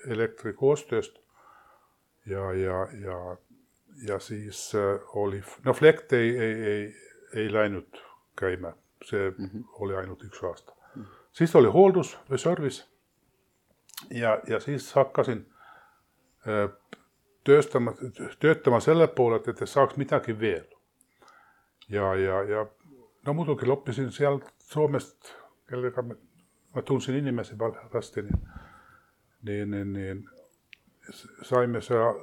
elektri 0.07 0.53
koostööst 0.53 1.17
ja, 2.25 2.53
ja, 2.53 2.87
ja 3.01 3.37
ja 4.03 4.19
siis 4.19 4.75
äh, 4.75 4.99
oli, 5.13 5.43
no 5.63 5.73
Flekt 5.73 6.13
ei, 6.13 6.37
ei, 6.37 6.63
ei, 6.63 6.95
ei 7.33 7.53
läinud 7.53 7.97
käima, 8.35 8.73
see 9.05 9.29
mm 9.29 9.45
-hmm. 9.45 9.63
oli 9.73 9.95
ainult 9.95 10.23
üks 10.23 10.43
aasta 10.43 10.71
mm. 10.95 11.01
-hmm. 11.01 11.07
siis 11.31 11.55
oli 11.55 11.67
hooldus 11.67 12.17
või 12.31 12.37
service. 12.37 12.85
ja, 14.09 14.39
ja 14.47 14.59
siis 14.59 14.93
hakkasin 14.93 15.45
äh, 16.47 16.69
tööstama, 17.45 17.93
töötama 18.39 18.79
selle 18.83 19.07
poole, 19.07 19.41
et, 19.41 19.47
et 19.47 19.69
saaks 19.69 19.97
midagi 20.01 20.39
veel. 20.39 20.65
ja, 21.89 22.15
ja, 22.15 22.43
ja 22.43 22.65
no 23.25 23.33
muidugi 23.33 23.65
loppisin 23.65 24.11
sealt 24.11 24.47
Soomest, 24.65 25.33
kellega 25.69 26.01
me, 26.01 26.15
ma 26.73 26.81
tundsin 26.81 27.15
inimesi 27.15 27.53
hästi, 27.93 28.21
nii, 28.21 28.39
nii, 29.43 29.65
nii, 29.65 29.85
nii 29.85 30.15
saime 31.45 31.81
seal 31.81 32.19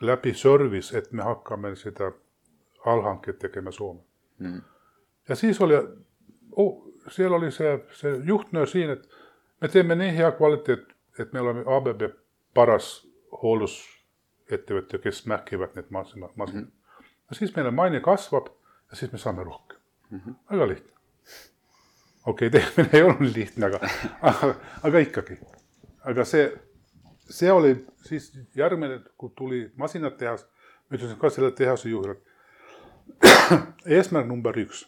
läbi 0.00 0.34
service, 0.34 0.98
et 0.98 1.12
me 1.12 1.22
hakkame 1.22 1.74
seda 1.76 2.12
allhanket 2.86 3.38
tegema 3.38 3.70
Soome 3.70 4.00
mm.. 4.38 4.62
ja 5.28 5.36
siis 5.36 5.60
oli 5.60 5.74
oh,, 6.56 6.82
seal 7.08 7.32
oli 7.32 7.50
see, 7.50 7.78
see 7.92 8.20
juhtnöör 8.24 8.66
siin, 8.66 8.90
et 8.90 9.08
me 9.60 9.68
teeme 9.68 9.94
nii 9.94 10.16
hea 10.16 10.30
kvaliteet, 10.32 10.86
et 11.18 11.32
me 11.32 11.40
oleme 11.40 11.64
ABB 11.66 12.02
paras 12.54 13.06
hooldusettevõte, 13.42 14.98
kes 15.02 15.24
märkivad 15.30 15.74
need 15.78 15.90
masinad, 15.90 16.30
masinad 16.36 16.64
mm. 16.64 16.70
-hmm. 16.70 17.14
ja 17.30 17.36
siis 17.36 17.56
meile 17.56 17.70
maine 17.70 18.00
kasvab 18.00 18.52
ja 18.90 18.96
siis 18.96 19.12
me 19.12 19.18
saame 19.18 19.44
rohkem 19.44 19.78
mm. 20.10 20.20
-hmm. 20.20 20.34
väga 20.50 20.68
lihtne. 20.68 20.92
okei 22.26 22.48
okay,, 22.48 22.60
tegemine 22.60 22.90
ei 22.98 23.02
olnud 23.02 23.36
lihtne, 23.36 23.66
aga, 23.66 23.80
aga, 24.32 24.54
aga 24.82 24.98
ikkagi. 24.98 25.38
aga 26.04 26.24
see 26.24 26.52
see 27.30 27.52
oli 27.52 27.86
siis 28.04 28.32
järgmine, 28.56 29.00
kui 29.18 29.30
tuli 29.36 29.72
masinatehas, 29.76 30.46
ma 30.90 30.96
ütlesin 30.96 31.18
ka 31.18 31.30
selle 31.30 31.50
tehase 31.50 31.88
et 31.88 32.22
eesmärk 33.98 34.26
number 34.26 34.58
üks 34.58 34.84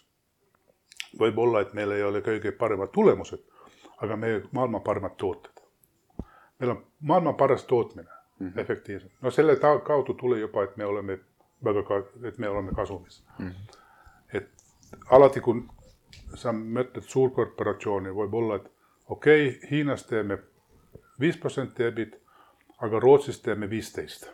võib 1.20 1.38
olla, 1.38 1.60
et 1.60 1.74
meil 1.74 1.92
ei 1.96 2.02
ole 2.04 2.20
kõige 2.24 2.52
paremad 2.52 2.92
tulemused, 2.92 3.40
aga 4.04 4.16
meie 4.16 4.42
maailma 4.52 4.80
parimad 4.84 5.16
tooted. 5.16 5.55
Meil 6.58 6.70
on 6.70 6.86
maailma 7.00 7.32
paras 7.32 7.64
tootmine 7.64 8.08
mm 8.38 8.48
-hmm. 8.48 8.60
efektiivselt. 8.60 9.12
no 9.22 9.30
selle 9.30 9.56
kaudu 9.84 10.14
tuli 10.14 10.40
juba, 10.40 10.64
et 10.64 10.76
me 10.76 10.84
oleme 10.84 11.18
väga 11.64 11.82
ka, 11.82 12.02
et 12.22 12.38
me 12.38 12.48
oleme 12.48 12.72
kasumis 12.72 13.24
mm. 13.38 13.48
-hmm. 13.48 13.78
et 14.34 14.48
alati, 15.10 15.40
kui 15.40 15.62
sa 16.34 16.52
mõtled 16.52 17.02
suurkorporatsiooni, 17.02 18.10
võib 18.10 18.34
olla, 18.34 18.56
et 18.56 18.72
okei 19.08 19.48
okay,, 19.48 19.70
Hiinas 19.70 20.06
teeme 20.06 20.38
viis 21.20 21.36
protsenti 21.36 21.84
EBIT 21.84 22.26
aga 22.78 23.00
Rootsis 23.00 23.40
teeme 23.42 23.70
viisteist. 23.70 24.30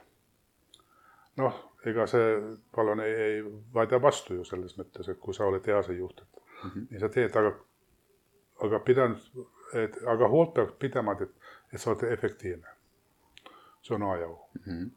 noh, 1.36 1.54
ega 1.88 2.04
see 2.06 2.32
palun 2.76 3.00
ei, 3.00 3.12
ei 3.26 3.36
vaida 3.74 4.00
vastu 4.02 4.34
ju 4.36 4.44
selles 4.44 4.74
mõttes, 4.78 5.08
et 5.08 5.18
kui 5.20 5.34
sa 5.34 5.46
oled 5.48 5.62
tehase 5.64 5.94
juht, 5.96 6.20
et 6.20 6.42
mm 6.64 6.70
-hmm. 6.70 6.86
nii 6.90 7.00
sa 7.00 7.08
teed, 7.08 7.36
aga, 7.36 7.52
aga 8.66 8.78
pidanud, 8.78 9.46
et 9.84 9.96
aga 10.06 10.28
hoolt 10.28 10.54
peab 10.54 10.74
pidama, 10.78 11.16
et, 11.72 11.74
et 11.74 11.80
sa 11.80 11.90
oled 11.90 12.12
efektiivne. 12.12 12.66
see 13.82 13.94
on 13.94 14.02
A 14.02 14.16
ja 14.16 14.28
O 14.28 14.48
mm. 14.66 14.72
-hmm. 14.72 14.90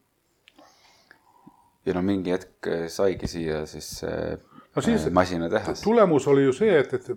ja 1.86 1.94
no 1.94 2.02
mingi 2.02 2.32
hetk 2.32 2.68
saigi 2.88 3.28
siia 3.28 3.66
siis 3.66 4.04
äh, 4.04 4.38
no 4.76 4.82
siis 4.82 5.12
masinatehas. 5.12 5.82
tulemus 5.82 6.28
oli 6.28 6.44
ju 6.44 6.54
see, 6.54 6.80
et, 6.80 6.94
et 6.94 7.08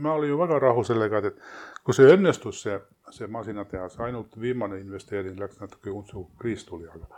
ma 0.00 0.12
olin 0.12 0.30
ju 0.30 0.38
väga 0.38 0.58
rahul 0.58 0.84
sellega, 0.84 1.18
et 1.18 1.36
kui 1.84 1.94
see 1.94 2.14
õnnestus, 2.14 2.62
see 2.62 2.80
see 3.10 3.26
masinatehas, 3.26 4.00
ainult 4.00 4.40
viimane 4.40 4.80
investeering 4.80 5.38
läks 5.40 5.60
natuke 5.60 5.90
untsu, 5.90 6.24
kriis 6.40 6.64
tuli, 6.64 6.88
aga, 6.88 7.08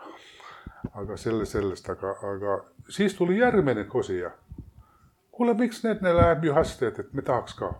aga 1.03 1.17
selle 1.21 1.47
sellest, 1.47 1.89
aga, 1.91 2.15
aga 2.33 2.57
siis 2.89 3.15
tuli 3.15 3.39
järgmine 3.39 3.85
kosija. 3.85 4.31
kuule, 5.31 5.55
miks 5.55 5.85
need, 5.85 6.03
need 6.05 6.17
läheb 6.17 6.45
ju 6.45 6.55
hästi, 6.55 6.87
et, 6.87 6.99
et 6.99 7.13
me 7.17 7.23
tahaks 7.23 7.55
ka. 7.57 7.71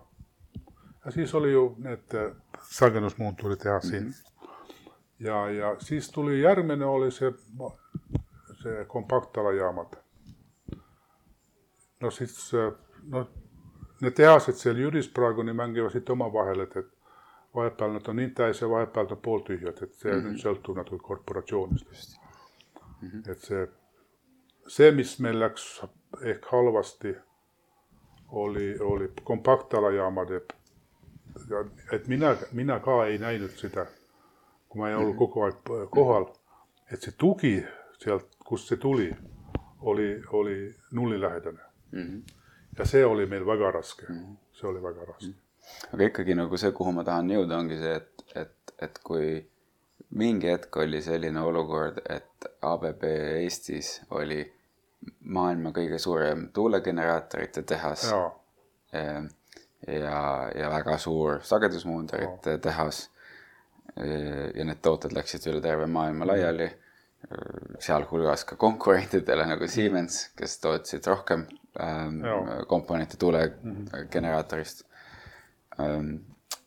Ja 1.05 1.11
siis 1.11 1.35
oli 1.35 1.51
ju 1.51 1.75
need 1.77 2.15
äh, 2.15 2.31
sagedusmuuturi 2.61 3.55
tehas 3.55 3.83
siin 3.83 4.03
mm. 4.03 4.11
-hmm. 4.11 4.91
ja, 5.19 5.49
ja 5.49 5.75
siis 5.79 6.11
tuli 6.11 6.41
järgmine 6.41 6.85
oli 6.85 7.11
see, 7.11 7.33
see 8.63 8.85
kompaktalajaamad. 8.85 9.95
no 11.99 12.11
siis, 12.11 12.51
äh, 12.53 12.73
noh, 13.07 13.27
need 14.01 14.13
tehased 14.13 14.53
seal 14.53 14.75
Jüris 14.75 15.09
praegu 15.13 15.43
nii 15.43 15.53
mängivad 15.53 15.91
siit 15.91 16.09
omavahel, 16.09 16.59
et, 16.59 16.77
et 16.77 16.91
vahepeal 17.55 17.93
nad 17.93 18.07
on 18.07 18.15
nii 18.15 18.29
täis 18.29 18.61
ja 18.61 18.69
vahepeal 18.69 19.09
nad 19.09 19.21
pooltühjad, 19.21 19.83
et 19.83 19.93
see 19.93 20.13
mm 20.13 20.19
-hmm. 20.19 20.31
nüüd 20.31 20.41
sõltub 20.43 20.77
natuke 20.77 21.03
korporatsioonist 21.07 21.89
vist 21.89 22.17
mm. 23.01 23.09
-hmm. 23.09 23.31
et 23.31 23.39
see, 23.39 23.67
see, 24.67 24.91
mis 24.91 25.19
meil 25.19 25.39
läks 25.39 25.83
ehk 26.21 26.45
halvasti, 26.51 27.15
oli, 28.31 28.79
oli 28.79 29.11
kompaktaljaamade, 29.23 30.41
et 31.91 32.07
mina, 32.07 32.35
mina 32.51 32.79
ka 32.79 33.05
ei 33.05 33.17
näinud 33.21 33.53
seda, 33.59 33.85
kui 34.69 34.81
ma 34.81 34.89
ei 34.89 34.95
olnud 34.95 35.17
kogu 35.19 35.45
aeg 35.47 35.71
kohal, 35.91 36.27
et 36.91 37.01
see 37.01 37.15
tugi 37.17 37.55
sealt, 37.99 38.35
kust 38.45 38.71
see 38.71 38.81
tuli, 38.81 39.09
oli, 39.81 40.09
oli 40.31 40.57
nullilähedane 40.91 41.63
mm. 41.91 42.01
-hmm. 42.01 42.21
ja 42.77 42.85
see 42.85 43.05
oli 43.05 43.25
meil 43.25 43.45
väga 43.45 43.71
raske 43.71 44.05
mm, 44.09 44.19
-hmm. 44.19 44.35
see 44.53 44.69
oli 44.69 44.83
väga 44.83 45.05
raske. 45.05 45.25
-hmm 45.25 45.39
aga 45.93 46.03
ikkagi 46.03 46.35
nagu 46.35 46.57
see, 46.57 46.71
kuhu 46.71 46.91
ma 46.95 47.03
tahan 47.07 47.29
jõuda, 47.29 47.57
ongi 47.57 47.77
see, 47.81 47.95
et, 47.95 48.23
et, 48.43 48.73
et 48.87 48.99
kui 49.03 49.27
mingi 50.21 50.49
hetk 50.51 50.77
oli 50.83 51.01
selline 51.01 51.43
olukord, 51.47 52.01
et 52.09 52.47
ABB 52.67 53.05
Eestis 53.43 53.93
oli 54.17 54.41
maailma 55.37 55.71
kõige 55.75 55.99
suurem 56.01 56.49
tuulegeneraatorite 56.53 57.63
tehas 57.67 58.07
ja, 59.87 60.49
ja, 60.55 60.69
väga 60.69 60.97
suur 60.97 61.41
sagedusmuunderite 61.43 62.57
tehas. 62.57 63.09
ja 64.55 64.63
need 64.63 64.79
tooted 64.81 65.11
läksid 65.11 65.45
üle 65.51 65.59
terve 65.61 65.85
maailma 65.91 66.25
laiali, 66.29 66.69
sealhulgas 67.83 68.45
ka 68.47 68.55
konkurentidele 68.55 69.43
nagu 69.49 69.67
Siemens, 69.67 70.29
kes 70.37 70.59
tootsid 70.63 71.09
rohkem 71.11 71.43
ähm, 71.75 72.21
komponente 72.69 73.17
tuulegeneraatorist 73.19 74.85
Ehm, 75.79 76.15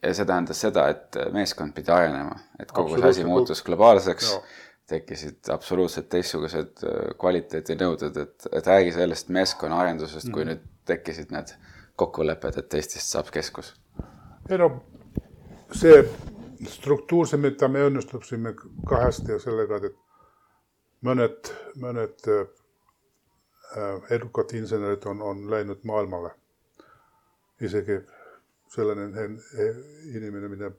ja 0.02 0.12
see 0.16 0.26
tähendas 0.28 0.60
seda, 0.64 0.88
et 0.92 1.18
meeskond 1.34 1.74
pidi 1.76 1.92
arenema, 1.92 2.36
et 2.60 2.72
kogu 2.72 2.98
see 2.98 3.10
asi 3.10 3.26
muutus 3.28 3.64
globaalseks. 3.66 4.36
tekkisid 4.84 5.48
absoluutselt 5.48 6.10
teistsugused 6.12 6.82
äh, 6.84 7.14
kvaliteedinõuded, 7.16 8.18
et, 8.20 8.46
et 8.52 8.66
räägi 8.68 8.90
sellest 8.92 9.30
meeskonnaarendusest 9.32 10.26
mm, 10.26 10.28
-hmm. 10.28 10.34
kui 10.34 10.44
nüüd 10.44 10.66
tekkisid 10.84 11.30
need 11.32 11.54
kokkulepped, 11.96 12.58
et 12.58 12.74
Eestist 12.74 13.10
saab 13.10 13.30
keskus? 13.32 13.74
ei 14.50 14.58
no 14.58 14.70
see 15.72 16.04
struktuur, 16.68 17.28
see, 17.28 17.40
mida 17.40 17.68
me 17.68 17.84
õnnestusime 17.88 18.54
ka 18.88 19.00
hästi 19.04 19.34
ja 19.34 19.38
sellega, 19.42 19.80
et 19.88 19.96
mõned, 21.04 21.50
mõned 21.80 22.28
äh, 22.32 22.46
edukad 24.14 24.54
insenerid 24.56 25.06
on, 25.10 25.22
on 25.22 25.44
läinud 25.50 25.84
maailmale. 25.84 26.34
isegi 27.60 28.00
selline 28.68 29.24
inimene, 30.16 30.48
mida 30.48 30.70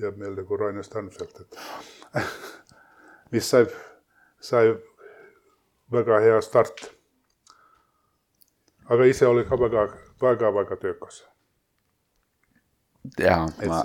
jääb 0.00 0.16
meelde 0.16 0.44
kui 0.44 0.58
Rainer 0.58 0.84
Stanfeld, 0.84 1.40
et 1.40 1.58
mis 3.32 3.50
sai, 3.50 3.66
sai 4.40 4.72
väga 5.92 6.20
hea 6.20 6.40
start. 6.40 6.90
aga 8.88 9.04
ise 9.04 9.26
oli 9.26 9.44
ka 9.48 9.58
väga, 9.60 9.86
väga, 10.24 10.50
väga 10.54 10.76
töökas. 10.82 11.22
jaa, 13.18 13.46
ma 13.68 13.82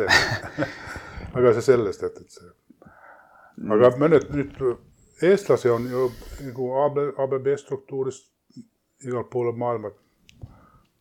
aga 1.38 1.54
see 1.58 1.66
sellest, 1.72 2.04
et, 2.04 2.22
et 2.22 2.38
see. 2.38 2.52
aga 3.76 3.92
mõned 4.02 4.30
nüüd 4.34 4.62
eestlasi 5.32 5.70
on 5.70 5.90
ju 5.92 6.06
nagu 6.46 6.70
ABB 7.26 7.52
struktuuris 7.60 8.22
igal 9.04 9.26
pool 9.32 9.52
maailma 9.52 9.92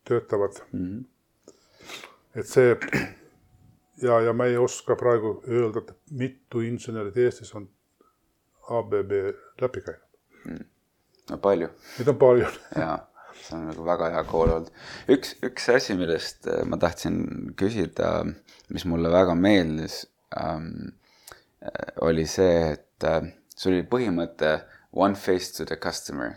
töötavad 0.09 0.59
mm. 0.73 0.85
-hmm. 0.85 1.05
et 2.35 2.47
see 2.47 2.77
ja, 4.03 4.21
ja 4.21 4.33
ma 4.33 4.45
ei 4.45 4.57
oska 4.57 4.97
praegu 4.97 5.43
öelda, 5.49 5.79
et 5.79 5.95
mitu 6.11 6.61
insenerid 6.61 7.17
Eestis 7.17 7.55
on 7.55 7.69
ABB 8.71 9.13
läbi 9.61 9.81
käinud 9.81 10.05
mm.. 10.45 10.65
no 11.31 11.39
palju. 11.39 11.69
Neid 11.99 12.09
on 12.09 12.19
palju 12.19 12.47
jaa, 12.77 12.99
see 13.49 13.57
on 13.57 13.67
nagu 13.71 13.85
väga 13.87 14.11
hea 14.13 14.25
kool 14.29 14.53
olnud. 14.55 14.71
üks, 15.15 15.35
üks 15.45 15.69
asi, 15.73 15.97
millest 15.99 16.49
äh, 16.51 16.65
ma 16.69 16.79
tahtsin 16.81 17.21
küsida, 17.59 18.23
mis 18.75 18.85
mulle 18.89 19.13
väga 19.13 19.37
meeldis 19.39 20.03
ähm,, 20.39 20.93
äh, 21.65 21.95
oli 22.05 22.27
see, 22.29 22.75
et 22.75 23.09
äh, 23.09 23.31
sul 23.57 23.79
oli 23.79 23.87
põhimõte 23.89 24.59
one 24.93 25.17
face 25.19 25.55
to 25.57 25.67
the 25.69 25.77
customer, 25.81 26.37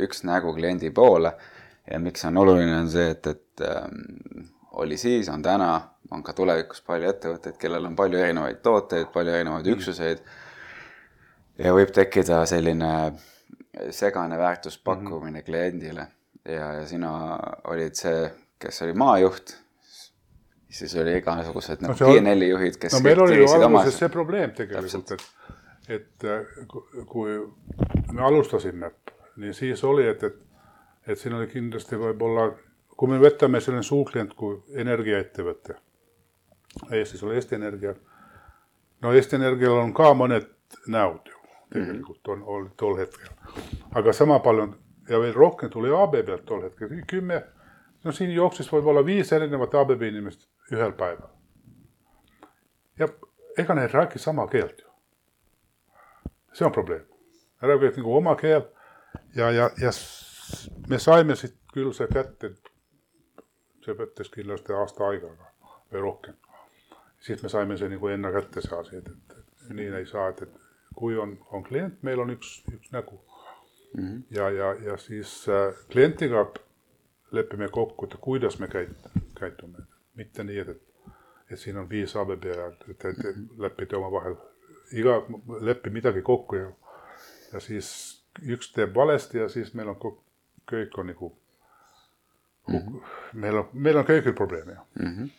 üks 0.00 0.24
nägu 0.28 0.54
kliendi 0.56 0.92
poole 0.94 1.32
ja 1.90 1.98
miks 2.00 2.22
see 2.22 2.30
on 2.30 2.42
oluline, 2.44 2.76
on 2.82 2.92
see, 2.92 3.10
et, 3.14 3.26
et 3.26 3.64
ähm, 3.66 4.46
oli 4.80 4.96
siis, 5.00 5.28
on 5.32 5.42
täna, 5.44 5.72
on 6.14 6.22
ka 6.26 6.34
tulevikus 6.36 6.80
palju 6.86 7.10
ettevõtteid, 7.10 7.58
kellel 7.60 7.90
on 7.90 7.96
palju 7.98 8.20
erinevaid 8.20 8.62
tooteid, 8.64 9.10
palju 9.14 9.34
erinevaid 9.34 9.66
mm. 9.66 9.76
üksuseid. 9.76 10.22
ja 11.60 11.74
võib 11.76 11.92
tekkida 11.92 12.44
selline 12.48 12.92
segane 13.94 14.38
väärtuspakkumine 14.38 15.30
mm 15.30 15.42
-hmm. 15.42 15.44
kliendile 15.44 16.06
ja, 16.44 16.72
ja 16.72 16.86
sina 16.86 17.10
olid 17.68 17.94
see, 17.98 18.30
kes 18.58 18.82
oli 18.82 18.94
maajuht. 18.98 19.56
Siis 20.70 20.94
oli 21.02 21.16
igasugused 21.18 21.80
nagu 21.82 21.96
no, 21.98 22.12
PNL-i 22.12 22.48
juhid, 22.52 22.76
kes 22.78 22.94
no 22.94 23.00
meil 23.02 23.20
oli 23.24 23.40
ju 23.40 23.48
alguses 23.56 23.96
see 23.98 24.08
probleem 24.12 24.52
tegelikult, 24.54 25.10
et, 25.16 25.24
et 25.96 26.26
äh, 26.30 26.44
kui 27.10 27.34
me 28.12 28.22
alustasime, 28.28 28.92
nii 29.42 29.56
siis 29.56 29.82
oli, 29.84 30.04
et, 30.06 30.22
et, 30.22 30.36
et 31.10 31.18
siin 31.18 31.34
oli 31.34 31.48
kindlasti 31.50 31.98
võib-olla, 31.98 32.52
kui 32.94 33.10
me 33.10 33.18
võtame 33.18 33.58
selline 33.58 33.82
suurklient 33.82 34.36
kui 34.38 34.60
energiaettevõte, 34.84 35.74
Eestis 36.94 37.26
oli 37.26 37.34
Eesti 37.40 37.58
Energia, 37.58 37.96
no 39.02 39.10
Eesti 39.10 39.40
Energial 39.40 39.74
on 39.82 39.90
ka 39.96 40.12
mõned 40.14 40.46
näod 40.86 41.34
ju 41.34 41.40
tegelikult 41.72 42.28
on, 42.28 42.42
oli 42.46 42.70
tol 42.76 42.96
hetkel, 42.98 43.34
aga 43.94 44.12
sama 44.14 44.38
palju 44.42 44.70
ja 45.08 45.20
veel 45.20 45.34
rohkem 45.34 45.70
tuli 45.70 45.90
ABB-lt 45.94 46.44
tol 46.46 46.62
hetkel, 46.62 46.92
kümme, 47.06 47.42
no 48.04 48.12
siin 48.12 48.32
jooksis 48.34 48.70
võib-olla 48.72 49.04
viis 49.06 49.32
erinevat 49.32 49.74
ABB 49.74 50.02
inimest 50.08 50.48
ühel 50.72 50.92
päeval. 50.92 51.30
ja 52.98 53.08
ega 53.58 53.74
need 53.74 53.92
räägi 53.92 54.18
sama 54.18 54.46
keelt 54.48 54.80
ju. 54.80 54.88
see 56.52 56.66
on 56.66 56.72
probleem. 56.72 57.06
Nad 57.62 57.70
räägivad 57.70 57.96
nagu 57.96 58.16
oma 58.16 58.34
keel 58.36 58.62
ja, 59.36 59.50
ja, 59.50 59.70
ja 59.80 59.90
me 60.88 60.98
saime 60.98 61.36
siit 61.36 61.56
küll 61.72 61.92
see 61.92 62.08
kätte, 62.08 62.54
see 63.84 63.94
võttis 63.94 64.30
kindlasti 64.34 64.72
aasta 64.72 65.06
aega 65.08 65.30
või 65.92 66.00
rohkem. 66.00 66.34
siis 67.20 67.42
me 67.42 67.48
saime 67.48 67.76
see 67.76 67.88
nagu 67.88 68.08
enne 68.08 68.32
kätte 68.32 68.62
see 68.62 68.78
asi, 68.78 68.96
et, 68.96 69.08
et, 69.08 69.36
et 69.36 69.74
nii 69.76 69.92
ei 70.00 70.06
saa, 70.06 70.28
et, 70.28 70.42
et 70.42 70.96
kui 70.96 71.18
on, 71.18 71.38
on 71.52 71.62
klient, 71.64 72.02
meil 72.02 72.20
on 72.20 72.30
üks, 72.30 72.60
üks 72.72 72.92
nägu 72.92 73.20
mm. 73.96 74.04
-hmm. 74.04 74.22
ja, 74.30 74.50
ja, 74.50 74.74
ja 74.74 74.96
siis 74.96 75.48
äh, 75.48 75.74
klientiga 75.90 76.46
lepime 77.30 77.68
kokku, 77.68 78.04
et 78.04 78.16
kuidas 78.20 78.58
me 78.58 78.66
käit-, 78.66 79.10
käitume 79.38 79.78
mitte 80.14 80.44
nii, 80.44 80.58
et, 80.58 80.82
et 81.50 81.58
siin 81.58 81.76
on 81.78 81.90
viis 81.90 82.16
ABB 82.16 82.44
ja 82.44 82.66
et, 82.66 82.88
et, 82.88 83.04
et 83.04 83.36
leppida 83.58 83.98
omavahel, 83.98 84.36
iga, 84.92 85.20
lepi 85.60 85.90
midagi 85.90 86.22
kokku 86.22 86.56
ja, 86.56 86.70
ja 87.52 87.60
siis 87.60 87.90
üks 88.46 88.72
teeb 88.74 88.94
valesti 88.94 89.38
ja 89.38 89.48
siis 89.48 89.74
meil 89.74 89.88
on 89.88 90.00
köök 90.70 90.98
on 90.98 91.06
nagu 91.06 91.36
mm, 92.68 92.78
-hmm. 92.78 93.00
meil 93.32 93.56
on, 93.56 93.68
meil 93.72 93.96
on 93.96 94.04
köögil 94.04 94.32
probleem 94.32 94.68
ja 94.68 94.84
mm. 94.94 95.14
-hmm 95.16 95.30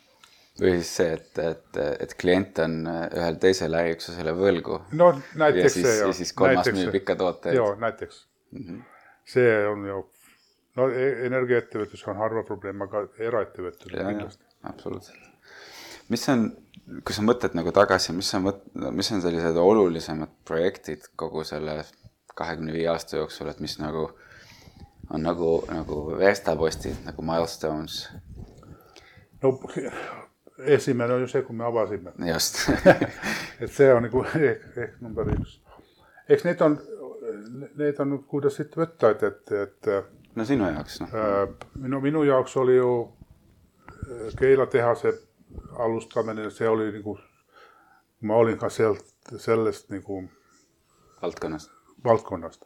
või 0.62 0.72
siis 0.72 0.95
see, 0.95 1.14
et, 1.14 1.38
et, 1.39 1.78
et 1.99 2.14
klient 2.20 2.60
on 2.60 2.74
ühel 2.88 3.38
teisele 3.39 3.78
äriüksusele 3.78 4.34
võlgu. 4.36 4.82
no 4.91 5.08
näiteks 5.36 5.64
ja 5.64 5.70
siis, 5.70 5.86
see 5.86 5.95
jah. 5.97 6.08
ja 6.08 6.14
siis 6.14 6.34
kolmas 6.34 6.68
müüb 6.76 6.97
ikka 6.99 7.16
tooteid. 7.16 7.56
joo, 7.56 7.76
näiteks 7.80 8.28
mm. 8.52 8.64
-hmm. 8.64 8.82
see 9.26 9.68
on 9.68 9.86
ju, 9.88 9.99
no 10.80 10.89
e-, 10.89 11.26
energiaettevõtlus 11.28 12.08
on 12.08 12.22
harva 12.22 12.43
probleem, 12.47 12.82
aga 12.88 13.06
eraettevõtlus 13.20 13.93
kindlasti 13.93 14.45
absoluutselt. 14.64 15.30
mis 16.10 16.30
on, 16.30 16.49
kui 17.06 17.16
sa 17.16 17.26
mõtled 17.26 17.56
nagu 17.58 17.72
tagasi, 17.72 18.14
mis 18.14 18.34
on, 18.38 18.52
mis 18.91 19.12
on 19.12 19.22
sellised 19.22 19.58
olulisemad 19.58 20.34
projektid 20.45 21.12
kogu 21.16 21.43
selle 21.47 21.82
kahekümne 22.36 22.74
viie 22.74 22.88
aasta 22.89 23.18
jooksul, 23.18 23.49
et 23.52 23.60
mis 23.60 23.80
nagu 23.80 24.10
on 25.12 25.24
nagu, 25.24 25.64
nagu 25.68 26.04
verstapostid 26.18 27.06
nagu 27.06 27.22
milestones? 27.22 28.06
no 29.41 29.60
esimene 30.66 31.14
on 31.14 31.22
ju 31.22 31.28
see, 31.28 31.41
kui 31.41 31.56
me 31.56 31.66
avasime. 31.66 32.14
just 32.28 32.70
et 33.62 33.72
see 33.72 33.93
on 33.93 34.04
nagu 34.08 34.24
ehk, 34.52 34.66
ehk 34.78 35.02
number 35.02 35.30
üks. 35.36 35.60
eks 36.30 36.45
need 36.47 36.62
on, 36.62 36.78
need 37.77 37.99
on, 37.99 38.17
kuidas 38.27 38.55
siit 38.59 38.75
võtta, 38.77 39.11
et, 39.11 39.23
et, 39.23 39.51
et. 39.65 39.89
no 40.35 40.45
sinu 40.45 40.69
jaoks 40.69 41.01
noh. 41.03 41.17
no 41.87 41.99
minu 42.03 42.23
jaoks 42.27 42.57
oli 42.57 42.77
ju 42.77 42.93
Keila 44.39 44.65
tehase 44.65 45.13
alustamine, 45.71 46.49
see 46.49 46.67
oli 46.69 46.89
nagu, 46.91 47.17
ma 48.21 48.35
olin 48.35 48.57
ka 48.57 48.69
sealt, 48.69 49.05
sellest 49.37 49.89
nagu. 49.89 50.23
valdkonnast. 51.21 51.71
valdkonnast. 52.03 52.65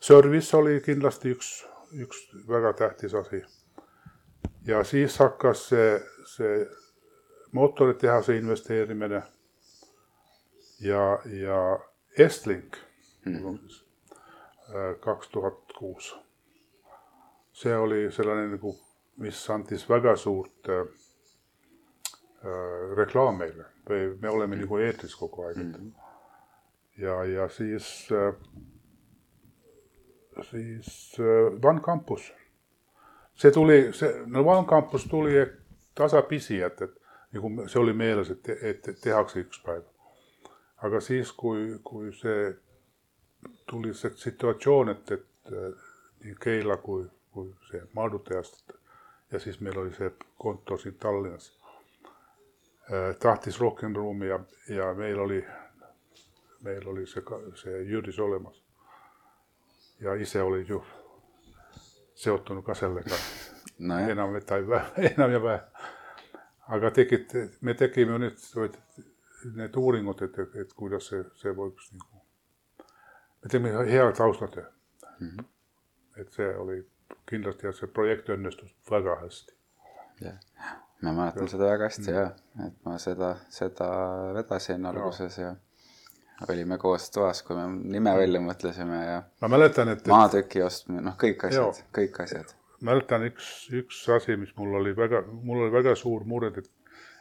Service 0.00 0.56
oli 0.56 0.80
kindlasti 0.80 1.34
üks, 1.36 1.50
üks 1.92 2.22
väga 2.48 2.72
tähtis 2.72 3.14
asi. 3.14 3.44
ja 4.66 4.84
siis 4.84 5.18
hakkas 5.18 5.68
see, 5.68 6.00
see 6.26 6.66
mootoritehase 7.52 8.36
investeerimine 8.36 9.22
ja, 10.80 11.18
ja 11.24 11.78
Estlink 12.18 12.76
mm. 13.24 13.58
kaks 15.00 15.28
tuhat 15.28 15.72
kuus. 15.78 16.14
see 17.52 17.76
oli 17.76 18.12
selline 18.12 18.46
nagu 18.52 18.76
mis 19.20 19.50
andis 19.50 19.88
väga 19.88 20.16
suurt 20.16 20.68
äh, 20.68 20.86
äh, 22.44 22.96
reklaam 22.96 23.38
meile 23.38 23.66
või 23.88 24.06
me 24.20 24.30
oleme 24.30 24.56
mm. 24.56 24.64
nagu 24.64 24.80
eetris 24.80 25.16
kogu 25.16 25.44
aeg 25.48 25.56
mm. 25.56 25.72
-hmm. 25.72 25.92
ja, 27.04 27.24
ja 27.24 27.48
siis 27.48 28.08
äh,, 28.12 28.34
siis 30.50 31.16
äh, 31.20 31.68
One 31.68 31.80
Campus. 31.80 32.32
see 33.34 33.50
tuli, 33.50 33.92
see, 33.92 34.22
no 34.26 34.44
One 34.46 34.66
Campus 34.68 35.04
tuli 35.04 35.46
tasapisi, 35.94 36.62
et, 36.62 36.82
et 36.82 36.96
nagu 37.32 37.68
see 37.68 37.80
oli 37.80 37.92
meeles, 37.92 38.30
et, 38.30 38.48
et, 38.48 38.88
et 38.88 39.00
tehakse 39.00 39.40
üks 39.40 39.62
päev. 39.64 39.84
aga 40.82 41.00
siis, 41.00 41.32
kui, 41.32 41.78
kui 41.84 42.12
see 42.12 42.54
tuli 43.70 43.94
see 43.94 44.10
situatsioon, 44.16 44.88
et, 44.88 45.12
et 45.14 45.52
äh, 45.54 45.88
nii 46.24 46.34
Keila 46.42 46.76
kui, 46.82 47.04
kui 47.30 47.52
see 47.70 47.82
Maardu 47.94 48.18
tehast 48.26 48.72
ja 49.32 49.40
siis 49.40 49.60
meil 49.60 49.78
oli 49.78 49.94
see 49.94 50.10
kontor 50.38 50.78
siin 50.80 50.94
Tallinnas. 50.94 51.52
Äh, 52.90 53.16
tahtis 53.22 53.60
rohkem 53.60 53.94
ruumi 53.96 54.28
ja, 54.28 54.40
ja 54.68 54.94
meil 54.94 55.18
oli, 55.18 55.44
meil 56.66 56.88
oli 56.88 57.06
see, 57.06 57.22
see 57.62 57.82
Jüris 57.92 58.18
olemas. 58.18 58.62
ja 60.00 60.14
ise 60.14 60.42
olid 60.42 60.68
ju 60.68 60.84
seotunud 62.14 62.64
ka 62.64 62.74
sellega 62.74 63.16
no 63.88 63.98
enam, 63.98 64.36
et 64.36 64.50
enam 65.12 65.32
ja 65.32 65.42
vähe. 65.42 65.60
aga 66.68 66.90
tegid, 66.90 67.34
me 67.60 67.74
tegime 67.74 68.18
nüüd 68.18 68.38
need 69.56 69.76
uuringud, 69.76 70.22
et, 70.22 70.38
et, 70.38 70.56
et 70.64 70.72
kuidas 70.76 71.06
see, 71.12 71.22
see 71.42 71.52
võiks 71.56 71.92
nagu 71.92 72.09
me 73.42 73.48
teimme 73.50 73.70
hea 73.92 74.12
taustatöö 74.12 74.64
mm. 75.20 75.28
-hmm. 75.28 75.44
et 76.20 76.32
see 76.32 76.56
oli 76.56 76.86
kindlasti 77.30 77.66
ja 77.66 77.72
see 77.72 77.88
projekt 77.88 78.28
õnnestus 78.28 78.74
väga 78.90 79.16
hästi. 79.22 79.54
jah, 80.20 80.38
ma 81.02 81.12
mäletan 81.12 81.48
seda 81.48 81.64
väga 81.72 81.88
hästi 81.90 82.10
mm. 82.10 82.16
ja, 82.16 82.30
et 82.66 82.84
ma 82.84 82.98
seda, 82.98 83.34
seda 83.48 83.90
vedasin 84.34 84.86
alguses 84.86 85.38
ja, 85.38 85.44
ja 85.44 85.56
olime 86.48 86.78
koos 86.78 87.10
toas, 87.10 87.42
kui 87.42 87.56
me 87.56 87.66
nime 87.96 88.14
välja 88.16 88.40
mõtlesime 88.40 89.02
ja. 89.04 89.20
ma 89.40 89.52
mäletan, 89.52 89.92
et. 89.92 90.06
maatüki 90.08 90.62
ostmine, 90.64 91.02
noh, 91.04 91.16
kõik 91.20 91.46
asjad, 91.48 91.82
kõik 91.96 92.20
asjad. 92.24 92.54
mäletan 92.86 93.26
üks, 93.28 93.50
üks 93.82 94.02
asi, 94.16 94.36
mis 94.40 94.52
mul 94.56 94.78
oli 94.80 94.94
väga, 94.96 95.22
mul 95.30 95.66
oli 95.66 95.74
väga 95.74 95.94
suur 95.98 96.24
mure, 96.28 96.52
et, 96.56 96.70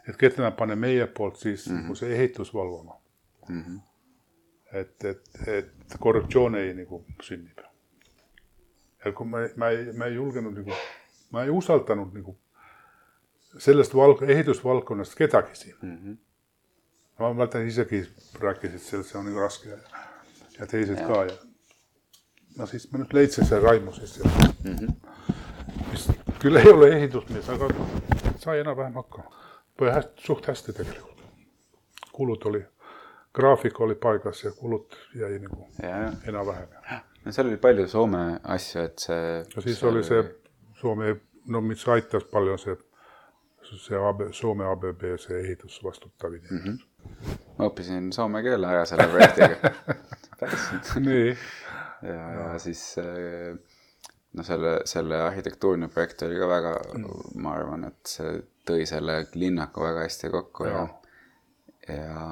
et 0.08 0.20
keda 0.20 0.46
nad 0.46 0.58
pane 0.60 0.76
meie 0.80 1.08
poolt 1.08 1.40
siis 1.42 1.68
mm 1.70 1.84
-hmm. 1.84 2.00
see 2.00 2.16
ehitus 2.16 2.54
valvama 2.54 3.00
mm. 3.50 3.62
-hmm. 3.62 3.80
Et, 4.74 5.06
et, 5.06 5.22
et 5.48 5.98
korruptsioon 6.00 6.56
ei 6.56 6.74
nagu 6.78 7.04
sünnib 7.26 7.60
ja 9.06 9.12
kui 9.16 9.28
ma, 9.28 9.44
ma 9.56 9.70
ei, 9.74 9.92
ma 9.98 10.10
ei 10.10 10.16
julgenud 10.16 10.58
nagu, 10.60 10.80
ma 11.34 11.44
ei 11.44 11.54
usaldanud 11.54 12.14
nagu 12.14 12.36
sellest 13.58 13.96
valg-, 13.98 14.26
ehitusvaldkonnast 14.30 15.16
kedagi 15.18 15.56
siin 15.56 15.76
mm. 15.82 15.96
-hmm. 15.98 16.18
ma 17.20 17.34
mäletan 17.34 17.68
isegi 17.68 18.04
rääkisid 18.40 18.80
sellest, 18.80 19.12
see 19.12 19.20
on 19.20 19.26
nagu 19.26 19.40
raske 19.40 19.70
ja, 19.70 19.78
ja 20.60 20.68
teised 20.68 21.00
ja. 21.00 21.08
ka 21.08 21.24
ja 21.24 21.38
no 22.58 22.68
siis 22.68 22.92
ma 22.92 23.02
nüüd 23.02 23.14
leidsin 23.14 23.48
selle 23.48 23.64
Raimo 23.66 23.94
siis 23.94 24.18
ja 24.18 24.32
mm, 24.64 24.76
-hmm. 24.76 24.94
mis 25.92 26.10
küll 26.40 26.60
ei 26.60 26.72
ole 26.72 26.90
ehitusmees, 26.98 27.50
aga 27.50 27.70
sai 28.38 28.60
enam-vähem 28.60 28.94
hakkama. 28.94 29.32
hästi, 29.94 30.22
suht 30.26 30.48
hästi 30.48 30.74
tegelikult. 30.74 31.24
kulud 32.12 32.46
oli, 32.46 32.66
graafik 33.36 33.80
oli 33.80 33.96
paigas 33.96 34.44
ja 34.44 34.52
kulud 34.52 34.96
jäi 35.16 35.40
nagu 35.40 35.68
enam-vähem 36.28 37.04
no 37.26 37.32
seal 37.32 37.48
oli 37.48 37.58
palju 37.58 37.88
Soome 37.88 38.24
asju, 38.44 38.84
et 38.84 39.00
see. 39.06 39.24
ja 39.56 39.62
siis 39.62 39.80
see 39.80 39.90
oli 39.90 40.04
see 40.04 40.22
Soome, 40.80 41.16
no 41.52 41.62
mis 41.62 41.82
aitas 41.92 42.24
palju, 42.32 42.58
see, 42.62 42.76
see 43.70 44.00
AB, 44.10 44.30
Soome 44.36 44.68
ABB, 44.72 45.04
see 45.20 45.42
ehitusvastutav 45.44 46.36
inimene 46.38 46.60
mm. 46.60 46.78
-hmm. 46.78 47.42
ma 47.58 47.68
õppisin 47.72 48.12
soome 48.16 48.44
keele 48.46 48.68
ära 48.68 48.86
selle 48.86 49.08
projektiga 49.12 49.74
nii. 51.08 51.36
ja, 52.08 52.22
ja 52.40 52.54
siis 52.60 52.86
no 54.34 54.44
selle, 54.44 54.80
selle 54.86 55.22
arhitektuurne 55.26 55.88
projekt 55.88 56.24
oli 56.28 56.40
ka 56.40 56.48
väga 56.48 56.74
mm., 56.94 57.44
ma 57.44 57.54
arvan, 57.58 57.86
et 57.92 58.16
see 58.16 58.40
tõi 58.70 58.86
selle 58.88 59.26
linnaku 59.34 59.84
väga 59.84 60.08
hästi 60.08 60.30
kokku 60.34 60.70
ja, 60.70 60.88
ja, 61.88 61.96
ja 61.96 62.28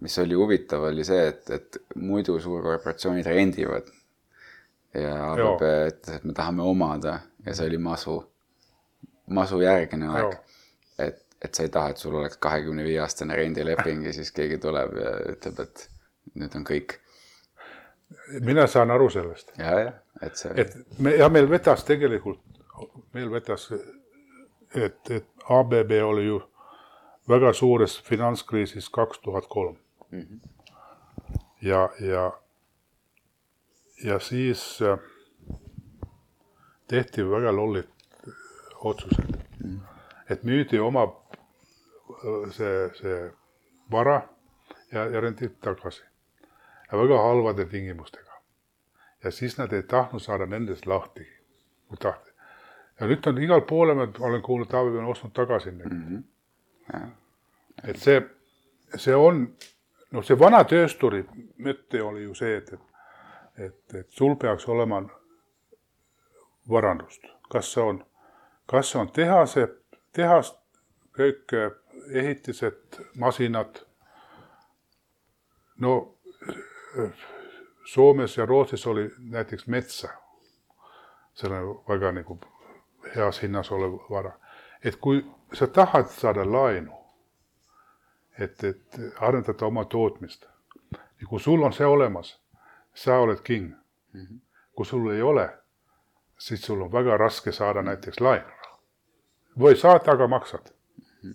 mis 0.00 0.18
oli 0.18 0.34
huvitav, 0.34 0.82
oli 0.82 1.04
see, 1.06 1.28
et, 1.28 1.50
et 1.50 1.76
muidu 1.94 2.38
suurkorporatsioonid 2.40 3.26
rendivad. 3.26 3.90
ja 4.94 5.14
ABB 5.32 5.62
ütles, 5.62 6.16
et 6.16 6.24
me 6.24 6.32
tahame 6.34 6.62
omada 6.62 7.18
ja 7.46 7.54
see 7.54 7.66
oli 7.66 7.78
masu, 7.82 8.16
masujärgne 9.26 10.10
aeg. 10.10 10.36
et, 10.98 11.24
et 11.42 11.54
sa 11.54 11.66
ei 11.66 11.72
taha, 11.74 11.94
et 11.94 12.02
sul 12.02 12.14
oleks 12.14 12.38
kahekümne 12.42 12.84
viie 12.86 13.00
aastane 13.02 13.36
rendileping 13.36 14.06
ja 14.06 14.12
siis 14.14 14.30
keegi 14.34 14.58
tuleb 14.62 14.94
ja 14.98 15.16
ütleb, 15.34 15.60
et 15.66 15.88
nüüd 16.34 16.54
on 16.58 16.66
kõik. 16.66 16.98
mina 18.40 18.66
saan 18.66 18.90
aru 18.90 19.10
sellest. 19.10 19.52
ja, 19.58 19.78
jah, 19.80 19.94
et 20.22 20.38
see. 20.38 20.54
et 20.56 20.74
me 20.98 21.14
ja 21.14 21.28
meil 21.28 21.50
vedas 21.50 21.84
tegelikult, 21.84 22.42
meil 23.14 23.30
vedas, 23.30 23.70
et, 24.74 25.10
et 25.10 25.50
ABB 25.58 25.98
oli 26.02 26.26
ju 26.26 26.42
väga 27.28 27.52
suures 27.52 28.02
finantskriisis 28.02 28.90
kaks 28.90 29.18
tuhat 29.18 29.46
kolm. 29.48 29.76
Mhm. 30.10 30.36
ja, 31.62 31.90
ja, 32.00 32.32
ja 34.04 34.18
siis 34.18 34.82
äh, 34.82 34.98
tehti 36.88 37.30
väga 37.30 37.56
lollid 37.56 37.88
otsused 38.74 39.24
mm. 39.64 39.70
-hmm. 39.70 39.80
et 40.30 40.44
müüdi 40.44 40.78
oma 40.78 41.02
äh, 41.02 42.52
see, 42.52 42.90
see 42.94 43.32
vara 43.90 44.22
ja, 44.92 45.04
ja 45.06 45.20
renditi 45.20 45.56
tagasi 45.60 46.04
ja 46.92 46.98
väga 46.98 47.22
halvade 47.22 47.64
tingimustega. 47.64 48.32
ja 49.24 49.30
siis 49.30 49.58
nad 49.58 49.72
ei 49.72 49.82
tahtnud 49.82 50.20
saada 50.22 50.46
nendest 50.46 50.86
lahti, 50.86 51.26
kui 51.88 51.96
tahti. 51.96 52.30
ja 53.00 53.06
nüüd 53.06 53.26
on 53.26 53.42
igal 53.42 53.60
poole, 53.60 53.94
ma 53.94 54.08
olen 54.20 54.42
kuulnud, 54.42 54.68
Taavi 54.68 54.98
on 54.98 55.04
ostnud 55.04 55.32
tagasi 55.32 55.70
neid 55.72 55.92
mm. 55.92 56.06
-hmm 56.08 56.33
et 57.84 57.96
see, 57.98 58.20
see 58.96 59.14
on, 59.14 59.44
noh, 60.12 60.24
see 60.24 60.38
vana 60.38 60.64
töösturi 60.68 61.24
mõte 61.64 62.02
oli 62.02 62.24
ju 62.24 62.34
see, 62.34 62.56
et, 62.56 62.72
et, 62.72 63.68
et, 63.68 63.94
et 64.00 64.10
sul 64.10 64.36
peaks 64.40 64.68
olema 64.68 65.02
varandust, 66.70 67.26
kas 67.50 67.72
see 67.72 67.82
on, 67.82 68.02
kas 68.70 68.92
see 68.92 69.00
on 69.00 69.10
tehase, 69.12 69.66
tehast, 70.12 70.58
kõik 71.14 71.52
ehitised, 72.10 73.00
masinad. 73.16 73.80
no 75.78 76.14
Soomes 77.84 78.36
ja 78.36 78.46
Rootsis 78.46 78.86
oli 78.86 79.10
näiteks 79.18 79.66
metsa, 79.66 80.08
selle 81.34 81.60
väga 81.88 82.12
nagu 82.12 82.38
heas 83.16 83.42
hinnas 83.42 83.70
olev 83.72 83.98
vara, 84.10 84.32
et 84.84 84.96
kui 84.96 85.24
sa 85.52 85.66
tahad 85.66 86.06
saada 86.12 86.44
laenu, 86.44 86.92
et, 88.38 88.64
et 88.64 89.00
arendada 89.20 89.66
oma 89.66 89.84
tootmist. 89.84 90.46
ja 91.20 91.26
kui 91.28 91.40
sul 91.40 91.62
on 91.62 91.72
see 91.72 91.86
olemas, 91.86 92.40
sa 92.94 93.18
oled 93.18 93.42
king 93.42 93.74
mm. 94.12 94.20
-hmm. 94.20 94.38
kui 94.74 94.86
sul 94.86 95.10
ei 95.10 95.22
ole, 95.22 95.48
siis 96.38 96.62
sul 96.62 96.82
on 96.82 96.92
väga 96.92 97.16
raske 97.16 97.52
saada 97.52 97.82
näiteks 97.82 98.20
laenu. 98.20 98.50
või 99.58 99.76
saad, 99.76 100.08
aga 100.08 100.28
maksad 100.28 100.70
mm. 101.22 101.30
-hmm. 101.30 101.34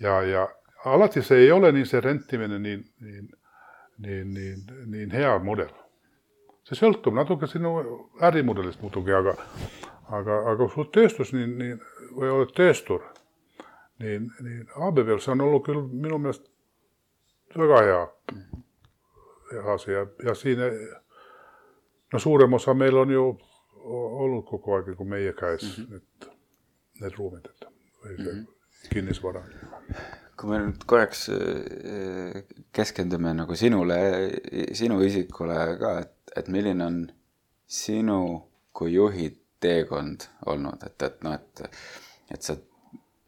ja, 0.00 0.22
ja 0.22 0.48
alati 0.84 1.22
see 1.22 1.38
ei 1.38 1.52
ole 1.52 1.72
nii 1.72 1.86
see 1.86 2.00
rentimine 2.00 2.58
nii, 2.58 2.84
nii, 3.00 3.22
nii, 3.98 4.24
nii, 4.34 4.86
nii 4.86 5.12
hea 5.12 5.38
mudel. 5.38 5.70
see 6.64 6.78
sõltub 6.78 7.14
natuke 7.14 7.46
sinu 7.46 7.72
ärimudelist 8.20 8.82
muidugi, 8.82 9.12
aga, 9.12 9.34
aga, 10.18 10.38
aga 10.52 10.68
sul 10.74 10.88
tööstus 10.94 11.32
nii, 11.32 11.46
nii 11.46 11.74
või 12.16 12.30
oled 12.30 12.54
tööstur 12.56 13.04
niin, 14.02 14.32
niin 14.42 14.66
ABBL 14.76 15.18
se 15.18 15.30
on 15.30 15.40
ollut 15.40 15.64
kyllä 15.64 15.82
minun 15.82 16.20
mielestä 16.20 16.50
väga 17.58 17.82
hea, 17.82 18.08
asia 19.74 20.06
ja 20.24 20.34
siinä, 20.34 20.62
no 22.12 22.18
suurem 22.18 22.52
osa 22.52 22.74
meillä 22.74 23.00
on 23.00 23.10
ju 23.10 23.38
ollut 23.84 24.46
koko 24.46 24.74
ajan 24.74 24.96
kuin 24.96 25.08
meie 25.08 25.32
käes 25.32 25.78
mm 25.78 25.84
-hmm. 25.84 25.90
nyt 25.92 26.30
need 27.00 27.12
ruumid, 27.18 27.46
et 27.46 27.68
või 28.04 28.16
see 28.16 28.32
mm 28.32 28.40
-hmm. 28.40 28.88
kinnisvara. 28.94 29.42
kui 30.40 30.50
me 30.50 30.58
nüüd 30.58 30.84
korraks 30.86 31.28
äh, 31.28 32.44
keskendume 32.72 33.34
nagu 33.34 33.56
sinule, 33.56 33.96
sinu 34.72 35.00
isikule 35.00 35.76
ka, 35.78 35.98
et, 35.98 36.12
et 36.36 36.48
milline 36.48 36.84
on 36.84 37.12
sinu 37.66 38.48
kui 38.72 38.92
juhi 38.92 39.41
teekond 39.62 40.26
olnud, 40.50 40.82
et, 40.86 40.98
et 41.06 41.24
noh, 41.26 41.38
et, 41.38 41.80
et 42.34 42.42
sa 42.42 42.56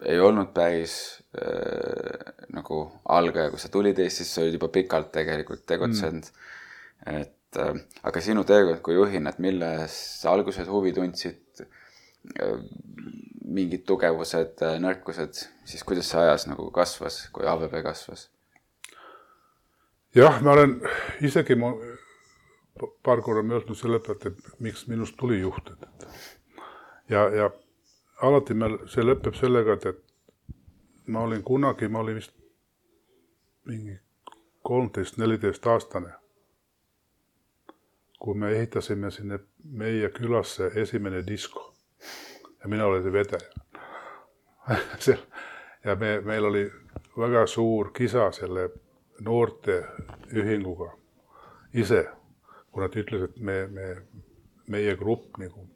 ei 0.05 0.21
olnud 0.21 0.51
päris 0.55 0.97
äh, 1.39 2.35
nagu 2.55 2.81
algaja, 3.15 3.53
kui 3.53 3.63
sa 3.63 3.71
tulid 3.73 3.99
Eestisse, 4.03 4.33
sa 4.33 4.45
olid 4.45 4.59
juba 4.59 4.69
pikalt 4.75 5.13
tegelikult 5.15 5.65
tegutsenud 5.71 6.27
mm.. 6.27 7.23
et 7.23 7.61
äh, 7.63 7.81
aga 8.03 8.25
sinu 8.25 8.45
teekond 8.49 8.83
kui 8.85 8.99
juhina, 8.99 9.33
et 9.33 9.41
milles 9.43 9.97
sa 10.21 10.35
alguses 10.35 10.69
huvi 10.71 10.93
tundsid 10.97 11.65
äh,, 11.65 12.59
mingid 13.45 13.87
tugevused 13.89 14.63
äh,, 14.67 14.79
nõrkused, 14.83 15.45
siis 15.69 15.87
kuidas 15.87 16.11
see 16.11 16.21
ajas 16.21 16.49
nagu 16.51 16.69
kasvas, 16.75 17.25
kui 17.35 17.49
ABB 17.49 17.81
kasvas? 17.87 18.29
jah, 20.15 20.41
ma 20.43 20.55
olen 20.55 20.79
isegi 21.27 21.57
ma 21.59 21.73
paar 23.03 23.23
korda 23.23 23.43
mõelnud 23.47 23.79
selle 23.79 24.01
pealt, 24.03 24.27
et 24.27 24.61
miks 24.61 24.87
minust 24.91 25.17
tuli 25.21 25.41
juht, 25.41 25.71
et 25.71 26.09
ja, 27.11 27.29
ja 27.29 27.51
alati 28.23 28.55
meil 28.55 28.79
see 28.91 29.05
lõpeb 29.05 29.37
sellega, 29.39 29.77
et, 29.79 29.87
et 29.87 30.03
ma 31.07 31.25
olin 31.29 31.43
kunagi, 31.43 31.89
ma 31.89 32.03
olin 32.03 32.19
vist 32.19 32.35
mingi 33.69 33.99
kolmteist, 34.65 35.19
neliteist 35.19 35.67
aastane. 35.67 36.13
kui 38.19 38.35
me 38.41 38.53
ehitasime 38.57 39.11
sinna 39.11 39.39
meie 39.65 40.09
külasse 40.09 40.71
esimene 40.81 41.27
disko 41.27 41.75
ja 42.63 42.69
mina 42.69 42.87
olin 42.87 43.03
see 43.03 43.13
vedaja 43.13 43.51
ja 45.85 45.97
me, 46.01 46.21
meil 46.21 46.45
oli 46.45 46.73
väga 47.19 47.47
suur 47.47 47.91
kisa 47.93 48.31
selle 48.33 48.71
noorteühinguga 49.21 50.89
ise, 51.75 52.07
kui 52.75 52.83
nad 52.83 52.97
ütlesid, 52.99 53.31
et 53.31 53.41
me, 53.41 53.55
me, 53.71 53.89
meie 54.75 54.97
grupp 54.99 55.39
nagu 55.39 55.69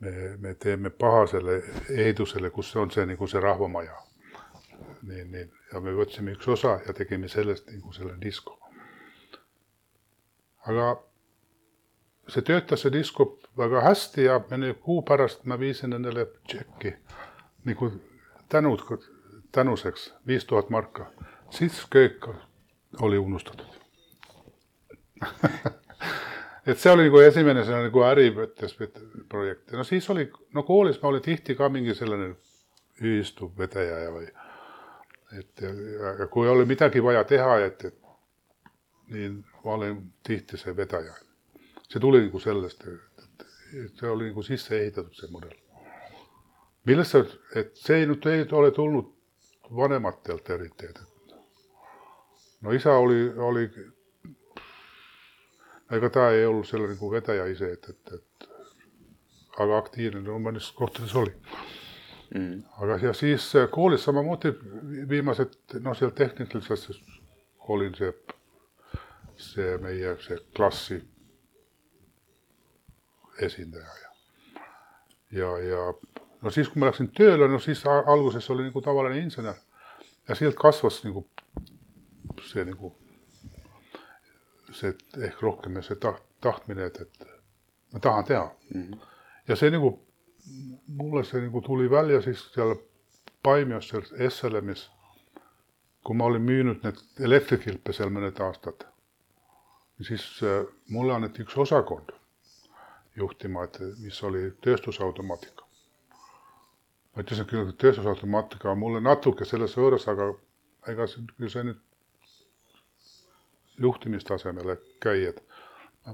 me, 0.00 0.12
me 0.42 0.54
teeme 0.58 0.90
paha 0.90 1.26
selle 1.30 1.60
ehitusele, 1.94 2.50
kus 2.50 2.74
on 2.76 2.90
see 2.90 3.06
nagu 3.06 3.26
see 3.30 3.40
rahvamaja. 3.42 3.94
nii, 5.02 5.24
nii 5.30 5.44
ja 5.72 5.80
me 5.80 5.92
võtsime 5.94 6.34
üks 6.34 6.48
osa 6.50 6.78
ja 6.86 6.94
tegime 6.94 7.28
sellest 7.28 7.70
nagu 7.70 7.92
selle 7.94 8.16
disko. 8.20 8.58
aga 10.66 10.88
see 12.28 12.42
töötas, 12.42 12.82
see 12.82 12.92
disko 12.92 13.30
väga 13.56 13.82
hästi 13.86 14.26
ja 14.26 14.40
mõne 14.50 14.74
kuu 14.74 15.02
pärast 15.02 15.44
ma 15.44 15.58
viisin 15.58 15.94
endale 15.96 16.26
tšekki 16.48 16.94
nagu 17.68 17.92
tänud, 18.48 18.84
tänuseks 19.52 20.12
viis 20.26 20.44
tuhat 20.44 20.70
marka. 20.70 21.12
siis 21.50 21.86
köök 21.90 22.28
oli 23.00 23.18
unustatud 23.18 23.78
et 26.68 26.78
see 26.78 26.92
oli 26.92 27.08
nagu 27.08 27.22
esimene 27.24 27.64
selline 27.64 27.88
nagu 27.88 28.04
äri 28.04 28.28
projekt 29.28 29.72
no 29.72 29.84
siis 29.88 30.10
oli, 30.12 30.28
no 30.54 30.62
koolis 30.68 31.00
ma 31.02 31.08
olin 31.12 31.24
tihti 31.24 31.56
ka 31.56 31.68
mingi 31.72 31.94
selline 31.96 32.34
ühistu 33.00 33.50
vedaja 33.58 34.04
ja 34.04 34.12
või 34.12 34.28
et 35.38 35.60
ja, 35.60 35.70
ja 36.18 36.26
kui 36.26 36.48
oli 36.48 36.64
midagi 36.64 37.02
vaja 37.04 37.24
teha, 37.28 37.58
et, 37.66 37.84
et 37.84 37.98
nii 39.12 39.30
ma 39.64 39.74
olin 39.76 40.00
tihti 40.26 40.60
see 40.60 40.76
vedaja. 40.76 41.14
see 41.88 42.00
tuli 42.00 42.20
nagu 42.24 42.40
sellest, 42.40 42.84
et, 42.84 43.44
et 43.84 44.00
see 44.00 44.08
oli 44.08 44.30
nagu 44.30 44.42
sisse 44.42 44.76
ehitatud, 44.76 45.14
see 45.16 45.30
mudel. 45.32 45.54
millest 46.88 47.16
see, 47.16 47.38
et 47.60 47.76
see 47.76 48.06
nüüd 48.08 48.26
ei 48.28 48.46
ole 48.52 48.72
tulnud 48.76 49.14
vanematelt 49.76 50.50
eriti, 50.50 50.88
et 50.88 51.34
no 52.60 52.72
isa 52.72 52.96
oli, 52.96 53.28
oli, 53.36 53.68
ega 55.96 56.10
ta 56.12 56.30
ei 56.34 56.46
olnud 56.46 56.66
selle 56.68 56.88
nagu 56.90 57.10
vedaja 57.10 57.46
ise, 57.50 57.72
et, 57.72 57.88
et, 57.88 58.14
et 58.14 58.48
aga 59.58 59.78
aktiivne 59.78 60.22
no 60.22 60.38
mõnes 60.42 60.70
kohtades 60.76 61.14
oli. 61.16 61.34
Mm.. 62.34 62.60
aga 62.82 62.98
ja 63.00 63.14
siis 63.16 63.46
koolis 63.72 64.02
samamoodi 64.04 64.52
viimased, 65.08 65.54
noh, 65.80 65.96
seal 65.96 66.10
tehnikalises 66.12 66.68
klassis 66.68 66.98
olin 67.72 67.94
see 67.96 68.12
see 69.38 69.78
meie 69.80 70.16
see 70.20 70.36
klassi 70.56 70.98
esindaja 73.46 73.94
ja, 74.02 74.12
ja, 75.40 75.50
ja 75.68 75.82
no 76.42 76.50
siis, 76.50 76.68
kui 76.68 76.82
ma 76.82 76.90
läksin 76.90 77.10
tööle, 77.14 77.48
no 77.48 77.60
siis 77.62 77.84
alguses 77.86 78.50
oli 78.50 78.66
nagu 78.68 78.82
tavaline 78.82 79.22
insener 79.22 79.56
ja 80.28 80.36
sealt 80.36 80.58
kasvas 80.58 81.00
nagu 81.06 81.24
see 82.44 82.64
nagu 82.68 82.92
see 84.72 84.94
ehk 85.28 85.42
rohkem 85.42 85.80
see 85.82 85.96
taht, 85.96 86.22
tahtmine, 86.40 86.90
et, 86.90 87.00
et 87.00 87.28
ma 87.92 88.00
tahan 88.00 88.24
teha 88.24 88.44
mm. 88.74 88.82
-hmm. 88.82 89.08
ja 89.48 89.56
see 89.56 89.70
nagu 89.70 89.94
mulle 90.86 91.24
see 91.24 91.40
nagu 91.46 91.60
tuli 91.60 91.90
välja 91.90 92.22
siis 92.22 92.44
seal 92.54 92.76
Paimios 93.42 93.88
seal 93.88 94.02
SLM-is, 94.30 94.90
kui 96.04 96.16
ma 96.16 96.24
olin 96.24 96.42
müünud 96.42 96.84
need 96.84 97.02
elektrikilpe 97.30 97.92
seal 97.92 98.10
mõned 98.10 98.40
aastad 98.44 98.88
siis 100.02 100.42
äh, 100.42 100.66
mulle 100.88 101.14
anneti 101.14 101.42
üks 101.42 101.56
osakond 101.58 102.12
juhtima, 103.16 103.64
et 103.64 103.78
mis 103.98 104.22
oli 104.22 104.50
tööstusautomaatika. 104.62 105.64
ma 107.14 107.22
ütlesin 107.24 107.48
küll, 107.50 107.68
et 107.68 107.78
tööstusautomaatika 107.82 108.70
on 108.70 108.78
mulle 108.78 109.00
natuke 109.02 109.44
selles 109.44 109.74
võõras, 109.76 110.06
aga 110.10 110.28
ega 110.92 111.06
see, 111.10 111.24
küll 111.38 111.50
see 111.50 111.64
nüüd 111.66 111.80
juhtimistasemele 113.78 114.76
käi, 115.00 115.24
et 115.30 115.42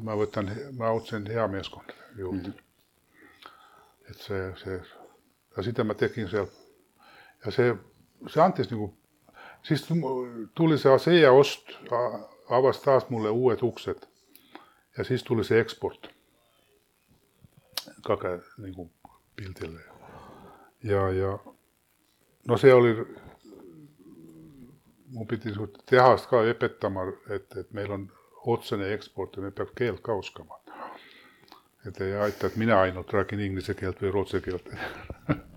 ma 0.00 0.16
võtan, 0.18 0.50
ma 0.78 0.90
otsin 0.90 1.26
hea 1.30 1.46
meeskond 1.48 1.92
juurde 2.18 2.48
mm. 2.48 2.54
-hmm. 2.54 3.50
et 4.10 4.18
see, 4.18 4.52
see, 4.64 4.80
ja 5.56 5.62
seda 5.62 5.84
ma 5.84 5.94
tegin 5.94 6.28
seal 6.30 6.48
ja 7.44 7.52
see, 7.52 7.76
see 8.28 8.42
andis 8.42 8.70
nagu, 8.70 8.90
siis 9.62 9.86
tuli 10.54 10.78
see 10.78 10.92
ASEA 10.92 11.32
ost 11.32 11.76
avas 12.50 12.80
taas 12.80 13.08
mulle 13.10 13.30
uued 13.30 13.62
uksed. 13.62 14.06
ja 14.98 15.04
siis 15.04 15.24
tuli 15.24 15.44
see 15.44 15.60
eksport. 15.60 16.08
kage 18.02 18.40
nagu 18.58 18.90
pildile. 19.36 19.80
ja, 20.82 21.10
ja 21.10 21.38
no 22.48 22.56
see 22.56 22.74
oli, 22.74 22.96
mu 25.14 25.26
pidi 25.30 25.54
tehast 25.86 26.28
ka 26.30 26.42
õpetama, 26.50 27.06
et, 27.30 27.48
et 27.56 27.70
meil 27.72 27.92
on 27.94 28.08
otsene 28.54 28.90
eksport 28.94 29.36
ja 29.36 29.44
me 29.44 29.52
peab 29.54 29.72
keelt 29.78 30.02
ka 30.04 30.16
oskama. 30.20 30.60
et 31.88 32.00
ei 32.00 32.14
aita, 32.16 32.46
et 32.46 32.56
mina 32.56 32.80
ainult 32.80 33.12
räägin 33.12 33.40
inglise 33.44 33.74
keelt 33.76 34.00
või 34.00 34.12
rootsi 34.12 34.40
keelt 34.40 34.68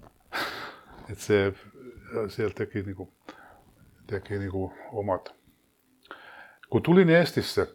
et 1.11 1.19
see, 1.19 1.53
seal 2.35 2.51
tegi 2.55 2.83
nagu, 2.83 3.09
tegi 4.07 4.39
nagu 4.43 4.69
omad 4.91 5.31
kui 6.69 6.81
tulin 6.81 7.09
Eestisse, 7.09 7.67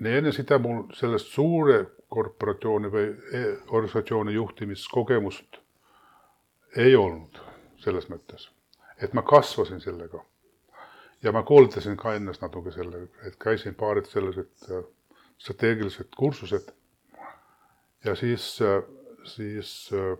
nii 0.00 0.20
enne 0.20 0.32
seda 0.32 0.58
mul 0.62 0.84
sellest 0.96 1.32
suure 1.34 1.80
korporatsiooni 2.10 2.90
või 2.92 3.10
e-, 3.36 3.56
organisatsiooni 3.68 4.34
juhtimiskogemust 4.34 5.60
ei 6.80 6.96
olnud 6.96 7.40
selles 7.82 8.08
mõttes, 8.12 8.48
et 9.02 9.14
ma 9.14 9.22
kasvasin 9.26 9.80
sellega. 9.80 10.22
Ja 11.22 11.32
ma 11.32 11.42
koolitasin 11.42 11.96
ka 11.96 12.14
ennast 12.14 12.42
natuke 12.42 12.72
selle, 12.72 13.02
et 13.26 13.36
käisin 13.36 13.74
paarid 13.74 14.08
sellised 14.08 14.70
äh, 14.70 14.84
strateegilised 15.38 16.08
kursused. 16.16 16.72
ja 18.04 18.14
siis, 18.14 18.58
äh, 18.62 18.82
siis 19.24 19.90
äh, 19.92 20.18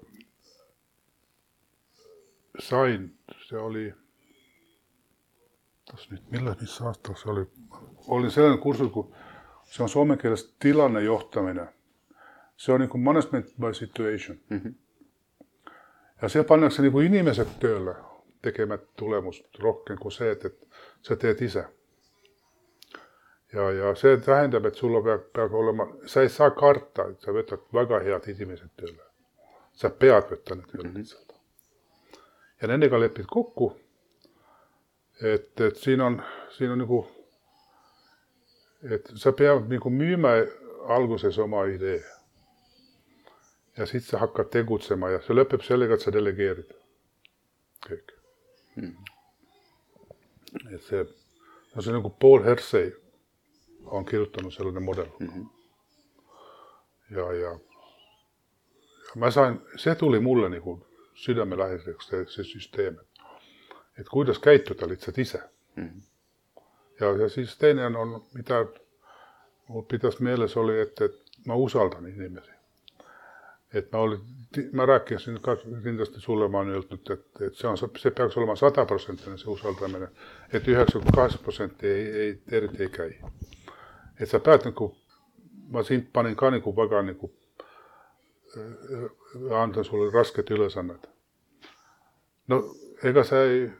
sain, 2.58 3.18
see 3.48 3.58
oli, 3.58 3.92
kas 5.90 6.10
nüüd, 6.10 6.22
millal, 6.30 6.54
mis 6.60 6.80
aastal 6.80 7.16
see 7.16 7.32
oli, 7.32 7.46
olin 8.06 8.30
sellel 8.30 8.58
kursusel, 8.58 8.92
kun 8.92 9.14
se 9.70 9.82
on 9.82 9.88
suomen 9.88 10.18
kielessä 10.18 10.54
tilannejohtaminen. 10.58 11.68
Se 12.56 12.72
on 12.72 12.80
niin 12.80 12.90
kuin 12.90 13.02
management 13.02 13.46
by 13.60 13.74
situation. 13.74 14.38
Mm-hmm. 14.48 14.74
Ja 16.22 16.28
siellä 16.28 16.48
pannakse 16.48 16.82
niin 16.82 16.92
kuin 16.92 17.06
inimeset 17.06 17.60
töölle 17.60 17.94
tekemät 18.42 18.80
tulemus 18.96 19.44
rohkein 19.58 19.98
kuin 19.98 20.12
se, 20.12 20.30
että, 20.30 20.50
sä 21.02 21.16
teet 21.16 21.42
isä. 21.42 21.68
Ja, 23.52 23.70
ja 23.72 23.94
se 23.94 24.16
tähendab, 24.16 24.66
että 24.66 24.78
sulla 24.78 25.02
peab, 25.02 25.22
peab 25.32 25.54
olema, 25.54 25.86
sa 26.06 26.22
ei 26.22 26.28
saa 26.28 26.50
karta, 26.50 27.08
et 27.10 27.20
sa 27.20 27.32
võtad 27.34 27.64
väga 27.74 27.98
head 28.06 28.28
inimesed 28.30 28.70
tööle. 28.76 29.02
sa 29.72 29.88
pead 29.90 30.26
võtta 30.28 30.54
need 30.54 30.66
tööle 30.68 30.90
lihtsalt 30.94 31.32
mm. 31.32 31.36
-hmm. 31.36 32.20
ja 32.62 32.68
nendega 32.68 33.00
lepid 33.00 33.26
kokku, 33.26 33.72
et, 35.22 35.60
et 35.60 35.76
siin 35.76 36.00
on, 36.00 36.22
siin 36.56 36.70
on 36.70 36.78
nagu 36.78 37.00
et 38.82 39.12
sa 39.16 39.32
pead 39.32 39.68
nagu 39.68 39.90
müüma 39.90 40.34
alguses 40.88 41.38
oma 41.38 41.64
idee. 41.64 42.02
ja 43.76 43.86
siis 43.86 44.08
sa 44.08 44.18
hakkad 44.18 44.50
tegutsema 44.50 45.10
ja 45.10 45.20
see 45.24 45.34
lõpeb 45.36 45.62
sellega, 45.64 45.94
et 45.94 46.04
sa 46.04 46.12
delegeerid 46.12 46.72
kõik 47.86 48.12
hmm.. 48.76 48.96
Et 50.74 50.82
see, 50.82 51.04
no 51.74 51.82
see 51.82 51.94
nagu 51.94 52.10
Paul 52.10 52.44
Hersey 52.44 52.92
on 53.86 54.04
kirjutanud 54.04 54.52
selline 54.52 54.80
mudel 54.80 55.08
mm. 55.20 55.28
-hmm. 55.28 55.46
ja, 57.10 57.32
ja, 57.32 57.50
ja 57.50 57.58
ma 59.16 59.30
sain, 59.30 59.60
see 59.76 59.94
tuli 59.94 60.20
mulle 60.20 60.48
nagu 60.48 60.86
südamelähedaseks, 61.14 62.06
see, 62.06 62.26
see 62.28 62.44
süsteem, 62.44 62.94
et, 63.00 63.24
et 63.98 64.08
kuidas 64.08 64.38
käituda 64.38 64.88
lihtsalt 64.88 65.18
ise 65.18 65.42
mm. 65.76 65.88
-hmm 65.88 66.10
ja, 67.00 67.22
ja 67.22 67.28
siis 67.28 67.56
teine 67.58 67.86
on, 67.86 67.96
on, 67.96 68.22
mida 68.34 68.66
mul 69.68 69.82
pidas 69.82 70.20
meeles, 70.20 70.56
oli, 70.56 70.80
et, 70.80 71.00
et 71.00 71.46
ma 71.46 71.56
usaldan 71.56 72.06
inimesi. 72.06 72.50
Et 73.74 73.92
ma 73.92 73.98
olin, 73.98 74.20
ma 74.72 74.86
rääkisin 74.86 75.40
ka 75.42 75.56
kindlasti 75.56 76.20
sulle, 76.20 76.48
ma 76.48 76.58
olen 76.58 76.74
öelnud, 76.74 77.10
et, 77.10 77.26
et 77.46 77.54
see 77.54 77.68
on, 77.70 77.78
see 77.78 78.10
peaks 78.10 78.36
olema 78.36 78.56
sadaprotsendine 78.56 79.38
see 79.38 79.50
usaldamine 79.52 80.08
et. 80.08 80.24
et 80.52 80.68
üheksakümmend 80.68 81.14
kaheksa 81.14 81.38
protsenti 81.42 81.86
ei, 81.86 82.06
ei, 82.22 82.32
eriti 82.52 82.82
ei 82.82 82.88
käi. 82.88 83.10
et 84.20 84.28
sa 84.28 84.40
pead 84.40 84.66
nagu, 84.66 84.90
ma 85.70 85.82
sind 85.82 86.10
panin 86.12 86.36
ka 86.36 86.50
nagu 86.50 86.74
väga 86.76 87.02
nagu 87.02 87.30
äh, 88.56 89.60
anda 89.62 89.84
sulle 89.84 90.10
rasket 90.12 90.50
ülesannet. 90.50 91.06
no 92.48 92.64
ega 93.02 93.24
sa 93.24 93.44
ei 93.44 93.70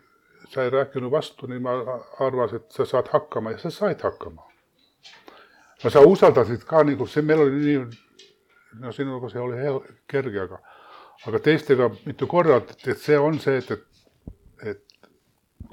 sa 0.50 0.62
ei 0.62 0.70
rääkinud 0.70 1.10
vastu, 1.10 1.46
nii 1.46 1.58
ma 1.62 1.72
arvasin, 2.20 2.62
et 2.62 2.72
sa 2.74 2.84
saad 2.84 3.10
hakkama 3.12 3.50
ja 3.50 3.58
sa 3.58 3.70
said 3.70 4.02
hakkama. 4.02 4.42
no 5.84 5.90
sa 5.90 6.00
usaldasid 6.00 6.64
ka 6.66 6.82
nagu 6.84 7.06
see, 7.06 7.22
meil 7.22 7.40
oli 7.40 7.60
nii, 7.64 8.00
no 8.78 8.92
sinuga 8.92 9.28
see 9.28 9.40
oli 9.40 9.58
hea, 9.58 9.74
kerge, 10.10 10.40
aga, 10.40 10.60
aga 11.26 11.40
teistega 11.44 11.90
mitu 12.06 12.26
korda, 12.30 12.60
et 12.86 12.98
see 12.98 13.18
on 13.18 13.38
see, 13.42 13.58
et, 13.58 13.70
et, 13.70 14.74
et 14.74 15.08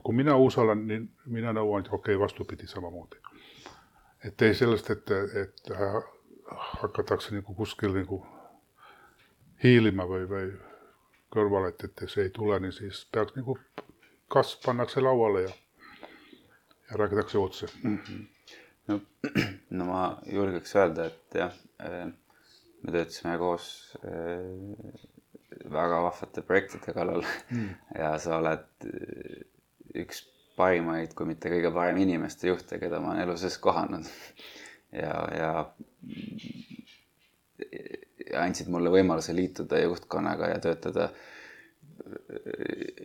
kui 0.03 0.15
mina 0.15 0.37
usaldan, 0.37 0.85
nii 0.87 1.03
mina 1.37 1.53
nõuan, 1.53 1.85
okei 1.87 2.15
okay,, 2.15 2.19
vastupidi 2.19 2.67
samamoodi. 2.67 3.21
et 4.25 4.41
ei 4.41 4.55
sellest, 4.55 4.89
et, 4.89 5.11
et 5.43 5.71
hakatakse 6.47 7.35
nagu 7.35 7.53
kuskil 7.55 7.93
nagu 7.95 8.23
hiilima 9.63 10.05
või, 10.07 10.25
või 10.29 10.49
kõrvale, 11.33 11.73
et, 11.73 11.83
et 11.83 12.09
see 12.09 12.27
ei 12.27 12.33
tule, 12.33 12.59
nii 12.59 12.73
siis 12.73 13.05
peaks 13.11 13.35
nagu 13.37 13.57
kasv 14.31 14.63
pannakse 14.65 15.01
lauale 15.01 15.43
ja, 15.47 15.53
ja 16.89 16.99
räägitakse 17.01 17.37
otse 17.37 17.67
mm. 17.83 17.97
-hmm. 17.97 18.25
no, 18.87 18.99
no 19.77 19.85
ma 19.85 20.03
julgeks 20.25 20.75
öelda, 20.75 21.05
et 21.05 21.39
jah, 21.41 21.53
me 22.87 22.95
töötasime 22.95 23.35
koos 23.41 23.67
väga 25.67 26.01
vahvate 26.05 26.43
projektide 26.47 26.95
kallal 26.95 27.23
mm. 27.51 27.69
ja 28.01 28.13
sa 28.21 28.39
oled 28.39 28.87
üks 29.97 30.23
parimaid, 30.57 31.13
kui 31.15 31.29
mitte 31.29 31.51
kõige 31.51 31.71
parem 31.73 31.99
inimeste 32.01 32.49
juhte, 32.49 32.79
keda 32.81 32.99
ma 33.01 33.13
olen 33.13 33.23
elu 33.27 33.35
sees 33.39 33.57
kohanud. 33.61 34.07
ja, 35.03 35.13
ja, 35.37 35.51
ja 38.25 38.43
andsid 38.43 38.71
mulle 38.73 38.91
võimaluse 38.93 39.35
liituda 39.37 39.81
juhtkonnaga 39.83 40.53
ja 40.55 40.61
töötada, 40.63 41.11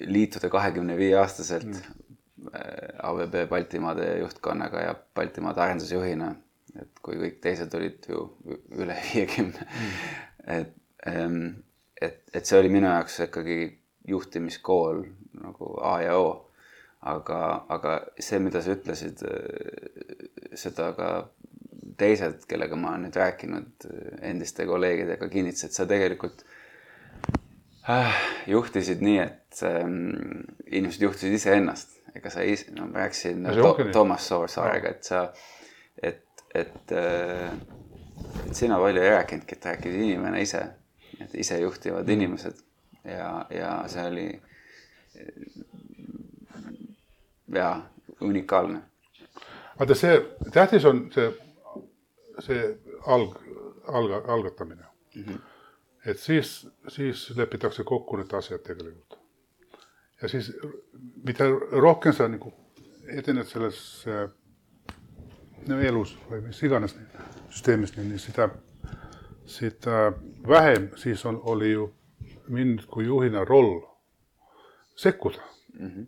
liituda 0.08 0.48
kahekümne 0.52 0.96
viie 0.98 1.18
aastaselt 1.20 1.68
mm. 1.68 2.00
ABB 3.02 3.36
Baltimaade 3.50 4.08
juhtkonnaga 4.22 4.86
ja 4.88 4.96
Baltimaade 5.14 5.62
arendusjuhina. 5.66 6.32
Et 6.80 7.02
kui 7.04 7.18
kõik 7.20 7.40
teised 7.44 7.74
olid 7.76 8.08
ju 8.08 8.24
üle 8.78 8.96
viiekümne. 9.10 9.66
Mm.. 9.66 10.56
et, 10.56 10.72
et, 12.00 12.22
et 12.32 12.46
see 12.46 12.58
oli 12.58 12.72
minu 12.72 12.88
jaoks 12.88 13.20
ikkagi 13.26 13.58
juhtimiskool 14.08 15.04
nagu 15.42 15.76
A 15.82 16.00
ja 16.02 16.16
O. 16.18 16.48
Aga, 17.02 17.66
aga 17.74 17.96
see, 18.22 18.38
mida 18.38 18.60
sa 18.62 18.76
ütlesid, 18.76 19.24
äh, 19.26 20.52
seda 20.54 20.92
ka 20.94 21.08
teised, 21.98 22.44
kellega 22.46 22.78
ma 22.78 22.92
olen 22.92 23.08
nüüd 23.08 23.16
rääkinud, 23.18 23.86
äh, 23.88 24.12
endiste 24.30 24.68
kolleegidega 24.70 25.26
kinnitasid, 25.32 25.74
sa 25.74 25.86
tegelikult 25.90 26.44
äh, 27.90 28.20
juhtisid 28.46 29.02
nii, 29.02 29.18
et 29.18 29.64
ähm, 29.66 30.46
inimesed 30.70 31.02
juhtisid 31.02 31.34
iseennast, 31.40 31.98
ega 32.14 32.30
sa 32.30 32.46
ise, 32.46 32.70
no 32.76 32.86
ma 32.92 33.02
rääkisin 33.02 33.50
to, 33.50 33.74
Toomas 33.98 34.30
Soorsaarega, 34.30 34.94
et 34.94 35.10
sa, 35.10 35.24
et, 35.32 35.42
et 36.54 36.92
äh,, 36.92 37.52
et 38.46 38.54
sina 38.54 38.78
palju 38.78 39.02
ei 39.02 39.10
rääkinudki, 39.10 39.56
et 39.56 39.64
rääkis 39.64 39.94
inimene 39.94 40.42
ise, 40.42 40.62
et 41.20 41.34
isejuhtivad 41.34 42.08
inimesed 42.08 42.58
ja, 43.04 43.46
ja 43.50 43.72
see 43.88 44.06
oli 44.08 44.26
ja 47.54 47.80
unikaalne. 48.20 48.82
vaata 49.78 49.94
see, 49.94 50.20
tähtis 50.52 50.84
on 50.84 51.06
see, 51.14 51.32
see 52.38 52.62
alg, 53.06 53.36
alg, 53.88 54.28
algatamine 54.28 54.84
mm. 55.14 55.24
-hmm. 55.24 55.38
et 56.06 56.18
siis, 56.18 56.68
siis 56.88 57.36
lepitakse 57.36 57.84
kokku 57.84 58.16
need 58.16 58.32
asjad 58.32 58.60
tegelikult. 58.60 59.18
ja 60.22 60.28
siis, 60.28 60.52
mida 61.24 61.48
rohkem 61.70 62.12
sa 62.12 62.28
nagu 62.28 62.52
edened 63.08 63.44
selles 63.44 64.06
no, 64.06 64.28
elus 65.86 66.16
või 66.30 66.40
mis 66.48 66.62
iganes 66.62 66.96
süsteemis, 67.50 67.96
nii 67.96 68.18
seda, 68.18 68.48
seda 69.46 70.12
vähem 70.48 70.90
siis 70.96 71.24
on, 71.26 71.40
oli 71.44 71.72
ju 71.72 71.88
mind 72.48 72.86
kui 72.90 73.06
juhina 73.06 73.44
roll 73.44 73.80
sekkuda 74.96 75.38
mm. 75.78 75.88
-hmm. 75.88 76.06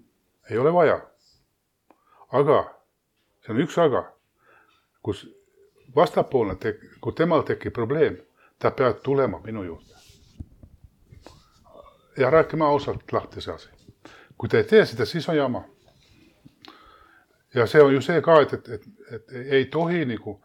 ei 0.51 0.59
ole 0.59 0.73
vaja 0.73 1.01
aga, 2.35 2.61
see 3.45 3.55
on 3.55 3.63
üks 3.63 3.77
aga, 3.79 4.05
kus 5.05 5.25
vastapoolne 5.97 6.57
tek-, 6.61 6.83
kui 7.01 7.15
temal 7.17 7.45
tekib 7.47 7.75
probleem, 7.77 8.19
ta 8.59 8.71
peab 8.71 9.03
tulema 9.05 9.41
minu 9.45 9.65
juurde. 9.65 9.93
ja 12.17 12.31
rääkima 12.31 12.67
ausalt 12.67 13.13
lahti 13.13 13.41
see 13.41 13.55
asi. 13.55 13.69
kui 14.39 14.49
ta 14.49 14.59
ei 14.59 14.65
tee 14.65 14.85
seda, 14.87 15.05
siis 15.07 15.29
on 15.29 15.37
jama. 15.37 15.65
Ja 17.55 17.67
see 17.67 17.83
on 17.83 17.95
ju 17.95 18.01
see 18.03 18.21
ka, 18.23 18.41
et, 18.43 18.53
et, 18.53 18.69
et, 18.69 18.87
et 19.17 19.53
ei 19.59 19.65
tohi 19.73 20.05
nagu 20.09 20.39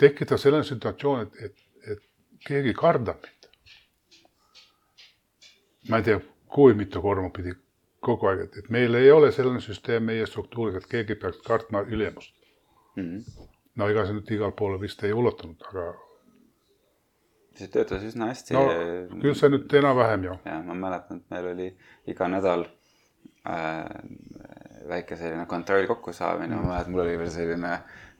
tekkida 0.00 0.38
selline 0.40 0.64
situatsioon, 0.64 1.26
et, 1.26 1.44
et, 1.44 1.92
et 1.92 2.02
keegi 2.46 2.74
kardab 2.76 3.24
mind. 3.26 3.48
ma 5.88 6.00
ei 6.00 6.06
tea, 6.06 6.20
kui 6.48 6.74
mitu 6.74 7.02
korda 7.02 7.22
ma 7.26 7.32
pidin 7.34 7.58
kogu 8.04 8.30
aeg, 8.30 8.44
et, 8.46 8.60
et 8.62 8.68
meil 8.72 8.94
ei 8.96 9.10
ole 9.12 9.32
selline 9.32 9.60
süsteem 9.60 10.06
meie 10.08 10.26
struktuuris, 10.26 10.78
et 10.80 10.88
keegi 10.90 11.16
peaks 11.20 11.42
kartma 11.46 11.82
ülemust 11.82 12.34
mm. 12.96 13.02
-hmm. 13.02 13.48
no 13.76 13.88
ega 13.88 14.06
see 14.06 14.16
nüüd 14.16 14.32
igale 14.36 14.56
poole 14.56 14.80
vist 14.80 15.04
ei 15.04 15.12
ulatunud, 15.12 15.66
aga. 15.68 15.86
see 17.58 17.68
töötas 17.68 18.04
üsna 18.04 18.30
hästi. 18.32 18.54
no 18.54 19.20
küll 19.20 19.36
see 19.36 19.52
nüüd 19.52 19.78
enam-vähem 19.82 20.24
ju. 20.24 20.38
ja 20.44 20.62
ma 20.62 20.74
mäletan, 20.74 21.20
et 21.20 21.30
meil 21.30 21.52
oli 21.52 21.68
iga 22.06 22.28
nädal 22.28 22.66
äh, 23.44 23.84
väike 24.88 25.16
selline 25.16 25.46
kontroll 25.46 25.86
kokkusaamine 25.86 26.54
mm, 26.54 26.60
-hmm. 26.60 26.66
ma 26.66 26.74
mäletan, 26.74 26.92
mul 26.92 27.00
oli 27.00 27.18
veel 27.18 27.30
selline 27.30 27.78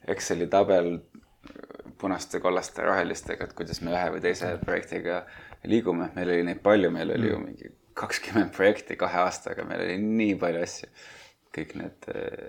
Exceli 0.08 0.46
tabel 0.46 0.98
punaste, 2.00 2.40
kollaste, 2.40 2.82
rohelistega, 2.82 3.44
et 3.44 3.52
kuidas 3.56 3.80
me 3.84 3.92
ühe 3.92 4.08
või 4.14 4.22
teise 4.24 4.54
projektiga 4.64 5.22
liigume, 5.68 6.08
meil 6.16 6.32
oli 6.32 6.42
neid 6.48 6.62
palju, 6.64 6.90
meil 6.90 7.12
oli 7.12 7.28
mm. 7.28 7.32
ju 7.32 7.40
mingi 7.44 7.72
kakskümmend 8.00 8.52
projekti 8.56 8.96
kahe 8.96 9.24
aastaga, 9.26 9.64
meil 9.68 9.84
oli 9.84 9.96
nii 10.02 10.36
palju 10.40 10.62
asju. 10.66 10.92
kõik 11.50 11.72
need 11.74 12.04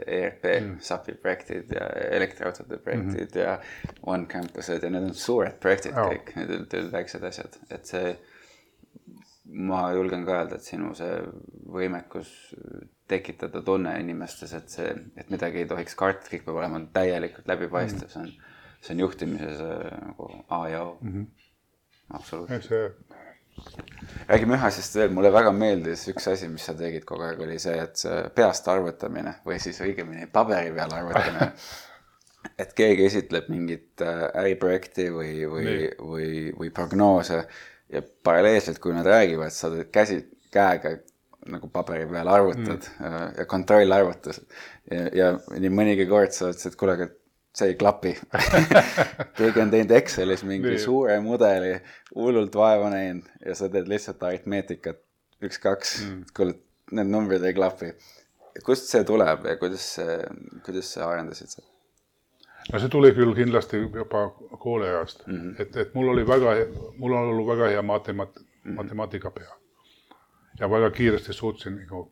ERP 0.05 0.43
mm., 0.45 0.73
SAP-i 0.85 1.15
projektid 1.23 1.71
ja 1.73 1.87
elektriautode 2.17 2.77
projektid 2.77 3.35
mm 3.35 3.39
-hmm. 3.39 3.39
ja 3.39 3.59
One 4.01 4.27
Campused 4.29 4.83
ja 4.83 4.89
need 4.89 5.03
on 5.03 5.13
suured 5.13 5.57
projektid 5.59 5.97
oh. 5.97 6.11
kõik, 6.11 6.35
need 6.35 6.51
olnud 6.55 6.91
väiksed 6.91 7.23
asjad, 7.23 7.57
et 7.69 7.85
see. 7.85 8.15
Ma 9.51 9.81
julgen 9.95 10.25
ka 10.25 10.37
öelda, 10.39 10.57
et 10.57 10.67
sinu 10.67 10.93
see 10.95 11.19
võimekus 11.71 12.31
tekitada 13.11 13.61
tunne 13.65 13.93
inimestes, 13.99 14.53
et 14.55 14.71
see, 14.71 14.91
et 15.19 15.31
midagi 15.33 15.61
ei 15.61 15.69
tohiks 15.69 15.95
karta, 15.99 16.29
kõik 16.31 16.45
peab 16.45 16.61
olema 16.61 16.79
täielikult 16.95 17.49
läbipaistev 17.51 18.07
-hmm. 18.07 18.13
see 18.13 18.21
on, 18.21 18.59
see 18.81 18.95
on 18.95 19.03
juhtimises 19.05 19.59
nagu 19.61 20.29
A 20.49 20.61
ja 20.69 20.83
O 20.83 20.97
mm. 21.01 21.11
-hmm. 21.11 21.25
absoluutselt. 22.09 22.97
räägime 24.27 24.55
ühe 24.55 24.65
asjast 24.67 24.95
veel, 24.95 25.11
mulle 25.11 25.33
väga 25.33 25.51
meeldis 25.51 26.07
üks 26.07 26.27
asi, 26.31 26.47
mis 26.47 26.65
sa 26.65 26.73
tegid 26.73 27.05
kogu 27.05 27.27
aeg, 27.27 27.39
oli 27.39 27.59
see, 27.59 27.77
et 27.83 27.95
see 27.95 28.23
peast 28.35 28.67
arvutamine 28.67 29.35
või 29.45 29.59
siis 29.59 29.81
õigemini 29.81 30.27
paberi 30.31 30.71
peal 30.71 30.93
arvutamine 30.93 31.51
et 32.63 32.73
keegi 32.73 33.05
esitleb 33.05 33.49
mingit 33.49 34.01
äh, 34.01 34.23
äriprojekti 34.43 35.09
või, 35.13 35.33
või, 35.49 35.75
või, 35.99 36.29
või 36.57 36.69
prognoose 36.69 37.43
ja 37.91 38.01
paralleelselt, 38.23 38.79
kui 38.79 38.93
nad 38.95 39.07
räägivad, 39.07 39.53
sa 39.53 39.71
käsi, 39.91 40.21
käega 40.51 40.95
nagu 41.49 41.69
paberi 41.73 42.05
peal 42.09 42.29
arvutad 42.29 42.85
mm. 42.99 43.05
Äh, 43.05 43.33
ja 43.37 43.45
kontrollarvutus. 43.49 44.41
ja, 44.91 45.07
ja 45.15 45.31
nii 45.57 45.71
mõnigi 45.73 46.05
kord 46.09 46.35
sa 46.35 46.51
ütlesid, 46.51 46.73
et 46.73 46.79
kuule, 46.79 46.97
aga 46.99 47.07
see 47.57 47.71
ei 47.73 47.77
klapi 47.79 48.13
keegi 49.39 49.63
on 49.63 49.71
teinud 49.73 49.93
Excelis 49.97 50.45
mingi 50.47 50.75
Nii. 50.75 50.83
suure 50.83 51.17
mudeli, 51.23 51.73
hullult 52.15 52.55
vaeva 52.55 52.91
näinud 52.93 53.27
ja 53.45 53.55
sa 53.57 53.69
teed 53.73 53.89
lihtsalt 53.91 54.23
aritmeetikat 54.23 55.01
üks-kaks 55.41 55.97
mm., 56.05 56.21
kuule, 56.37 56.55
need 56.95 57.11
numbrid 57.11 57.43
ei 57.47 57.57
klapi. 57.57 57.91
kust 58.67 58.87
see 58.91 59.03
tuleb 59.07 59.49
ja 59.49 59.57
kuidas 59.59 59.89
see, 59.97 60.17
kuidas 60.65 60.93
sa 60.95 61.09
arendasid 61.09 61.57
seda? 61.57 61.70
No 62.71 62.79
see 62.79 62.89
tuli 62.89 63.11
küll 63.17 63.33
kindlasti 63.35 63.81
juba 63.83 64.29
kooliajast 64.59 65.27
mm, 65.27 65.37
-hmm. 65.37 65.61
et, 65.61 65.77
et 65.77 65.93
mul 65.93 66.13
oli 66.13 66.27
väga, 66.27 66.55
mul 66.97 67.11
on 67.11 67.27
olnud 67.27 67.47
väga 67.47 67.69
hea 67.69 67.81
matemaat- 67.81 68.39
mm, 68.39 68.71
-hmm. 68.71 68.75
matemaatika 68.75 69.31
pea. 69.31 69.55
ja 70.59 70.69
väga 70.69 70.91
kiiresti 70.91 71.33
suutsin 71.33 71.75
nagu, 71.75 72.11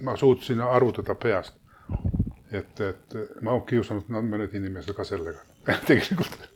ma 0.00 0.16
suutsin 0.16 0.60
arvutada 0.60 1.14
peast 1.14 1.60
et, 2.52 2.80
et 2.80 3.14
ma 3.42 3.52
olen 3.52 3.66
kiusanud 3.66 4.08
no, 4.08 4.22
mõned 4.22 4.54
inimesed 4.54 4.94
ka 4.96 5.04
sellega 5.04 5.42
tegelikult. 5.88 6.48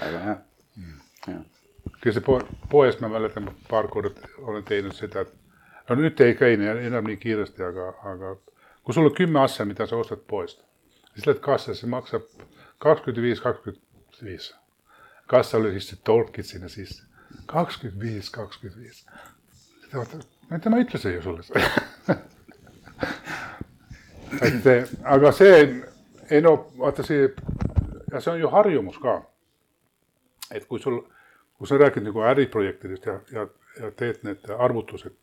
väga 0.00 0.22
hea 0.26 0.36
mm.. 0.80 1.44
küll 2.00 2.16
see 2.16 2.24
po 2.24 2.40
poest 2.70 3.02
ma 3.04 3.10
mäletan, 3.12 3.50
paar 3.68 3.88
korda 3.92 4.30
olen 4.42 4.64
teinud 4.64 4.96
seda, 4.96 5.24
et 5.24 5.88
no 5.88 5.98
nüüd 6.00 6.20
ei 6.24 6.36
käi 6.38 6.56
enam 6.56 7.10
nii 7.10 7.20
kiiresti, 7.20 7.64
aga, 7.64 7.92
aga 8.12 8.36
kui 8.84 8.96
sul 8.96 9.10
on 9.10 9.16
kümme 9.16 9.42
asja, 9.44 9.66
mida 9.68 9.86
sa 9.86 10.00
ostad 10.00 10.24
poest, 10.28 10.64
siis 11.14 11.26
lähed 11.28 11.42
kassasse, 11.44 11.86
maksab 11.86 12.26
kakskümmend 12.78 13.22
viis, 13.22 13.40
kakskümmend 13.40 13.80
viis. 14.22 14.54
kassale 15.26 15.72
siis 15.72 16.00
torkid 16.04 16.44
sinna 16.44 16.68
sisse, 16.68 17.02
kakskümmend 17.46 18.00
viis, 18.00 18.30
kakskümmend 18.30 18.80
viis. 18.82 19.06
vaata, 19.94 20.70
ma 20.70 20.80
ütlesin 20.82 21.14
ju 21.14 21.22
sulle 21.22 21.42
et 24.42 24.66
eh, 24.66 24.88
aga 25.04 25.32
see, 25.32 25.82
ei 26.30 26.40
no 26.42 26.56
vaata 26.78 27.02
see, 27.06 27.28
ja 28.12 28.20
see 28.20 28.32
on 28.32 28.40
ju 28.40 28.50
harjumus 28.50 28.98
ka. 29.02 29.22
et 30.50 30.66
kui 30.68 30.80
sul, 30.80 31.00
kui 31.58 31.66
sa 31.66 31.78
räägid 31.78 32.04
nagu 32.04 32.20
äriprojektidest 32.20 33.06
ja, 33.06 33.20
ja, 33.32 33.46
ja 33.80 33.90
teed 33.90 34.22
need 34.22 34.50
arvutused 34.58 35.14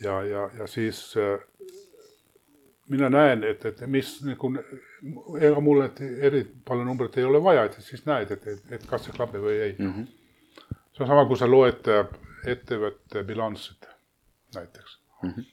ja, 0.00 0.22
ja, 0.22 0.50
ja 0.58 0.66
siis 0.66 1.14
äh, 2.92 2.96
mina 2.96 3.10
näen, 3.12 3.44
et, 3.44 3.64
et 3.68 3.80
mis 3.90 4.10
nagu, 4.26 4.50
ega 5.40 5.60
mul 5.64 5.84
eri 5.84 6.42
palju 6.68 6.84
numbreid 6.86 7.18
ei 7.18 7.28
ole 7.28 7.40
vaja, 7.44 7.64
et 7.68 7.78
siis 7.84 8.04
näed, 8.08 8.34
et, 8.36 8.46
et, 8.46 8.66
et 8.78 8.84
kas 8.90 9.06
see 9.06 9.16
klapib 9.16 9.44
või 9.44 9.56
ei 9.58 9.72
mm. 9.78 9.94
-hmm. 9.94 10.76
see 10.92 11.04
on 11.04 11.10
sama, 11.12 11.24
kui 11.26 11.40
sa 11.40 11.50
loed 11.50 11.90
ettevõtte 12.54 13.24
bilanssit 13.24 13.88
näiteks 14.54 14.98
mm. 15.22 15.30
-hmm. 15.30 15.44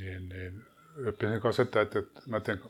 nii, 0.00 0.18
nii 0.28 0.52
õppisin 1.12 1.40
ka 1.40 1.52
seda, 1.56 1.86
et, 1.86 1.96
et 1.96 2.26
ma 2.26 2.40
teen 2.40 2.60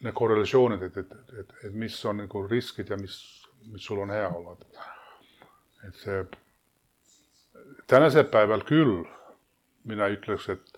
ne 0.00 0.12
korrelatsioonid, 0.12 0.82
et, 0.82 0.96
et, 0.96 1.14
et, 1.40 1.54
et 1.64 1.74
mis 1.74 2.04
on 2.04 2.20
nagu 2.22 2.46
riskid 2.46 2.90
ja 2.90 2.96
mis, 2.96 3.16
mis 3.72 3.84
sul 3.84 3.98
on 3.98 4.10
hea 4.10 4.28
olla. 4.28 4.56
et 5.88 5.94
see 5.94 6.24
tänasel 7.86 8.24
päeval 8.30 8.62
küll 8.68 9.04
mina 9.88 10.08
ütleks, 10.12 10.48
et 10.52 10.77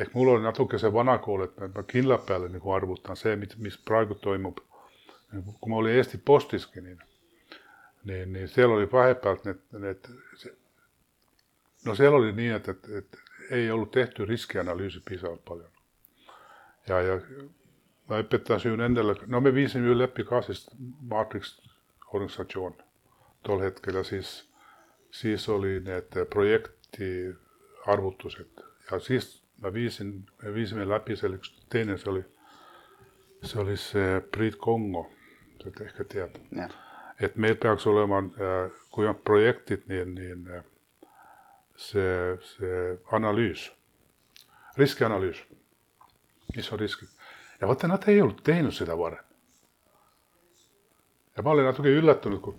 ehk 0.00 0.14
mul 0.14 0.34
on 0.34 0.42
natuke 0.42 0.78
see 0.78 0.92
vana 0.92 1.18
kool, 1.18 1.44
et 1.44 1.74
ma 1.74 1.82
kindla 1.82 2.18
peale 2.18 2.48
nagu 2.48 2.72
arvutan 2.72 3.16
see, 3.16 3.36
mis 3.36 3.78
praegu 3.78 4.14
toimub. 4.14 4.58
kui 5.30 5.70
ma 5.70 5.76
olin 5.76 5.94
Eesti 5.94 6.18
Postiski, 6.18 6.80
niin, 6.80 6.98
niin, 8.04 8.32
niin 8.32 8.48
siellä 8.48 8.74
oli 8.74 8.92
vahepealt 8.92 9.44
need, 9.44 9.58
need, 9.72 9.96
no 11.84 11.94
siellä 11.94 12.18
oli 12.18 12.32
niin, 12.32 12.54
että, 12.54 12.70
että, 12.70 12.98
että 12.98 13.18
ei 13.50 13.70
ollut 13.70 13.90
tehty 13.90 14.24
riskianalyysi 14.24 15.00
piisavalt 15.08 15.44
paljon. 15.44 15.70
Ja, 16.88 17.00
ja 17.00 17.20
mä 18.08 18.20
õpetasin 18.20 18.80
endale, 18.80 19.14
no 19.26 19.40
me 19.40 19.54
viisimme 19.54 19.88
ju 19.88 19.98
läpi 19.98 20.24
ka 20.24 20.42
siis 20.42 20.70
Matrix-organisatsioon 21.00 22.74
tol 23.42 23.60
hetkellä, 23.60 24.02
siis, 24.02 24.50
siis 25.10 25.48
oli 25.48 25.80
need 25.80 26.26
projektiarvutused 26.30 28.46
ja 28.90 28.98
siis 28.98 29.39
mä 29.60 29.72
viisin, 29.72 30.26
me 30.42 30.54
viisimme 30.54 30.88
läpi 30.88 31.16
selle 31.16 31.36
üks 31.36 31.52
teine, 31.72 31.96
see 31.98 32.10
oli, 32.12 32.22
see 33.44 33.62
oli 33.62 33.76
see 33.76 34.20
Priit 34.32 34.56
Kongo, 34.56 35.06
et 35.66 35.80
ehkä 35.80 36.04
teab. 36.04 36.36
et 37.20 37.36
meil 37.36 37.56
peaks 37.60 37.86
olema, 37.86 38.22
kui 38.90 39.08
on 39.08 39.14
projektid, 39.14 39.82
niin, 39.88 40.14
niin 40.14 40.46
see, 41.76 42.36
see 42.54 42.98
analüüs, 43.12 43.70
riskianalüüs, 44.78 45.42
mis 46.56 46.72
on 46.72 46.80
riskid. 46.80 47.08
ja 47.60 47.68
vaata, 47.68 47.88
nad 47.88 48.08
ei 48.08 48.22
olnud 48.22 48.40
teinud 48.44 48.72
seda 48.72 48.98
varem. 48.98 49.24
ja 51.36 51.42
ma 51.42 51.50
olin 51.50 51.68
natuke 51.68 51.92
üllatunud, 51.92 52.40
kui 52.40 52.56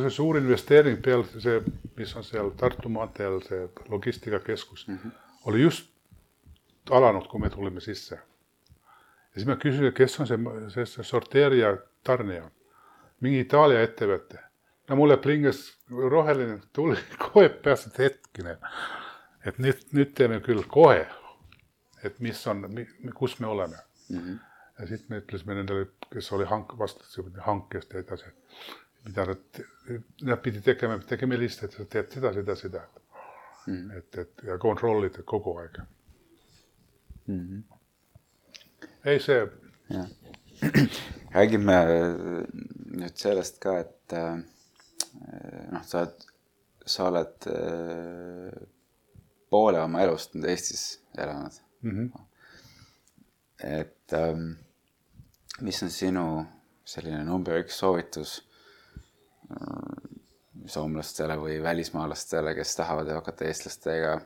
see 0.00 0.10
suur 0.10 0.36
investeering 0.40 1.00
peale 1.04 1.24
see, 1.40 1.60
mis 1.96 2.12
on 2.16 2.24
seal 2.24 2.52
Tartu 2.56 2.88
maanteel, 2.88 3.40
see 3.48 3.68
logistikakeskus 3.88 4.86
mm, 4.88 4.98
-hmm. 4.98 5.10
oli 5.46 5.62
just 5.62 5.91
alanud, 6.90 7.26
kui 7.30 7.40
me 7.40 7.50
tulime 7.50 7.80
sisse. 7.80 8.14
ja 8.14 9.40
siis 9.40 9.46
ma 9.46 9.56
küsisin, 9.56 9.92
kes 9.96 10.20
on 10.20 10.28
see, 10.28 10.38
see, 10.74 10.86
see 10.86 11.04
sorteerija 11.04 11.76
tarnija. 12.04 12.50
mingi 13.20 13.40
Itaalia 13.40 13.82
ettevõte. 13.86 14.40
no 14.88 14.96
mulle 14.96 15.16
plingas 15.16 15.62
roheline 15.90 16.60
tuli 16.72 16.98
kohe 17.18 17.48
peas, 17.48 17.86
et 17.86 17.98
hetkine. 17.98 18.56
et 19.46 19.58
nüüd, 19.58 19.84
nüüd 19.92 20.14
teeme 20.14 20.40
küll 20.40 20.64
kohe. 20.68 21.06
et 22.04 22.18
mis 22.20 22.46
on, 22.46 22.66
kus 23.14 23.38
me 23.40 23.46
oleme 23.46 23.76
mm. 24.08 24.18
-hmm. 24.18 24.38
ja 24.78 24.86
siis 24.86 25.08
me 25.08 25.22
ütlesime 25.22 25.54
nendele, 25.54 25.86
kes 26.12 26.32
oli 26.32 26.44
hank-, 26.44 26.78
vastasid 26.78 27.38
hankest 27.38 27.92
ja 27.92 28.00
edasi. 28.00 28.34
mida 29.04 29.24
nad, 29.26 29.64
nad 30.22 30.38
pidi 30.38 30.60
tegema, 30.60 30.98
tegema 30.98 31.38
lihtsalt, 31.38 31.80
et 31.80 31.88
teed 31.90 32.10
seda, 32.10 32.32
seda, 32.32 32.56
seda 32.56 32.86
mm. 33.66 33.90
et, 33.98 34.18
et 34.18 34.46
ja 34.46 34.58
kontrollida 34.58 35.22
kogu 35.22 35.58
aeg 35.58 35.82
mm. 37.26 37.40
-hmm. 37.40 37.62
ei, 39.04 39.20
see. 39.20 39.48
räägime 41.32 41.74
äh, 41.74 42.44
nüüd 42.92 43.16
sellest 43.16 43.58
ka, 43.62 43.78
et 43.82 44.14
äh, 44.16 44.36
noh, 45.72 45.84
sa 45.86 46.02
oled, 46.02 46.26
sa 46.86 47.08
oled 47.08 47.48
äh, 47.50 48.58
poole 49.52 49.80
oma 49.82 50.02
elust 50.04 50.36
nüüd 50.36 50.50
Eestis 50.52 50.84
elanud 51.18 51.58
mm. 51.80 51.94
-hmm. 51.96 52.26
et 53.78 54.16
ähm, 54.18 54.48
mis 55.60 55.82
on 55.82 55.90
sinu 55.90 56.26
selline 56.84 57.24
number 57.24 57.60
üks 57.60 57.78
soovitus 57.78 58.40
soomlastele 60.66 61.36
või 61.36 61.58
välismaalastele, 61.62 62.54
kes 62.54 62.76
tahavad 62.76 63.08
hakata 63.12 63.44
eestlastega 63.44 64.20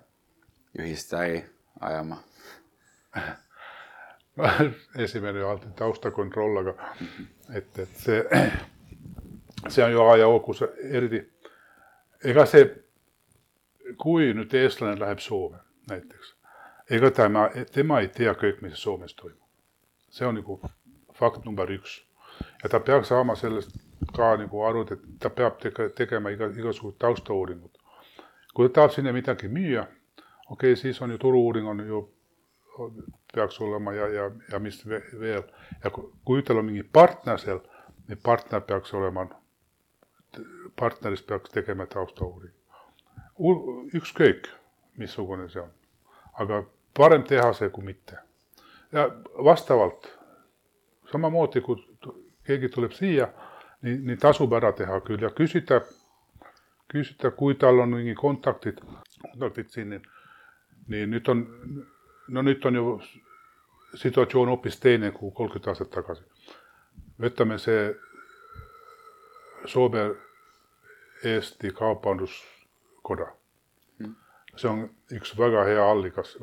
ühist 0.79 1.13
äri 1.19 1.41
ajama 1.81 2.21
esimene 5.05 5.39
ju 5.39 5.49
alati 5.49 5.69
taustakontroll, 5.77 6.59
aga 6.59 6.75
et, 7.55 7.79
et 7.79 7.95
see, 8.05 8.25
see 9.69 9.85
on 9.85 9.93
ju 9.93 10.03
A 10.03 10.17
ja 10.17 10.29
O, 10.29 10.41
kus 10.41 10.63
eriti, 10.91 11.23
ega 12.25 12.47
see, 12.47 12.69
kui 14.03 14.33
nüüd 14.35 14.55
eestlane 14.55 14.99
läheb 15.01 15.23
Soome 15.25 15.63
näiteks, 15.91 16.35
ega 16.91 17.11
tema, 17.11 17.49
tema 17.73 18.01
ei 18.03 18.09
tea 18.09 18.35
kõik, 18.35 18.61
mis 18.63 18.83
Soomes 18.83 19.15
toimub. 19.15 19.43
see 20.11 20.27
on 20.27 20.35
nagu 20.35 20.61
fakt 21.15 21.45
number 21.45 21.71
üks 21.73 22.03
ja 22.63 22.69
ta 22.69 22.81
peaks 22.81 23.09
saama 23.09 23.35
sellest 23.37 23.71
ka 24.17 24.37
nagu 24.37 24.63
aru, 24.63 24.85
et 24.91 25.01
ta 25.21 25.31
peab 25.31 25.59
tege, 25.61 25.89
tegema 25.97 26.31
iga, 26.31 26.49
igasugused 26.53 26.99
taustauuringud. 26.99 27.71
kui 28.55 28.69
ta 28.69 28.75
tahab 28.75 28.93
sinna 28.93 29.13
midagi 29.13 29.49
müüa, 29.49 29.87
okei 30.51 30.73
okay,, 30.73 30.77
siis 30.77 31.03
on 31.03 31.11
ju 31.11 31.19
turu-uuring 31.19 31.69
on 31.69 31.81
ju 31.87 32.03
peaks 33.35 33.61
olema 33.61 33.93
ja, 33.93 34.09
ja, 34.09 34.31
ja 34.53 34.59
mis 34.59 34.83
veel. 34.89 35.43
ja 35.85 35.91
kui 36.25 36.43
tal 36.43 36.61
on 36.61 36.65
mingi 36.65 36.83
partner 36.83 37.39
seal, 37.39 37.61
niin 38.09 38.19
partner 38.23 38.61
peaks 38.61 38.95
olema, 38.95 39.27
partnerist 40.79 41.27
peaks 41.27 41.51
tegema 41.51 41.87
taustauuring. 41.87 42.53
ükskõik, 43.95 44.49
missugune 44.97 45.49
see 45.49 45.63
on. 45.63 45.73
aga 46.41 46.63
parem 46.97 47.25
teha 47.25 47.53
see 47.53 47.69
kui 47.71 47.85
mitte. 47.85 48.19
ja 48.93 49.09
vastavalt, 49.45 50.09
samamoodi 51.13 51.61
kui 51.61 51.83
keegi 52.47 52.69
tuleb 52.69 52.93
siia, 52.93 53.29
nii, 53.83 53.99
nii 54.09 54.17
tasub 54.17 54.53
ära 54.53 54.73
teha 54.73 55.01
küll 55.01 55.23
ja 55.23 55.31
küsida, 55.31 55.81
küsida, 56.93 57.31
kui 57.31 57.55
tal 57.55 57.83
on 57.83 57.97
mingi 57.99 58.15
kontaktid, 58.15 58.81
kontaktid 59.23 59.69
siin, 59.75 59.91
niin, 59.91 60.03
niin 60.89 61.11
nyt 61.11 61.29
on 61.29 61.45
no 62.29 62.43
nyt 62.43 62.65
on 62.65 62.75
ju 62.75 63.01
situatsioon 63.95 64.49
hoopis 64.49 64.81
teine 64.81 65.11
kuin 65.11 65.33
30 65.33 65.71
aastat 65.71 65.91
tagasi. 65.91 66.23
võtame 67.21 67.59
see 67.59 67.95
Soome-Eesti 69.67 71.73
Kaubanduskoda. 71.73 73.27
see 74.57 74.71
on 74.71 74.91
üks 75.13 75.39
väga 75.39 75.65
hea 75.65 75.91
allikas, 75.91 76.37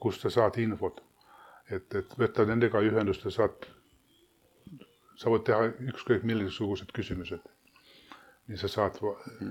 kust 0.00 0.20
sa 0.20 0.30
saad 0.30 0.58
infot. 0.58 1.02
et, 1.70 1.94
et 1.94 2.18
võta 2.18 2.46
nendega 2.46 2.80
ühendust 2.80 3.24
ja 3.24 3.30
saad, 3.30 3.66
sa 5.16 5.30
võid 5.30 5.44
teha 5.44 5.72
ükskõik 5.92 6.22
millisugused 6.22 6.92
küsimused. 6.92 7.40
nii 8.46 8.58
sa 8.58 8.68
saad, 8.68 8.98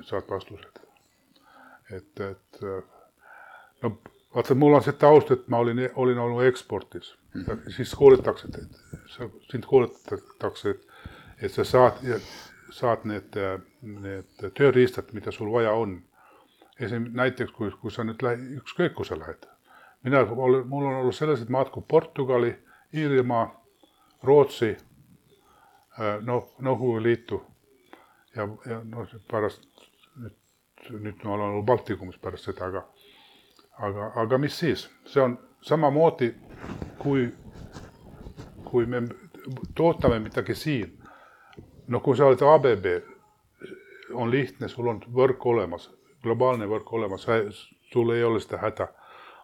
saad 0.04 0.30
vastused. 0.30 0.80
et, 1.92 2.20
et 2.20 2.62
no 3.82 3.98
vaata, 4.36 4.56
mul 4.56 4.74
on 4.74 4.84
see 4.84 4.96
taust, 5.00 5.32
et 5.32 5.48
ma 5.48 5.62
olin, 5.64 5.86
olin 5.96 6.20
olnud 6.20 6.44
eksportis 6.46 7.16
mm, 7.34 7.42
-hmm. 7.42 7.72
siis 7.76 7.96
koolitatakse, 7.96 8.48
sind 9.52 9.64
koolitatakse, 9.68 10.70
et, 10.70 10.88
et 11.42 11.52
sa 11.52 11.64
saad, 11.64 12.04
saad 12.72 13.06
need, 13.06 13.40
need 13.82 14.48
tööriistad, 14.60 15.14
mida 15.14 15.32
sul 15.32 15.52
vaja 15.52 15.72
on. 15.72 16.02
esim-, 16.80 17.12
näiteks 17.16 17.52
kui, 17.52 17.72
kui 17.82 17.92
sa 17.92 18.04
nüüd 18.04 18.24
lähed, 18.24 18.42
ükskõik 18.60 18.94
kus 18.94 19.08
sa 19.08 19.20
lähed. 19.20 19.46
mina 20.04 20.20
olen, 20.20 20.68
mul 20.68 20.86
on 20.86 20.96
olnud 20.96 21.14
sellised 21.16 21.50
maad 21.50 21.70
kui 21.70 21.84
Portugali, 21.88 22.56
Iirimaa, 22.94 23.62
Rootsi, 24.24 24.78
noh, 26.22 26.56
Nõukogude 26.60 27.04
Liitu 27.04 27.42
ja, 28.36 28.48
ja 28.70 28.82
noh, 28.84 29.08
pärast 29.32 29.64
nüüd, 30.20 30.36
nüüd 31.00 31.24
ma 31.24 31.34
olen 31.34 31.48
olnud 31.50 31.66
Baltikumis 31.66 32.18
pärast 32.22 32.50
seda, 32.50 32.68
aga 32.68 32.84
aga, 33.80 34.12
aga 34.16 34.38
mis 34.38 34.60
siis, 34.60 34.90
see 35.06 35.22
on 35.22 35.38
samamoodi, 35.62 36.34
kui, 37.00 37.28
kui 38.66 38.86
me 38.86 39.02
toodame 39.76 40.20
midagi 40.20 40.56
siin. 40.56 41.02
no 41.88 42.00
kui 42.00 42.18
sa 42.18 42.26
oled 42.26 42.42
ABB, 42.42 42.86
on 44.14 44.32
lihtne, 44.32 44.68
sul 44.68 44.88
on 44.88 45.02
võrk 45.14 45.46
olemas, 45.46 45.90
globaalne 46.24 46.66
võrk 46.70 46.94
olemas, 46.94 47.28
sul 47.92 48.14
ei 48.14 48.24
ole 48.24 48.40
seda 48.40 48.58
häda. 48.58 48.88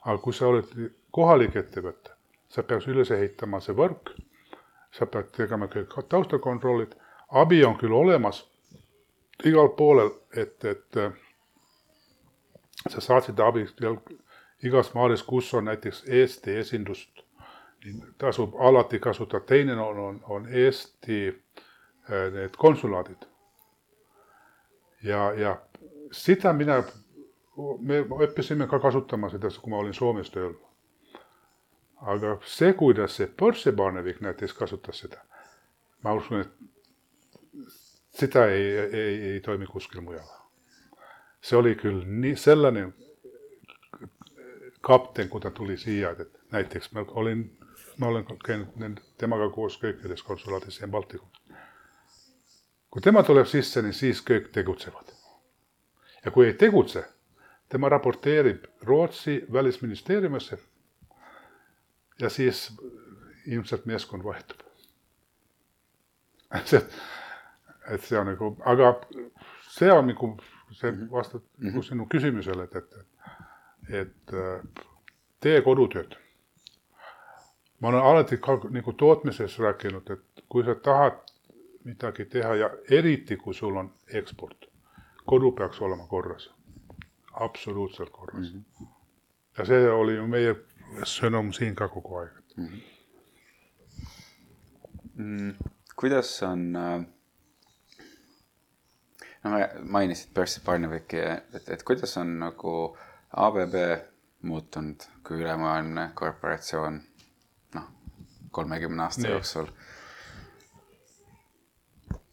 aga 0.06 0.18
kui 0.18 0.34
sa 0.34 0.48
oled 0.48 0.70
kohalik 1.12 1.56
ettevõte, 1.56 2.16
sa 2.50 2.64
peaks 2.64 2.88
üles 2.88 3.12
ehitama 3.12 3.60
see 3.62 3.76
võrk, 3.78 4.16
sa 4.92 5.06
pead 5.06 5.30
tegema 5.36 5.68
kõik 5.68 5.94
taustakontrollid, 6.10 6.96
abi 7.30 7.64
on 7.66 7.78
küll 7.78 7.94
olemas 7.94 8.46
igal 9.46 9.70
poolel, 9.78 10.10
et, 10.36 10.66
et 10.66 10.98
sa 12.90 13.02
saad 13.02 13.24
seda 13.24 13.48
abi 13.48 13.66
igas 14.64 14.94
maalis, 14.94 15.24
kus 15.24 15.54
on 15.54 15.66
näiteks 15.66 16.04
Eesti 16.08 16.56
esindust, 16.58 17.24
niin 17.86 18.02
tasub 18.18 18.56
alati 18.60 19.00
kasutada, 19.00 19.46
teine 19.46 19.82
on, 19.82 20.00
on, 20.00 20.20
on 20.24 20.48
Eesti 20.48 21.28
äh, 21.30 22.34
need 22.34 22.58
konsulaadid. 22.58 23.28
ja, 25.04 25.34
ja 25.34 25.62
sitä 26.12 26.54
minä, 26.54 26.84
me 27.80 28.02
õppisime 28.02 28.68
ka 28.68 28.80
kasutama 28.80 29.30
seda, 29.30 29.50
kui 29.62 29.72
ma 29.72 29.78
olin 29.78 29.94
Soomes 29.94 30.30
tööl. 30.32 30.54
aga 32.02 32.38
see, 32.46 32.74
kuidas 32.74 33.16
see 33.16 33.28
Börse-Barnevik 33.28 34.22
näiteks 34.26 34.54
kasutas 34.58 35.04
seda, 35.04 35.22
ma 36.04 36.14
usun, 36.18 36.42
et 36.42 37.68
seda 38.18 38.48
ei, 38.50 38.64
ei, 38.78 39.34
ei 39.34 39.40
toimi 39.40 39.66
kuskil 39.66 40.02
mujal. 40.02 40.41
See 41.42 41.58
oli 41.58 41.76
küll 41.76 42.04
nii 42.06 42.36
sellainen 42.36 42.94
kapten, 44.82 45.30
kun 45.30 45.42
ta 45.42 45.52
tuli 45.52 45.78
siia, 45.78 46.12
että 46.12 46.40
näiteks 46.52 46.92
mä 46.92 47.06
olin, 47.08 47.58
mä 47.98 48.06
olen 48.06 48.26
käynyt 48.46 49.02
temaga 49.18 49.50
koos 49.50 49.80
kõikides 49.82 50.24
konsulaatissa 50.24 50.84
ja 50.84 50.88
Baltikumissa. 50.88 51.42
Kun 52.92 53.02
tema 53.02 53.24
tuleb 53.24 53.48
sisse, 53.48 53.82
niin 53.82 53.94
siis 53.94 54.20
kõik 54.22 54.50
tegutsevad. 54.52 55.14
Ja 56.26 56.32
kui 56.32 56.48
ei 56.48 56.54
tegutse, 56.54 57.06
tema 57.70 57.90
raporteerib 57.90 58.66
Rootsi 58.82 59.46
välisministeeriumisse 59.54 60.58
ja 62.20 62.30
siis 62.30 62.74
ilmselt 63.46 63.86
meeskond 63.86 64.24
vahetub. 64.24 64.60
see, 66.66 66.82
et 67.88 68.04
see 68.04 68.20
on 68.20 68.28
nagu, 68.28 68.52
aga 68.68 68.92
see 69.72 69.92
on 69.92 70.10
nagu, 70.12 70.34
see 70.72 70.92
vastab 71.12 71.42
mm 71.42 71.68
-hmm. 71.68 71.72
nagu 71.72 71.84
sinu 71.84 72.06
küsimusele, 72.06 72.64
et, 72.64 72.76
et, 72.76 72.88
et 73.90 74.36
tee 75.40 75.62
kodutööd. 75.62 76.16
ma 77.80 77.88
olen 77.88 78.02
alati 78.02 78.38
ka 78.38 78.60
nagu 78.70 78.94
tootmises 78.94 79.60
rääkinud, 79.60 80.10
et 80.12 80.44
kui 80.50 80.64
sa 80.64 80.76
tahad 80.76 81.18
midagi 81.84 82.26
teha 82.26 82.56
ja 82.56 82.70
eriti, 82.90 83.38
kui 83.38 83.54
sul 83.54 83.76
on 83.76 83.94
eksport, 84.14 84.66
kodu 85.26 85.52
peaks 85.52 85.82
olema 85.82 86.08
korras, 86.08 86.50
absoluutselt 87.34 88.10
korras 88.10 88.54
mm. 88.54 88.64
-hmm. 88.82 88.88
ja 89.58 89.66
see 89.66 89.92
oli 89.92 90.16
ju 90.16 90.28
meie 90.28 90.56
sõnum 91.04 91.54
siin 91.54 91.76
ka 91.76 91.88
kogu 91.88 92.16
aeg 92.16 92.32
mm. 92.58 92.68
-hmm. 92.68 92.82
Mm, 95.16 95.56
kuidas 95.96 96.44
on 96.44 96.76
äh 96.76 97.06
no 99.44 99.60
mainisid 99.82 100.34
Percy 100.34 100.62
Barneviki, 100.66 101.18
et, 101.54 101.70
et 101.70 101.84
kuidas 101.84 102.18
on 102.18 102.40
nagu 102.40 102.74
ABB 103.38 103.76
muutunud 104.42 105.06
kui 105.28 105.42
ülemaailmne 105.42 106.12
korporatsioon 106.16 107.02
noh, 107.76 107.88
kolmekümne 108.52 109.04
aasta 109.04 109.26
Nii. 109.26 109.32
jooksul? 109.32 109.72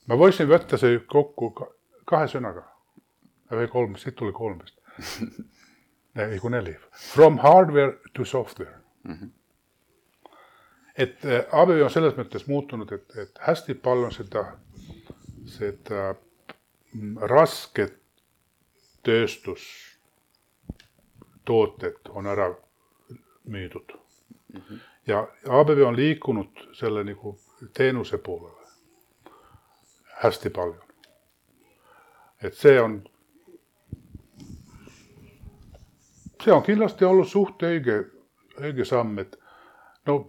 ma 0.09 0.17
võisin 0.17 0.49
võtta 0.49 0.81
see 0.81 1.01
kokku 1.07 1.53
kahe 2.09 2.29
sõnaga 2.29 2.65
või 3.53 3.69
kolm, 3.73 3.97
siit 3.97 4.17
tuli 4.17 4.33
kolm 4.37 4.61
vist 4.63 4.79
ei 6.33 6.39
kui 6.43 6.51
neli. 6.51 6.75
From 7.13 7.39
hardware 7.39 7.99
to 8.15 8.25
software 8.25 8.81
mm. 9.05 9.15
-hmm. 9.15 9.31
et 10.97 11.25
äh, 11.25 11.45
ABB 11.53 11.83
on 11.85 11.91
selles 11.91 12.17
mõttes 12.17 12.49
muutunud, 12.49 12.93
et, 12.93 13.17
et 13.17 13.39
hästi 13.41 13.75
palju 13.75 14.11
seda, 14.11 14.45
seda 15.47 16.15
rasket 17.21 17.99
tööstustooted 19.03 21.97
on 22.09 22.27
ära 22.27 22.55
müüdud 23.45 23.93
mm. 24.55 24.61
-hmm. 24.61 24.79
ja 25.07 25.29
ABB 25.49 25.79
on 25.87 25.97
liikunud 25.97 26.49
selle 26.73 27.05
nagu 27.05 27.39
teenuse 27.73 28.19
poolele 28.19 28.69
hästi 30.23 30.51
palju. 30.51 30.83
et 32.43 32.55
see 32.55 32.81
on, 32.81 33.05
see 36.43 36.53
on 36.53 36.63
kindlasti 36.63 37.05
olnud 37.05 37.27
suht 37.27 37.63
õige, 37.63 38.05
õige 38.61 38.85
samm, 38.85 39.19
et 39.19 39.39
no 40.07 40.29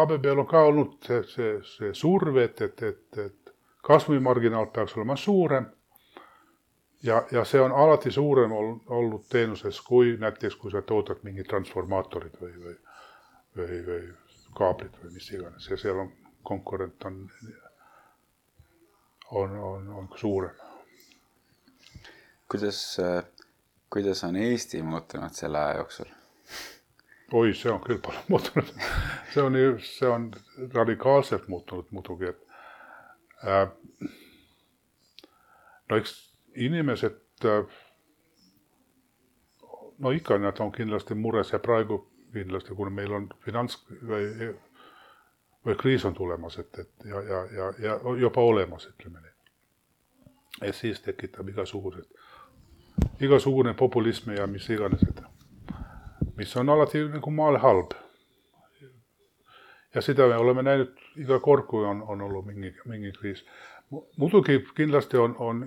ABB-l 0.00 0.38
on 0.38 0.46
ka 0.46 0.62
olnud 0.64 0.96
see, 1.04 1.22
see, 1.22 1.60
see 1.62 1.94
surve, 1.94 2.44
et, 2.44 2.60
et, 2.60 2.82
et, 2.82 3.18
et 3.18 3.52
kasvumarginaal 3.84 4.66
peaks 4.66 4.96
olema 4.96 5.16
suurem 5.16 5.66
ja, 7.02 7.26
ja 7.32 7.44
see 7.44 7.60
on 7.60 7.72
alati 7.72 8.10
suurem 8.10 8.52
olnud 8.52 9.24
teenuses 9.28 9.80
kui 9.80 10.16
näiteks, 10.20 10.56
kui 10.56 10.70
sa 10.70 10.82
toodad 10.82 11.22
mingid 11.22 11.48
transformaatorid 11.50 12.38
või, 12.40 12.52
või, 12.64 12.76
või, 13.56 13.80
või 13.86 14.02
kaablid 14.56 14.96
või 15.02 15.12
mis 15.14 15.30
iganes 15.32 15.70
ja 15.70 15.78
seal 15.80 16.00
on 16.04 16.12
konkurent 16.46 17.04
on, 17.04 17.30
on, 19.30 19.56
on, 19.70 19.88
on 20.00 20.08
suurem. 20.16 20.54
kuidas, 22.50 22.96
kuidas 23.90 24.24
on 24.24 24.36
Eesti 24.36 24.82
muutunud 24.82 25.34
selle 25.34 25.58
aja 25.58 25.82
jooksul? 25.82 26.12
oi, 27.32 27.54
see 27.54 27.72
on 27.72 27.80
küll 27.82 27.98
palju 28.02 28.22
muutunud 28.28 28.70
see 29.34 29.42
on 29.42 29.58
see 29.82 30.08
on 30.08 30.30
radikaalselt 30.74 31.48
muutunud 31.48 31.90
muidugi, 31.90 32.30
et 32.30 32.40
äh, 33.44 33.68
no 35.90 35.96
eks 35.96 36.25
inimesed, 36.56 37.20
no 39.98 40.10
ikka 40.10 40.38
nad 40.38 40.60
on 40.60 40.72
kindlasti 40.72 41.14
mures 41.14 41.52
ja 41.52 41.58
praegu 41.58 42.00
kindlasti, 42.32 42.74
kuna 42.74 42.90
meil 42.90 43.12
on 43.12 43.28
finants 43.44 43.78
või, 43.88 44.50
või 45.66 45.76
kriis 45.80 46.04
on 46.04 46.14
tulemas, 46.14 46.58
et, 46.58 46.78
et 46.78 47.08
ja, 47.10 47.22
ja, 47.22 47.42
ja, 47.56 47.70
ja 47.80 48.16
juba 48.20 48.40
olemas, 48.44 48.88
ütleme 48.90 49.20
nii. 49.20 49.32
ja 50.66 50.72
siis 50.72 51.00
tekitab 51.00 51.48
igasugused, 51.48 52.04
igasugune 53.20 53.74
populism 53.74 54.30
ja 54.36 54.46
mis 54.46 54.68
iganes, 54.70 55.02
et 55.08 55.22
mis 56.36 56.56
on 56.56 56.68
alati 56.68 57.06
nagu 57.08 57.30
maal 57.30 57.58
halb. 57.58 57.96
ja 59.94 60.02
seda 60.02 60.28
me 60.28 60.36
oleme 60.36 60.62
näinud 60.62 60.92
iga 61.16 61.40
kord, 61.40 61.64
kui 61.66 61.84
on, 61.84 62.02
on 62.02 62.20
olnud 62.22 62.44
mingi, 62.46 62.74
mingi 62.84 63.12
kriis. 63.12 63.46
muidugi 64.16 64.60
kindlasti 64.76 65.16
on, 65.16 65.36
on 65.38 65.64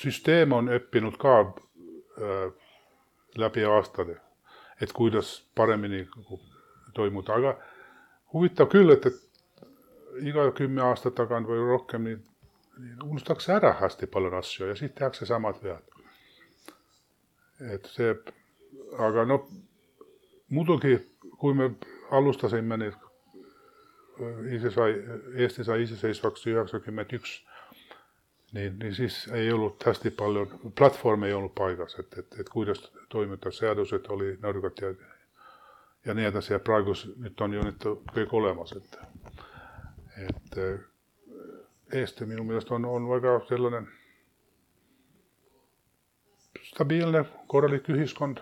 süsteem 0.00 0.52
on 0.56 0.70
õppinud 0.72 1.18
ka 1.20 1.34
äh, 1.40 2.46
läbi 3.38 3.64
aastate, 3.64 4.16
et 4.80 4.92
kuidas 4.96 5.34
paremini 5.54 6.06
toimuda, 6.94 7.36
aga 7.36 7.54
huvitav 8.32 8.70
küll, 8.72 8.90
et, 8.94 9.06
et 9.06 10.26
iga 10.26 10.48
kümme 10.56 10.82
aastat 10.88 11.14
tagant 11.18 11.48
või 11.48 11.62
rohkem 11.68 12.06
nii, 12.08 12.18
nii 12.80 12.98
unustatakse 13.06 13.54
ära 13.58 13.74
hästi 13.80 14.08
palju 14.10 14.34
asju 14.40 14.70
ja 14.70 14.76
siis 14.78 14.92
tehakse 14.96 15.28
samad 15.28 15.60
vead. 15.62 15.84
et 17.60 17.86
see, 17.92 18.14
aga 18.98 19.26
noh, 19.28 19.44
muidugi 20.48 20.96
kui 21.40 21.54
me 21.54 21.70
alustasime 22.10 22.76
neid, 22.80 22.96
ise 24.52 24.72
sai, 24.74 24.94
Eesti 25.36 25.64
sai 25.64 25.84
iseseisvaks 25.84 26.46
üheksakümmend 26.50 27.12
üks 27.16 27.38
niin, 28.52 28.78
niin 28.78 28.94
siis 28.94 29.28
ei 29.32 29.52
ollut 29.52 29.86
hästi 29.86 30.10
paljon, 30.10 30.60
platformi 30.78 31.26
ei 31.26 31.32
ollut 31.32 31.54
paikas, 31.54 31.98
että 31.98 32.20
et, 32.20 32.40
et 32.40 32.48
kuidas 32.48 32.92
toimittaa, 33.08 33.52
säädöset 33.52 34.06
oli 34.06 34.34
nõrgad 34.42 34.82
ja, 34.82 34.94
ja 36.04 36.14
nii 36.14 36.24
edasi 36.24 36.52
ja 36.52 36.58
praegu 36.58 36.94
nüüd 36.94 37.44
on 37.44 37.54
ju 37.54 37.64
nüüd 37.66 37.88
kõik 38.14 38.34
olemas, 38.34 38.72
et, 38.72 38.98
et 40.28 40.60
Eesti 41.92 42.26
minu 42.26 42.44
meelest 42.46 42.70
on, 42.70 42.84
on 42.86 43.08
väga 43.10 43.32
selline 43.48 43.80
stabiilne, 46.70 47.24
korralik 47.50 47.88
ühiskond. 47.90 48.38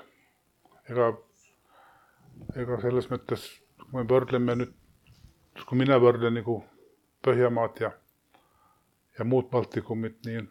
ega, 0.88 1.06
ega 2.56 2.76
selles 2.80 3.08
mõttes, 3.12 3.46
kui 3.80 3.96
me 3.96 4.04
võrdleme 4.08 4.56
nüüd, 4.56 4.74
kui 5.68 5.78
mina 5.80 5.96
võrdlen 6.00 6.36
nagu 6.40 6.62
Põhjamaad 7.24 7.80
ja 7.82 7.90
ja 9.18 9.24
muud 9.24 9.50
Baltikumit, 9.50 10.18
niin 10.26 10.48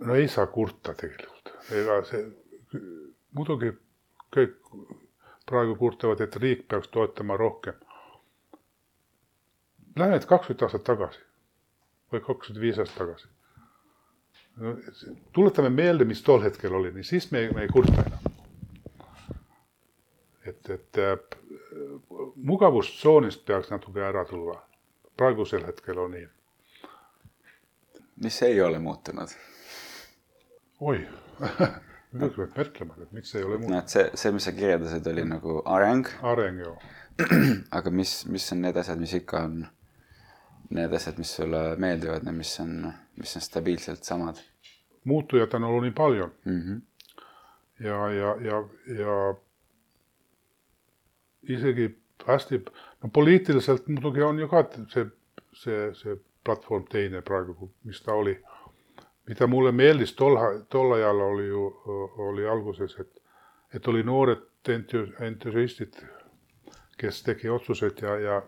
no 0.00 0.14
ei 0.14 0.28
saa 0.28 0.46
kurta 0.46 0.94
tegelikult, 0.94 1.52
ega 1.70 1.98
see, 2.08 2.24
muidugi 3.36 3.72
kõik 4.34 4.56
praegu 5.46 5.76
kurtavad, 5.76 6.20
et 6.24 6.36
riik 6.40 6.66
peaks 6.68 6.88
toetama 6.88 7.36
rohkem. 7.36 7.76
Lähme 9.96 10.16
nüüd 10.16 10.26
kakskümmend 10.26 10.66
aastat 10.66 10.84
tagasi 10.86 11.20
või 12.12 12.22
kakskümmend 12.24 12.62
viis 12.62 12.78
aastat 12.82 12.98
tagasi 13.02 13.28
no,. 14.56 14.76
tuletame 15.32 15.70
meelde, 15.70 16.04
mis 16.08 16.22
tol 16.22 16.42
hetkel 16.42 16.74
oli, 16.74 16.92
nii 16.94 17.06
siis 17.06 17.30
me, 17.32 17.46
me 17.54 17.66
ei 17.66 17.72
kurta 17.72 18.02
enam. 18.02 18.30
et, 20.44 20.70
et 20.70 20.98
äh, 20.98 21.18
mugavustsoonist 22.36 23.44
peaks 23.46 23.70
natuke 23.70 24.02
ära 24.02 24.24
tulla 24.28 24.58
praegusel 25.16 25.66
hetkel 25.66 25.98
on 25.98 26.10
nii. 26.16 26.28
mis 28.22 28.42
ei 28.42 28.60
ole 28.60 28.78
muutunud? 28.78 29.34
oi 30.80 31.00
nüüd 32.18 32.34
peab 32.36 32.58
mõtlema, 32.58 32.98
et 33.02 33.14
miks 33.14 33.34
ei 33.34 33.42
ole 33.44 33.58
muutunud. 33.58 33.74
no 33.74 33.80
et 33.82 33.94
see, 33.94 34.04
see, 34.14 34.34
mis 34.34 34.46
sa 34.46 34.52
kirjeldasid, 34.54 35.06
oli 35.12 35.24
nagu 35.28 35.60
areng. 35.76 36.10
areng, 36.22 36.60
joo. 36.62 36.76
aga 37.78 37.94
mis, 37.94 38.20
mis 38.30 38.46
on 38.54 38.62
need 38.66 38.78
asjad, 38.80 39.00
mis 39.02 39.14
ikka 39.18 39.44
on 39.48 39.64
need 40.74 40.94
asjad, 40.98 41.18
mis 41.20 41.34
sulle 41.38 41.62
meeldivad 41.80 42.26
ja 42.26 42.34
mis 42.34 42.54
on, 42.62 42.76
mis 43.20 43.36
on 43.38 43.44
stabiilselt 43.44 44.06
samad? 44.06 44.42
muutujat 45.04 45.54
on 45.54 45.64
olnud 45.68 45.84
nii 45.84 45.92
palju 45.92 46.26
mm. 46.44 46.60
-hmm. 46.60 46.80
ja, 47.84 47.98
ja, 48.10 48.30
ja, 48.40 48.60
ja 48.98 49.16
isegi 51.48 51.90
hästi, 52.26 52.64
no 53.04 53.10
poliitiliselt 53.12 53.88
muidugi 53.88 54.22
on 54.22 54.38
ju 54.40 54.48
ka 54.48 54.64
see, 54.88 55.04
see, 55.52 55.80
see 55.94 56.16
platvorm 56.44 56.86
teine 56.88 57.20
praegu, 57.22 57.70
mis 57.84 58.00
ta 58.02 58.12
oli. 58.12 58.38
mida 59.28 59.46
mulle 59.46 59.72
meeldis 59.72 60.12
tol, 60.12 60.36
tol 60.68 60.92
ajal 60.92 61.20
oli 61.20 61.46
ju, 61.46 61.60
oli 62.28 62.48
alguses, 62.48 62.96
et, 63.00 63.22
et 63.74 63.86
oli 63.88 64.02
noored 64.02 64.42
entusiastid, 65.20 66.00
kes 67.00 67.22
tegi 67.22 67.48
otsuseid 67.48 68.02
ja, 68.02 68.16
ja, 68.20 68.42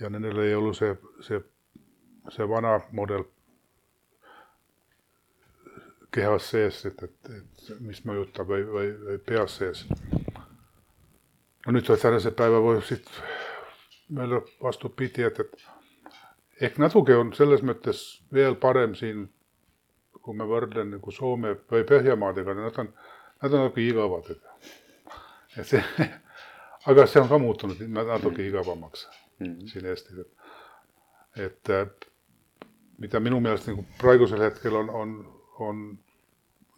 ja 0.00 0.10
nendel 0.10 0.38
ei 0.38 0.54
ollut 0.54 0.76
see, 0.76 0.96
see, 1.20 1.38
see 2.30 2.48
vana 2.48 2.80
mudel 2.90 3.24
kehas 6.10 6.50
sees, 6.50 6.84
et, 6.86 7.02
et, 7.02 7.30
et 7.36 7.70
mis 7.80 8.02
mõjutab 8.06 8.50
või, 8.50 8.66
või, 8.66 8.90
või 9.04 9.20
peas 9.26 9.60
sees. 9.62 9.84
no 11.66 11.76
nüüd 11.76 11.86
tänase 12.02 12.34
päeva 12.34 12.58
võib 12.66 12.82
siit 12.86 13.06
meile 14.10 14.42
vastupidi, 14.62 15.24
et, 15.26 15.40
et 15.40 16.66
ehk 16.66 16.78
natuke 16.82 17.16
on 17.16 17.32
selles 17.36 17.62
mõttes 17.66 18.02
veel 18.34 18.56
parem 18.60 18.94
siin, 18.98 19.28
kui 20.20 20.36
ma 20.36 20.44
võrdlen 20.48 20.90
nagu 20.96 21.14
Soome 21.14 21.54
või 21.70 21.86
Põhjamaadega, 21.88 22.54
nad 22.58 22.80
on, 22.82 22.92
nad 23.42 23.54
on 23.54 23.64
natuke 23.64 23.86
igavad, 23.86 24.30
et, 24.34 24.76
et 25.56 25.66
see, 25.66 25.82
aga 26.90 27.06
see 27.06 27.22
on 27.22 27.30
ka 27.30 27.40
muutunud 27.40 27.82
natuke 27.96 28.46
igavamaks 28.46 29.06
mm 29.38 29.46
-hmm. 29.46 29.66
siin 29.72 29.86
Eestis, 29.86 30.18
et, 31.36 31.70
et 31.70 32.08
mida 32.98 33.20
minu 33.20 33.40
meelest 33.40 33.68
nagu 33.70 33.84
praegusel 33.98 34.42
hetkel 34.42 34.76
on, 34.76 34.90
on 34.90 35.20
on 35.60 35.98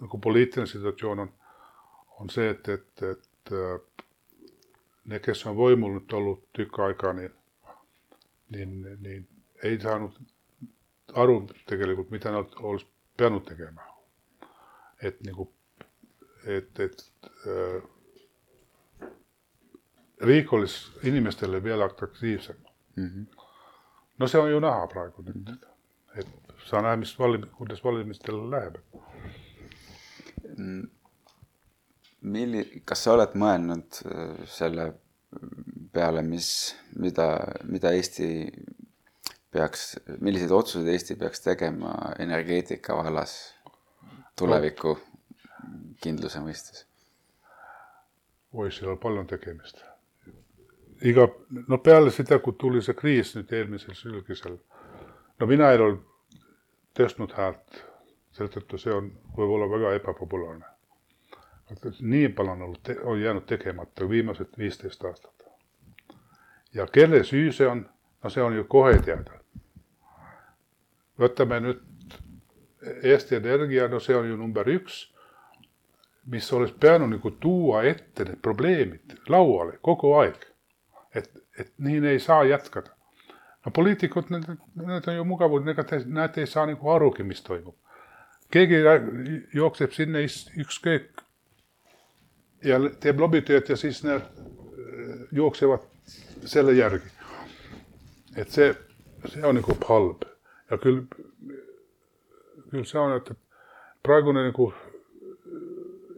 nagu 0.01 0.19
poliitiline 0.19 0.67
situatsioon 0.67 1.19
on, 1.19 1.33
on 2.21 2.31
see, 2.31 2.49
et, 2.51 2.69
et, 2.69 3.03
et 3.03 3.53
äh, 3.53 4.07
ne, 5.05 5.19
kes 5.19 5.47
on 5.47 5.57
võimul 5.57 5.97
nüüd 5.97 6.13
olnud 6.19 6.43
tükk 6.57 6.79
aega, 6.87 7.13
niin, 7.13 7.33
niin, 8.55 8.77
niin 9.03 9.29
ei 9.63 9.81
saanud 9.81 10.19
aru 11.15 11.41
tegelikult, 11.67 12.11
mida 12.11 12.33
nad 12.33 12.55
oleks 12.61 12.87
peanud 13.17 13.45
tegema. 13.49 13.89
et 15.03 15.19
nagu, 15.27 15.49
et, 16.47 16.81
et 16.81 17.01
äh, 17.47 17.83
riik 20.21 20.53
olisi 20.53 21.09
inimestele 21.09 21.63
vielä 21.65 21.85
atraktiivsem 21.85 22.57
mm. 22.97 23.09
-hmm. 23.09 23.49
No 24.19 24.27
se 24.29 24.39
on 24.39 24.51
ju 24.51 24.61
näha 24.61 24.87
praegu 24.87 25.23
nüüd 25.23 25.35
mm. 25.35 25.45
-hmm 25.45 25.73
et 26.17 26.29
saa 26.67 26.83
näha, 26.83 26.97
mis 26.97 27.15
valim-, 27.19 27.49
kuidas 27.57 27.85
valimistel 27.85 28.39
läheb. 28.51 28.77
Milli-, 32.23 32.83
kas 32.87 33.05
sa 33.05 33.17
oled 33.17 33.35
mõelnud 33.39 34.03
äh, 34.07 34.43
selle 34.51 34.93
peale, 35.93 36.23
mis, 36.23 36.49
mida, 37.01 37.29
mida 37.69 37.93
Eesti 37.97 38.29
peaks, 39.53 39.97
milliseid 40.21 40.53
otsuseid 40.55 40.93
Eesti 40.93 41.17
peaks 41.21 41.45
tegema 41.45 41.95
energeetika 42.23 42.97
vallas 42.97 43.37
tuleviku 44.39 44.97
kindluse 46.03 46.41
mõistes? 46.45 46.87
oi, 48.53 48.69
seal 48.71 48.93
on 48.93 49.01
palju 49.01 49.25
tegemist. 49.31 49.81
iga, 51.09 51.27
no 51.69 51.79
peale 51.79 52.13
seda, 52.13 52.39
kui 52.39 52.55
tuli 52.61 52.83
see 52.85 52.95
kriis 52.95 53.35
nüüd 53.37 53.53
eelmisel 53.57 53.97
sügisel 53.97 54.61
no 55.43 55.47
mina 55.47 55.73
ei 55.75 55.81
ole 55.83 55.97
tõstnud 56.99 57.33
häält, 57.35 57.81
seetõttu 58.37 58.79
see 58.79 58.93
on 58.95 59.09
võib-olla 59.35 59.67
väga 59.73 59.97
ebapopulaarne. 59.99 60.69
Nii 62.01 62.29
palju 62.29 62.53
on 62.53 62.63
olnud, 62.63 62.91
on 63.05 63.21
jäänud 63.21 63.47
tegemata 63.47 64.09
viimased 64.09 64.59
viisteist 64.59 65.05
aastat. 65.05 65.33
ja 66.75 66.87
kelle 66.87 67.25
süü 67.25 67.53
see 67.53 67.69
on, 67.69 67.87
no 68.25 68.31
see 68.31 68.43
on 68.43 68.57
ju 68.57 68.65
kohe 68.65 68.99
teada. 68.99 69.41
võtame 71.19 71.61
nüüd 71.61 71.83
Eesti 73.03 73.37
Energia, 73.37 73.89
no 73.89 74.01
see 74.01 74.17
on 74.17 74.29
ju 74.29 74.37
number 74.37 74.69
üks, 74.69 75.13
mis 76.27 76.53
oleks 76.53 76.73
pidanud 76.73 77.11
nagu 77.11 77.31
tuua 77.31 77.83
ette 77.83 78.25
need 78.25 78.41
probleemid 78.43 79.15
lauale 79.29 79.79
kogu 79.83 80.15
aeg. 80.15 80.47
et, 81.15 81.31
et 81.59 81.73
nii 81.79 82.07
ei 82.09 82.19
saa 82.19 82.45
jätkata 82.45 82.91
no 83.65 83.73
poliitikud, 83.73 84.31
need, 84.31 84.49
need 84.75 85.09
on 85.09 85.17
ju 85.17 85.25
mugavad, 85.25 85.69
ega 85.69 85.85
te 85.87 86.03
näete, 86.07 86.43
ei 86.43 86.51
saa 86.51 86.67
nagu 86.67 86.91
arugi, 86.91 87.23
mis 87.27 87.43
toimub. 87.47 87.77
keegi 88.53 88.83
jookseb 89.55 89.95
sinna 89.97 90.21
ükskõik 90.61 91.12
ja 92.65 92.79
teeb 93.01 93.21
lobitööd 93.21 93.69
ja 93.69 93.77
siis 93.77 94.03
need 94.07 94.23
äh, 94.23 95.27
jooksevad 95.33 95.85
selle 96.45 96.73
järgi. 96.77 97.11
et 98.37 98.51
see, 98.51 98.73
see 99.29 99.45
on 99.45 99.59
nagu 99.61 99.77
halb 99.89 100.25
ja 100.71 100.79
küll, 100.81 101.05
küll 102.71 102.89
see 102.89 103.01
on, 103.01 103.17
et, 103.17 103.31
et 103.31 103.39
praegune 104.03 104.45
nagu 104.49 104.73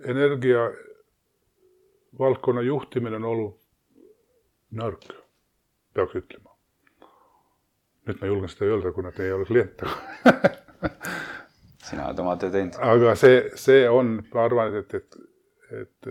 energia 0.05 0.71
valdkonna 2.19 2.63
juhtimine 2.63 3.17
on 3.19 3.31
olnud 3.33 3.55
nõrk, 4.79 5.09
peaks 5.95 6.21
ütlema 6.23 6.55
nüüd 8.05 8.21
ma 8.21 8.29
julgen 8.29 8.53
seda 8.53 8.69
öelda, 8.69 8.93
kuna 8.93 9.13
te 9.13 9.25
ei 9.27 9.33
ole 9.33 9.47
klient 9.49 9.85
sina 11.89 12.09
oled 12.09 12.21
oma 12.25 12.37
töö 12.41 12.53
teinud. 12.53 12.77
aga 12.81 13.15
see, 13.19 13.41
see 13.61 13.85
on, 13.91 14.19
ma 14.33 14.45
arvan, 14.49 14.77
et, 14.81 14.95
et, 14.99 15.19
et 15.83 16.09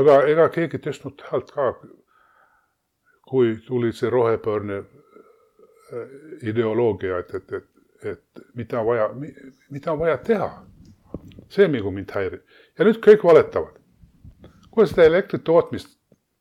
aga 0.00 0.18
ega 0.32 0.48
keegi 0.54 0.80
tõstnud 0.82 1.22
häält 1.30 1.52
ka, 1.54 1.70
kui 3.26 3.56
tuli 3.66 3.92
see 3.92 4.10
rohepöörne 4.10 4.78
äh, 4.82 6.14
ideoloogia, 6.42 7.18
et, 7.22 7.34
et, 7.34 7.52
et, 7.52 8.12
et 8.12 8.44
mida 8.54 8.84
vaja, 8.86 9.10
mida 9.70 9.92
on 9.92 10.02
vaja 10.02 10.18
teha. 10.18 10.50
see, 11.48 11.68
nagu 11.68 11.90
mind 11.90 12.10
häirib. 12.10 12.42
ja 12.78 12.84
nüüd 12.84 13.00
kõik 13.02 13.24
valetavad. 13.24 13.78
kuule, 14.70 14.86
seda 14.86 15.04
elektri 15.04 15.38
tootmist, 15.38 15.98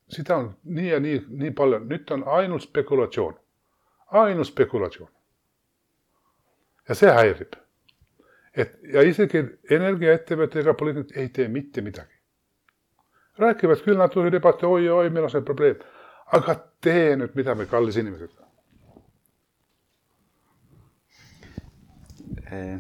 seda 0.10 0.38
on 0.38 0.54
nii 0.64 0.90
ja 0.90 1.00
nii, 1.00 1.26
nii 1.30 1.52
palju, 1.52 1.80
nüüd 1.90 2.12
on 2.12 2.24
ainult 2.40 2.64
spekulatsioon 2.64 3.36
ainus 4.12 4.48
spekulatsioon. 4.48 5.10
ja 6.90 6.96
see 6.96 7.12
häirib. 7.12 7.54
Et 8.56 8.78
ja 8.94 9.04
isegi 9.04 9.44
energiaettevõtted 9.76 10.64
ega 10.64 10.74
poliitikud 10.80 11.18
ei 11.22 11.30
tee 11.30 11.48
mitte 11.52 11.82
midagi. 11.82 12.12
räägivad 13.38 13.82
küll, 13.84 13.98
nad 14.00 14.16
ürivad, 14.16 14.64
oi-oi, 14.64 15.10
meil 15.10 15.28
on 15.28 15.32
see 15.32 15.42
probleem. 15.42 15.80
aga 16.34 16.56
tee 16.82 17.16
nüüd 17.16 17.36
midagi, 17.36 17.66
kallis 17.70 17.98
inimesed. 17.98 18.32
Eh, 22.52 22.78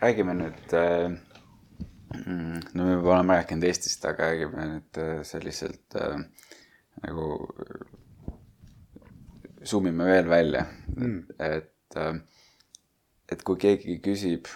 räägime 0.00 0.34
nüüd 0.34 0.74
äh 0.78 1.20
no 2.74 2.84
me 2.84 2.96
oleme 2.96 3.36
rääkinud 3.36 3.64
Eestist, 3.64 4.04
aga 4.04 4.28
räägime 4.30 4.66
nüüd 4.68 4.98
äh, 5.00 5.22
selliselt 5.26 5.96
äh, 5.96 6.20
nagu 7.04 7.28
zoom 9.64 9.88
ime 9.90 10.06
veel 10.08 10.28
välja 10.30 10.66
mm., 10.96 11.18
et, 11.38 11.96
äh, 11.96 12.18
et 13.32 13.44
kui 13.46 13.60
keegi 13.60 13.98
küsib, 14.04 14.50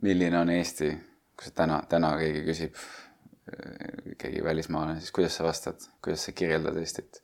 milline 0.00 0.38
on 0.38 0.50
Eesti, 0.50 0.90
kui 1.36 1.48
sa 1.48 1.54
täna, 1.62 1.80
täna 1.88 2.12
keegi 2.18 2.42
küsib, 2.46 2.76
äh, 2.76 4.12
keegi 4.18 4.44
välismaalane, 4.44 5.00
siis 5.00 5.12
kuidas 5.12 5.36
sa 5.36 5.44
vastad, 5.44 5.80
kuidas 6.04 6.24
sa 6.24 6.32
kirjeldad 6.32 6.76
Eestit? 6.76 7.22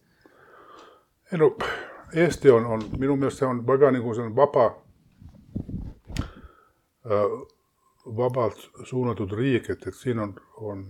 ei 1.32 1.38
no 1.38 1.56
Eesti 2.14 2.50
on, 2.50 2.66
on 2.66 2.84
minu 2.98 3.16
meelest 3.16 3.42
see 3.42 3.48
on 3.48 3.64
väga 3.66 3.90
nagu 3.90 4.14
see 4.14 4.26
on 4.26 4.36
vaba 4.36 4.66
äh,, 7.06 7.38
vabalt 8.16 8.68
suunatud 8.84 9.32
riik, 9.32 9.70
et, 9.70 9.86
et 9.86 9.94
siin 9.94 10.18
on, 10.22 10.36
on 10.56 10.84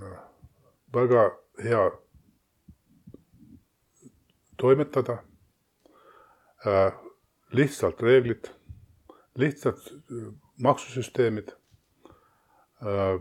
väga 0.92 1.30
hea 1.64 1.86
toimetada 4.60 5.22
Äh, 6.66 6.92
lihtsalt 7.52 8.02
reeglid, 8.02 8.48
lihtsad 9.34 9.76
äh, 9.76 10.32
maksusüsteemid. 10.58 11.48
Äh, 12.82 13.20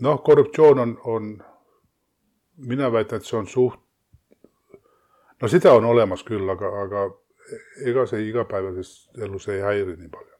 noh, 0.00 0.22
korruptsioon 0.24 0.78
on, 0.78 1.00
on, 1.04 1.44
mina 2.56 2.92
väidan, 2.92 3.20
et 3.20 3.28
see 3.28 3.38
on 3.38 3.48
suht, 3.48 3.80
no 5.42 5.50
seda 5.52 5.74
on 5.76 5.84
olemas 5.84 6.24
küll, 6.24 6.48
aga, 6.52 6.70
aga 6.84 7.04
ega 7.86 8.06
see 8.08 8.24
igapäevases 8.30 8.94
elus 9.22 9.48
ei 9.52 9.60
häiri 9.60 9.98
nii 10.00 10.08
palju. 10.14 10.32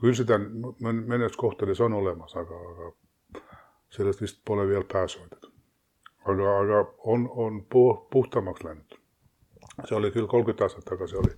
küll 0.00 0.14
seda 0.14 0.36
mõnes 0.38 1.36
kohtades 1.36 1.80
on 1.80 1.96
olemas, 1.96 2.36
aga, 2.36 2.62
aga 2.72 3.42
sellest 3.94 4.22
vist 4.22 4.40
pole 4.44 4.68
veel 4.68 4.84
pääsu. 4.84 5.26
aga, 6.24 6.56
aga 6.60 6.84
on, 7.04 7.28
on 7.34 7.62
puhtamaks 8.12 8.64
läinud 8.64 8.98
see 9.86 9.96
oli 9.96 10.10
küll 10.10 10.26
kolmkümmend 10.26 10.64
aastat 10.66 10.86
tagasi 10.88 11.16
oli 11.20 11.34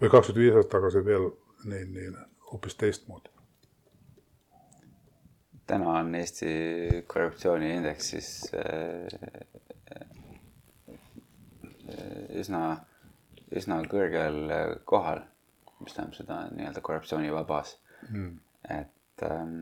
või 0.00 0.10
kakskümmend 0.12 0.40
viis 0.42 0.56
aastat 0.56 0.74
tagasi 0.76 1.04
veel 1.04 1.28
nii, 1.64 1.84
nii 1.94 2.10
hoopis 2.50 2.76
teistmoodi. 2.76 3.31
Täna 5.66 5.98
on 5.98 6.14
Eesti 6.14 7.04
korruptsiooniindeksis 7.06 8.30
äh, 8.54 9.52
üsna, 12.40 12.62
üsna 13.54 13.78
kõrgel 13.90 14.52
kohal, 14.88 15.22
mis 15.82 15.94
tähendab 15.96 16.18
seda 16.18 16.40
nii-öelda 16.56 16.82
korruptsioonivabas. 16.84 17.76
Mm.. 18.10 18.38
et, 18.70 19.22
ähm, 19.22 19.58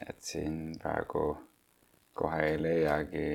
et 0.00 0.22
siin 0.24 0.72
praegu 0.80 1.24
kohe 2.16 2.38
ei 2.46 2.62
leiagi 2.62 3.26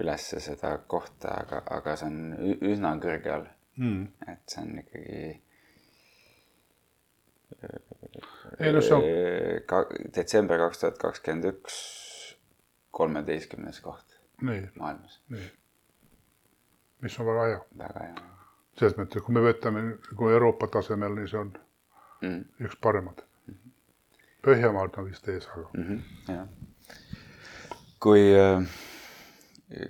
ülesse 0.00 0.40
seda 0.40 0.78
kohta, 0.88 1.34
aga, 1.42 1.60
aga 1.76 1.96
see 2.00 2.08
on 2.08 2.56
üsna 2.72 2.94
kõrgel. 3.02 3.48
Mm.. 3.76 4.06
et 4.28 4.54
see 4.54 4.64
on 4.64 4.78
ikkagi 4.80 5.26
ei 8.60 8.72
no 8.72 8.80
see 8.80 8.96
on. 8.96 9.04
ka 9.66 9.84
detsember 10.16 10.58
kaks 10.66 10.82
tuhat 10.82 10.98
kakskümmend 10.98 11.50
üks, 11.54 11.76
kolmeteistkümnes 12.90 13.80
koht 13.80 14.12
nii, 14.42 14.68
maailmas. 14.78 15.22
nii. 15.28 15.52
mis 17.00 17.20
on 17.20 17.26
väga 17.26 17.46
hea. 17.46 17.60
väga 17.78 18.06
hea. 18.06 18.14
selles 18.78 18.96
mõttes, 18.98 19.24
kui 19.24 19.34
me 19.36 19.44
võtame 19.44 19.84
kui 20.16 20.32
Euroopa 20.32 20.68
tasemel, 20.78 21.14
niin 21.18 21.28
see 21.30 21.40
on 21.40 21.52
mm. 22.22 22.66
üks 22.66 22.78
paremad 22.80 23.22
mm. 23.22 23.54
-hmm. 23.54 23.76
Põhjamaad 24.42 24.98
on 24.98 25.10
vist 25.10 25.28
ees, 25.28 25.48
aga 25.48 25.68
mm. 25.74 25.84
-hmm, 25.88 26.34
jah. 26.34 26.48
kui, 28.00 28.22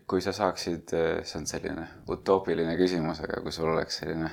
kui 0.07 0.21
sa 0.21 0.33
saaksid, 0.33 0.97
see 1.23 1.39
on 1.39 1.47
selline 1.47 1.89
utoopiline 2.09 2.77
küsimus, 2.77 3.21
aga 3.25 3.41
kui 3.43 3.53
sul 3.53 3.73
oleks 3.73 4.03
selline 4.03 4.31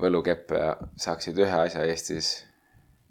võlukepp 0.00 0.52
ja 0.52 0.76
saaksid 1.00 1.38
ühe 1.38 1.62
asja 1.66 1.84
Eestis 1.84 2.46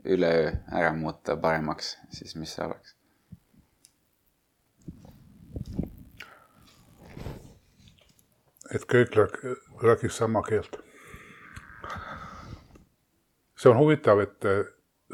üleöö 0.06 0.52
ära 0.72 0.94
muuta 0.94 1.38
paremaks, 1.38 1.98
siis 2.10 2.36
mis 2.36 2.54
see 2.56 2.66
oleks? 2.66 2.96
et 8.76 8.84
kõik 8.92 9.14
räägiks 9.82 10.18
sama 10.18 10.42
keelt. 10.44 10.78
see 13.56 13.70
on 13.72 13.78
huvitav, 13.78 14.20
et 14.20 14.48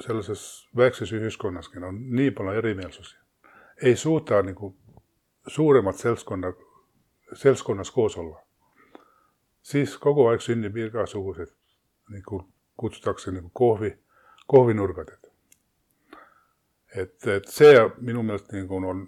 sellises 0.02 0.68
väikses 0.78 1.12
ühiskonnaskin 1.14 1.84
on 1.84 2.00
nii 2.16 2.32
palju 2.32 2.58
erimeelsusi. 2.58 3.16
ei 3.84 3.96
suuda 3.96 4.42
nagu 4.42 4.76
suuremat 5.48 5.98
seltskonna, 5.98 6.54
seltskonnas 7.34 7.92
koos 7.92 8.18
olla. 8.18 8.44
siis 9.62 9.98
kogu 9.98 10.28
aeg 10.28 10.42
sünnib 10.42 10.78
igasuguseid 10.78 11.61
nagu 12.12 12.44
kutsutakse 12.78 13.32
nagu 13.32 13.50
kohvi 13.54 13.92
kohvinurgad. 14.48 15.12
et, 16.96 17.28
et 17.28 17.48
see 17.48 17.76
minu 18.02 18.24
meelest 18.24 18.52
nagu 18.52 18.80
on 18.94 19.06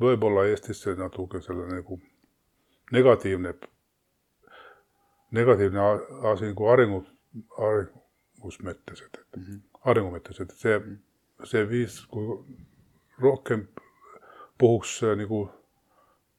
võib-olla 0.00 0.46
Eestis 0.48 0.80
see 0.82 0.96
natuke 0.96 1.42
selle 1.44 1.66
nagu 1.68 1.98
negatiivne, 2.92 3.52
negatiivne 5.36 5.84
asi 6.32 6.48
nagu 6.48 6.70
arengu, 6.72 7.02
arengus 7.58 8.58
mõttes, 8.64 9.04
et, 9.04 9.20
et 9.20 9.36
mm 9.36 9.44
-hmm. 9.44 9.60
arengu 9.92 10.14
mõttes, 10.16 10.40
et 10.40 10.56
see, 10.56 10.80
see 11.44 11.68
viis, 11.68 12.00
kui 12.06 12.40
rohkem 13.20 13.68
puhuks 14.58 15.00
nagu 15.16 15.50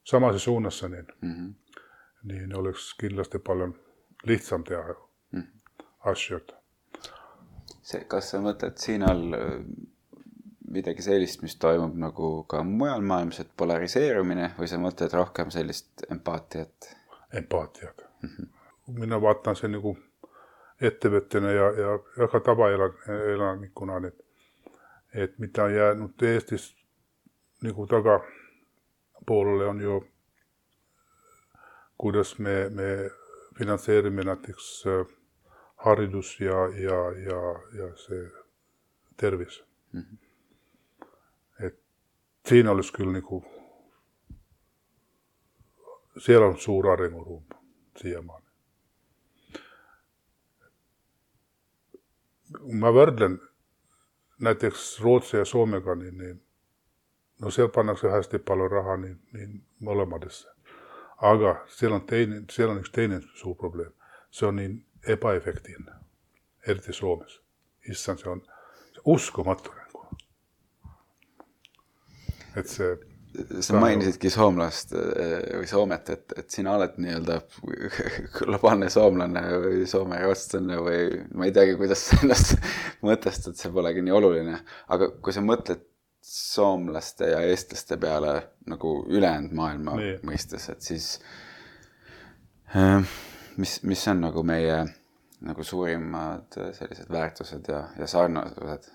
samasse 0.04 0.40
suunasse, 0.40 0.90
niin 0.90 1.08
mm, 1.22 1.34
-hmm. 1.36 1.78
niin 2.24 2.56
oleks 2.56 2.94
kindlasti 2.94 3.40
paljon 3.40 3.76
lihtsam 4.24 4.64
teha 4.64 4.96
asju 6.06 6.40
see, 7.92 8.06
kas 8.10 8.32
sa 8.32 8.42
mõtled 8.44 8.78
siin 8.82 9.04
all 9.08 9.36
äh, 9.36 9.58
midagi 10.72 11.04
sellist, 11.06 11.42
mis 11.44 11.58
toimub 11.60 11.98
nagu 12.00 12.32
ka 12.50 12.64
mujal 12.68 13.04
maailmas, 13.06 13.42
et 13.44 13.52
polariseerumine 13.58 14.54
või 14.58 14.70
sa 14.72 14.80
mõtled 14.82 15.14
rohkem 15.18 15.52
sellist 15.54 16.06
empaatiat? 16.10 16.96
empaatiat 17.40 18.02
mm. 18.22 18.30
-hmm. 18.30 18.48
mina 19.00 19.22
vaatan 19.22 19.56
see 19.56 19.70
nagu 19.72 19.98
ettevõtjana 20.82 21.52
ja, 21.52 21.68
ja, 21.80 21.92
ja 22.18 22.28
ka 22.28 22.40
tavaelanikuna, 22.40 23.98
et, 24.08 24.20
et 25.14 25.40
mida 25.40 25.64
on 25.64 25.74
jäänud 25.74 26.24
Eestis 26.28 26.76
nagu 27.62 27.88
tagapoolele 27.88 29.66
on 29.70 29.82
ju, 29.82 30.04
kuidas 31.98 32.40
me, 32.40 32.70
me 32.70 33.12
finantseerime 33.58 34.24
näiteks 34.24 34.84
äh, 34.88 35.21
haridus 35.86 36.40
ja, 36.40 36.68
ja, 36.68 37.00
ja, 37.30 37.42
ja 37.78 37.96
see 37.96 38.30
tervis 39.18 39.64
mm. 39.92 40.02
-hmm. 40.02 40.18
et 41.66 41.80
siin 42.50 42.68
oleks 42.68 42.92
küll 42.92 43.12
nagu, 43.12 43.44
seal 46.18 46.44
on 46.44 46.58
suur 46.58 46.90
arenguruum 46.90 47.44
siiamaani. 47.98 48.46
ma 52.82 52.92
võrdlen 52.92 53.40
näiteks 54.40 55.02
Rootsi 55.02 55.38
ja 55.38 55.46
Soomega, 55.46 55.96
niin, 55.96 56.18
niin 56.18 56.44
no 57.42 57.50
seal 57.50 57.68
pannakse 57.68 58.10
hästi 58.10 58.40
palju 58.40 58.68
raha 58.68 58.98
niin, 58.98 59.20
niin 59.34 59.64
mõlemadesse. 59.80 60.50
aga 61.18 61.66
seal 61.68 61.92
on 61.92 62.02
teine, 62.02 62.44
seal 62.52 62.70
on 62.70 62.80
üks 62.82 62.92
teine 62.92 63.22
suur 63.34 63.56
probleem, 63.56 63.94
see 64.30 64.48
on 64.48 64.56
niin 64.56 64.86
epäefektiivne, 65.08 65.92
eriti 66.68 66.94
Suomessa. 66.94 67.42
Issand, 67.90 68.20
se 68.20 68.30
on 68.30 68.42
uskumatu 69.06 69.72
nagu. 69.72 70.06
et 72.56 72.68
see. 72.68 72.98
sa 73.64 73.80
mainisidki 73.80 74.30
soomlast 74.30 74.92
eh, 75.00 75.38
või 75.56 75.68
Soomet, 75.68 76.10
et, 76.12 76.34
et 76.38 76.50
sina 76.52 76.74
oled 76.76 76.98
nii-öelda 77.00 77.38
globaalne 78.38 78.90
soomlane 78.92 79.44
või 79.64 79.86
soome 79.88 80.20
rootslane 80.20 80.82
või 80.84 81.06
ma 81.34 81.48
ei 81.48 81.56
teagi, 81.56 81.78
kuidas 81.80 82.04
sa 82.10 82.20
ennast 82.20 82.58
mõtestad, 83.08 83.56
see 83.56 83.72
polegi 83.72 84.04
nii 84.04 84.18
oluline. 84.18 84.60
aga 84.92 85.14
kui 85.24 85.34
sa 85.34 85.44
mõtled 85.46 85.88
soomlaste 86.22 87.32
ja 87.32 87.40
eestlaste 87.48 87.98
peale 87.98 88.36
nagu 88.70 88.98
ülejäänud 89.10 89.56
maailma 89.58 89.96
nii. 89.98 90.18
mõistes, 90.28 90.68
et 90.76 90.84
siis 90.86 91.14
äh, 92.76 93.00
mis, 93.58 93.84
mis 93.84 94.08
on 94.08 94.22
nagu 94.22 94.44
meie 94.44 94.86
nagu 95.42 95.64
suurimad 95.64 96.58
äh, 96.58 96.74
sellised 96.74 97.10
väärtused 97.12 97.68
ja, 97.68 97.84
ja 98.00 98.08
sarnasused? 98.08 98.92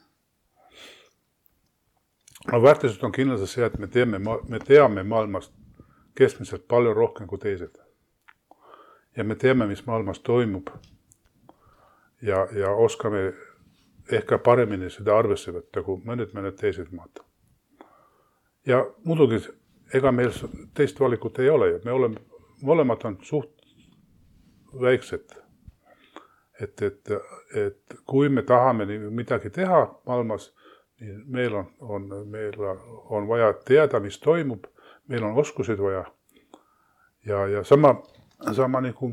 no 2.52 2.62
väärtused 2.62 3.02
on 3.02 3.12
kindlasti 3.12 3.46
see, 3.46 3.66
et 3.66 3.78
me 3.78 3.86
teeme, 3.86 4.18
me 4.48 4.58
teame 4.58 5.02
maailmast 5.02 5.52
keskmiselt 6.14 6.68
palju 6.68 6.94
rohkem 6.94 7.26
kui 7.26 7.38
teised. 7.38 7.76
ja 9.16 9.24
me 9.24 9.34
teame, 9.34 9.66
mis 9.66 9.86
maailmas 9.86 10.20
toimub. 10.20 10.68
ja, 12.22 12.46
ja 12.52 12.70
oskame 12.70 13.32
ehk 14.12 14.26
ka 14.26 14.38
paremini 14.38 14.90
seda 14.90 15.18
arvesse 15.18 15.52
võtta 15.52 15.82
kui 15.82 15.98
mõned, 16.04 16.30
mõned 16.34 16.56
teised 16.60 16.92
maad. 16.92 17.24
ja 18.66 18.84
muidugi, 19.04 19.42
ega 19.94 20.12
meil 20.12 20.32
teist 20.74 21.00
valikut 21.00 21.38
ei 21.38 21.50
ole 21.50 21.70
ju, 21.70 21.80
me 21.84 21.92
oleme, 21.92 22.22
mõlemad 22.62 23.04
on 23.04 23.18
suht 23.22 23.55
väiksed. 24.80 25.36
et, 26.60 26.82
et, 26.82 27.10
et 27.54 27.96
kui 28.06 28.28
me 28.28 28.42
tahame 28.42 28.86
midagi 29.10 29.50
teha 29.50 30.00
maailmas, 30.06 30.54
niin 31.00 31.22
meil 31.26 31.54
on, 31.54 31.66
on, 31.80 32.08
meil 32.26 32.54
on 33.10 33.28
vaja 33.28 33.52
teada, 33.52 34.00
mis 34.00 34.18
toimub, 34.18 34.64
meil 35.08 35.24
on 35.24 35.34
oskuseid 35.34 35.78
vaja. 35.78 36.04
ja, 37.26 37.46
ja 37.46 37.64
sama, 37.64 38.02
sama 38.52 38.80
nagu, 38.80 39.12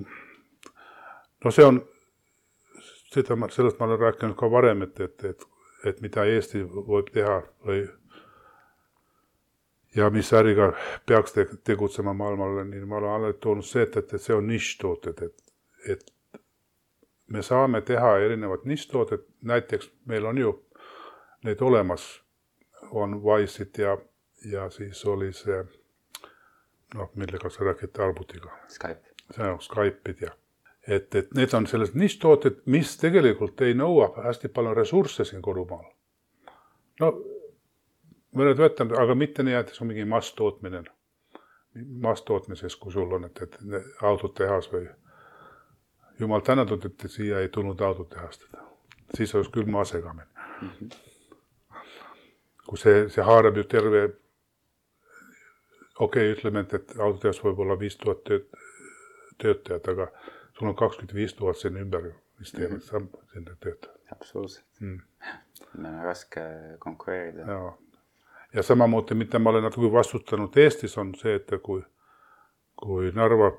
no 1.43 1.51
see 1.51 1.65
on, 1.65 1.81
seda 3.13 3.35
ma, 3.35 3.49
sellest 3.51 3.79
ma 3.79 3.85
olen 3.85 3.99
rääkinud 3.99 4.35
ka 4.39 4.51
varem, 4.51 4.81
et, 4.81 4.99
et, 4.99 5.25
et, 5.25 5.45
et 5.85 6.01
mida 6.01 6.23
Eesti 6.25 6.63
võib 6.63 7.11
teha 7.13 7.41
või 7.67 7.83
ja 9.95 10.09
mis 10.09 10.33
äriga 10.33 10.73
peaks 11.05 11.35
tegutsema 11.63 12.13
maailmal, 12.13 12.63
niin 12.63 12.87
ma 12.87 12.97
olen 12.97 13.11
alati 13.11 13.39
toonud 13.39 13.65
see, 13.65 13.83
et, 13.83 13.97
et, 13.97 14.15
see 14.21 14.35
on 14.35 14.47
nišitooted, 14.47 15.21
et, 15.21 15.42
et 15.89 16.11
me 17.27 17.41
saame 17.41 17.81
teha 17.81 18.17
erinevad 18.17 18.65
nišitooted, 18.65 19.25
näiteks 19.41 19.91
meil 20.05 20.25
on 20.25 20.37
ju 20.37 20.53
need 21.43 21.61
olemas, 21.61 22.21
on 22.91 23.21
Wise'id 23.23 23.77
ja, 23.77 23.97
ja 24.45 24.69
siis 24.69 25.05
oli 25.05 25.33
see 25.33 25.63
noh, 26.93 27.09
millega 27.15 27.49
sa 27.49 27.65
räägid 27.65 27.99
arvutiga. 27.99 28.51
Skype. 28.67 29.15
see 29.35 29.49
on 29.49 29.59
Skype'id 29.59 30.21
ja 30.21 30.31
et, 30.87 31.15
et 31.15 31.33
need 31.35 31.53
on 31.53 31.67
sellised 31.67 31.95
nišitooted, 31.99 32.63
mis 32.65 32.97
tegelikult 32.99 33.61
ei 33.63 33.75
nõua 33.77 34.09
hästi 34.25 34.51
palju 34.53 34.73
ressursse 34.77 35.25
siin 35.25 35.41
kodumaal. 35.41 35.85
no 36.99 37.11
mõned 38.35 38.59
võtame, 38.59 38.97
aga 38.99 39.15
mitte 39.15 39.45
nii, 39.45 39.55
et 39.59 39.71
see 39.73 39.85
on 39.85 39.91
mingi 39.93 40.05
masstootmine. 40.09 40.83
masstootmises, 41.73 42.75
kui 42.75 42.91
sul 42.93 43.13
on, 43.17 43.25
et, 43.25 43.41
et 43.41 44.03
autotehas 44.05 44.67
või 44.71 44.85
jumal 46.19 46.39
tänatud, 46.39 46.85
et 46.85 47.05
siia 47.07 47.39
ei 47.39 47.49
tulnud 47.49 47.79
autotehast. 47.79 48.45
siis 49.17 49.35
oleks 49.35 49.49
küll 49.49 49.65
maa 49.65 49.85
segamini 49.85 50.27
mm. 50.61 50.69
-hmm. 50.69 50.95
kui 52.67 52.77
see, 52.77 53.09
see 53.09 53.23
haarab 53.23 53.57
ju 53.57 53.63
terve, 53.63 54.03
okei 55.99 56.31
okay,, 56.31 56.31
ütleme, 56.31 56.59
et, 56.59 56.73
et 56.73 56.95
autotehas 56.99 57.43
võib 57.43 57.59
olla 57.59 57.79
viis 57.79 57.97
tuhat 57.97 58.23
tööt-, 58.29 58.57
töötajat, 59.37 59.87
aga 59.87 60.07
sul 60.57 60.67
on 60.67 60.75
kakskümmend 60.75 61.15
viis 61.15 61.33
tuhat 61.33 61.57
sinna 61.57 61.79
ümber, 61.79 62.11
mis 62.39 62.51
teevad 62.51 62.71
mm 62.71 63.07
-hmm. 63.07 63.31
sinna 63.33 63.55
töötajat. 63.59 63.99
absoluutselt 64.11 64.65
mm.. 64.79 64.99
meil 65.77 65.93
on 65.93 66.03
raske 66.03 66.41
konkureerida. 66.79 67.51
ja, 67.51 67.73
ja 68.53 68.63
samamoodi, 68.63 69.15
mida 69.15 69.39
ma 69.39 69.49
olen 69.49 69.63
natuke 69.63 69.91
vastutanud 69.91 70.57
Eestis, 70.57 70.97
on 70.97 71.15
see, 71.15 71.35
et 71.35 71.51
kui, 71.61 71.83
kui 72.75 73.11
Narva 73.11 73.51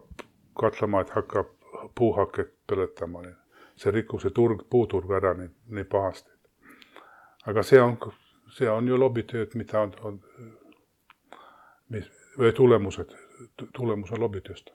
katlamaad 0.55 1.11
hakkab 1.11 1.47
puuhaket 1.95 2.55
põletama, 2.67 3.23
nii 3.25 3.35
see 3.77 3.91
rikub 3.91 4.23
see 4.23 4.31
turg, 4.35 4.67
puuturg 4.71 5.11
ära 5.19 5.35
nii, 5.39 5.51
nii 5.79 5.87
pahasti. 5.91 6.31
aga 7.51 7.63
see 7.63 7.81
on, 7.83 7.97
see 8.55 8.71
on 8.71 8.89
ju 8.89 8.99
lobitööd, 8.99 9.57
mida 9.59 9.83
on, 9.83 9.95
on, 10.07 10.21
mis, 11.91 12.07
või 12.39 12.53
tulemused, 12.57 13.15
tulemus 13.75 14.15
on 14.15 14.23
lobitööst 14.23 14.71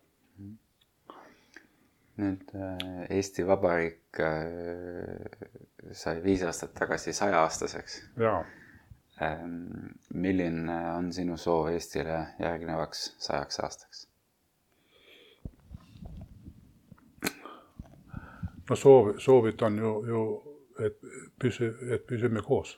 nüüd 2.19 2.53
äh, 2.55 3.05
Eesti 3.15 3.45
Vabariik 3.47 4.19
äh, 4.19 5.91
sai 5.95 6.19
viis 6.23 6.43
aastat 6.43 6.73
tagasi 6.75 7.13
sajaaastaseks. 7.13 8.01
jaa. 8.19 8.43
Ähm, 9.21 9.95
milline 10.13 10.75
on 10.95 11.11
sinu 11.13 11.37
soov 11.37 11.67
Eestile 11.73 12.19
järgnevaks 12.39 13.15
sajaks 13.19 13.59
aastaks? 13.59 14.08
No 18.69 18.75
soov, 18.75 19.15
soovid 19.19 19.61
on 19.61 19.77
ju, 19.77 19.93
ju, 20.07 20.25
et 20.85 20.99
püsi, 21.39 21.71
et 21.93 22.05
püsime 22.07 22.41
koos. 22.45 22.77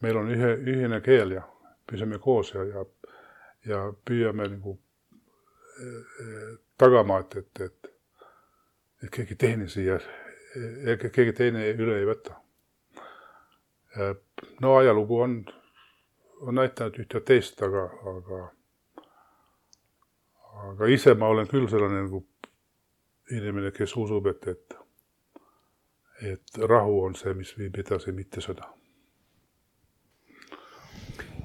meil 0.00 0.16
on 0.16 0.30
ühe, 0.30 0.54
ühine 0.62 1.00
keel 1.02 1.32
ja 1.34 1.42
püsime 1.86 2.18
koos 2.18 2.52
ja, 2.54 2.64
ja, 2.64 2.84
ja 3.66 3.84
püüame 4.04 4.48
nagu 4.48 4.78
eh, 5.82 6.58
tagama, 6.78 7.20
et, 7.24 7.36
et, 7.36 7.60
et 7.66 7.94
et 9.02 9.10
keegi 9.14 9.36
teine 9.38 9.68
siia, 9.70 9.98
keegi 10.98 11.34
teine 11.36 11.68
üle 11.70 11.98
ei 12.00 12.06
võta. 12.08 12.38
no 14.62 14.76
ajalugu 14.78 15.20
on, 15.22 15.36
on 16.42 16.58
näidanud 16.58 16.98
ühte 17.02 17.20
teist, 17.26 17.62
aga, 17.62 17.86
aga, 18.12 18.40
aga 20.70 20.90
ise 20.94 21.14
ma 21.18 21.30
olen 21.32 21.48
küll 21.50 21.68
selline 21.70 22.04
nagu 22.04 22.24
inimene, 23.30 23.70
kes 23.74 23.94
usub, 23.96 24.26
et, 24.30 24.46
et, 24.48 24.76
et 26.32 26.60
rahu 26.64 27.02
on 27.06 27.16
see, 27.18 27.34
mis 27.36 27.50
viib 27.58 27.78
edasi, 27.82 28.12
mitte 28.16 28.42
sõda. 28.44 28.68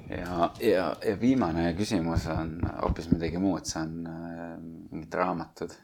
ja, 0.08 0.50
ja, 0.60 0.86
ja 1.04 1.16
viimane 1.20 1.72
küsimus 1.78 2.26
on 2.32 2.58
hoopis 2.82 3.08
midagi 3.12 3.40
muud, 3.40 3.66
see 3.68 3.82
on 3.82 3.94
äh, 4.10 4.54
mingid 4.92 5.14
raamatud. 5.20 5.74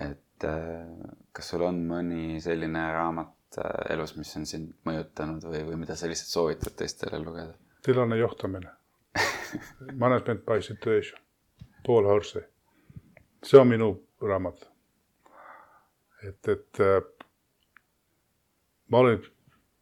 et 0.00 0.44
äh, 0.44 0.84
kas 1.32 1.52
sul 1.52 1.64
on 1.66 1.80
mõni 1.86 2.40
selline 2.42 2.84
raamat 2.92 3.60
äh, 3.62 3.94
elus, 3.94 4.16
mis 4.16 4.34
on 4.36 4.46
sind 4.46 4.74
mõjutanud 4.88 5.44
või, 5.46 5.64
või 5.68 5.80
mida 5.84 5.96
sa 5.96 6.10
lihtsalt 6.10 6.34
soovitad 6.34 6.76
teistele 6.76 7.22
lugeda? 7.22 7.54
tilane 7.82 8.18
johtamine 8.18 8.76
Management 10.04 10.44
by 10.46 10.62
situation, 10.62 11.18
Paul 11.86 12.06
Horsey. 12.06 12.42
see 13.42 13.58
on 13.58 13.68
minu 13.68 13.94
raamat. 14.22 14.68
et, 16.28 16.48
et 16.48 16.80
äh, 16.80 17.00
ma 18.88 19.04
olin, 19.04 19.22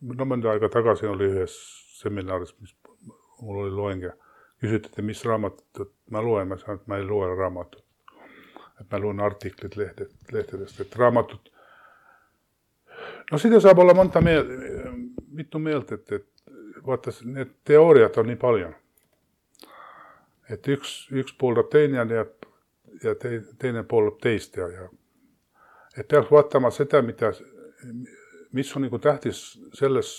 no 0.01 0.29
mõnda 0.29 0.53
aega 0.53 0.71
tagasi 0.73 1.07
oli 1.07 1.31
ühes 1.33 1.57
seminaris, 1.99 2.55
mis 2.61 2.77
mul 3.43 3.65
oli 3.65 3.75
loeng 3.75 4.07
ja 4.07 4.15
küsiti, 4.61 4.91
et 4.93 5.05
mis 5.05 5.25
raamatut 5.27 5.93
ma 6.11 6.23
loen, 6.23 6.49
ma 6.49 6.59
ütlesin, 6.59 6.81
et 6.81 6.91
ma 6.91 6.99
ei 6.99 7.07
loe 7.07 7.35
raamatut 7.35 7.85
et 8.81 8.91
ma 8.91 9.01
loen 9.03 9.21
artikleid 9.21 9.77
lehte, 9.77 10.09
lehtedest, 10.33 10.81
et 10.81 10.97
raamatud. 10.97 11.51
no 13.31 13.39
seda 13.39 13.61
saab 13.63 13.83
olla 13.83 13.95
mõnda 13.97 14.23
meel, 14.25 14.51
mitu 15.35 15.61
meelt, 15.63 15.93
et, 15.93 16.13
et 16.13 16.85
vaata, 16.87 17.15
need 17.27 17.57
teooriad 17.67 18.19
on 18.21 18.31
nii 18.31 18.41
palju. 18.41 18.71
et 20.49 20.69
üks, 20.75 20.95
üks 21.13 21.35
pooldab 21.39 21.71
teine 21.73 22.05
ja, 22.15 22.25
ja 23.03 23.15
te, 23.15 23.43
teine 23.59 23.83
pooldab 23.83 24.21
teist 24.23 24.57
ja, 24.57 24.69
ja 24.69 24.89
et 25.99 26.09
peaks 26.09 26.31
vaatama 26.31 26.71
seda, 26.71 27.03
mida, 27.03 27.33
mis 28.53 28.77
on 28.77 28.87
nagu 28.87 28.99
tähtis 28.99 29.41
selles 29.75 30.13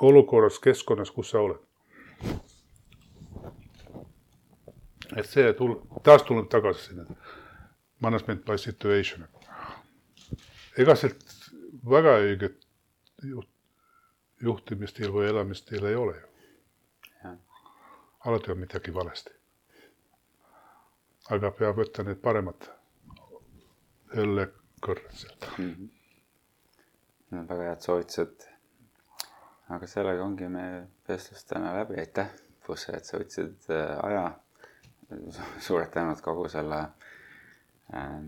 olukorras, 0.00 0.58
keskkonnas, 0.60 1.10
kus 1.10 1.30
sa 1.30 1.40
oled 1.40 1.62
et 5.16 5.28
see 5.28 5.52
tul-, 5.58 5.78
taas 6.04 6.24
tuleb 6.26 6.48
tagasi 6.50 6.90
sinna 6.90 7.04
management 8.00 8.44
by 8.44 8.58
situation. 8.58 9.26
ega 10.78 10.94
sealt 10.94 11.22
väga 11.90 12.16
õiget 12.24 12.58
juht, 13.24 13.48
juhtimisstiil 14.42 15.12
või 15.12 15.30
elamisstiil 15.30 15.86
ei 15.88 15.96
ole 15.96 16.16
ju. 16.18 17.36
alati 18.26 18.52
on 18.52 18.58
midagi 18.58 18.94
valesti. 18.94 19.35
Aga 21.34 21.50
peab 21.58 21.78
võtta 21.80 22.04
need 22.06 22.20
paremad 22.22 22.68
õllekõrred 24.22 25.14
sealt 25.20 25.46
mm. 25.58 25.70
-hmm. 25.70 25.88
no 27.34 27.44
väga 27.48 27.70
head 27.70 27.86
soovitused. 27.88 28.46
aga 29.74 29.86
sellega 29.90 30.24
ongi 30.24 30.48
meie 30.48 30.82
vestlus 31.08 31.44
täna 31.44 31.72
läbi, 31.74 31.98
aitäh, 32.00 32.30
Pusse, 32.66 32.92
et 32.96 33.04
sa 33.06 33.18
võtsid 33.18 33.68
äh, 33.70 33.98
aja 34.02 34.24
suured 35.62 35.90
tänud 35.94 36.20
kogu 36.22 36.48
selle 36.50 36.78
ähm, 37.94 38.24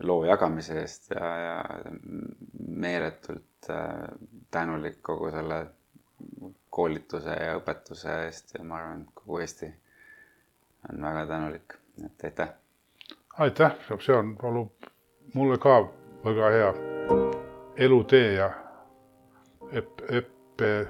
loo 0.00 0.24
jagamise 0.24 0.78
eest 0.80 1.10
ja, 1.12 1.26
ja 1.46 1.56
meeletult 2.68 3.68
äh, 3.70 4.08
tänulik 4.50 5.02
kogu 5.02 5.30
selle 5.34 5.58
koolituse 6.72 7.36
ja 7.36 7.56
õpetuse 7.58 8.16
eest 8.26 8.54
ja 8.56 8.64
ma 8.64 8.78
arvan, 8.80 9.04
et 9.04 9.14
kogu 9.20 9.40
Eesti 9.44 9.68
on 10.90 11.04
väga 11.04 11.26
tänulik, 11.28 11.76
et 12.04 12.24
aitäh. 12.24 12.48
aitäh, 13.38 13.72
see 14.00 14.16
on 14.16 14.36
olnud 14.42 14.70
mulle 15.34 15.58
ka 15.58 15.88
väga 16.24 16.50
hea 16.50 16.74
elutee 17.76 18.32
ja 18.32 18.50
õppeaeg. 19.72 20.88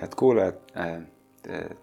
head 0.00 0.14
kuulajad 0.16 0.58
äh, 0.76 1.00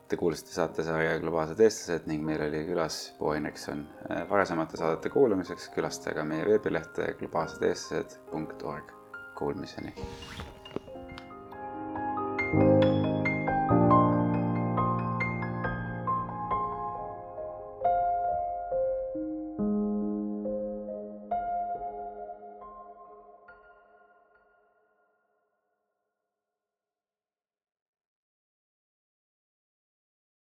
Te 0.07 0.17
kuulasite 0.17 0.51
saatesarja 0.53 1.15
Globaalsed 1.19 1.61
eestlased 1.65 2.05
ning 2.09 2.21
meil 2.25 2.43
oli 2.45 2.59
külas 2.67 2.97
Bo 3.17 3.31
Henrikson. 3.33 3.87
varasemate 4.29 4.77
saadete 4.77 5.09
kuulamiseks 5.09 5.69
külastage 5.73 6.23
meie 6.23 6.45
veebilehte 6.45 7.13
globaalsedeestlased.org. 7.23 8.93
Kuulmiseni 9.37 9.93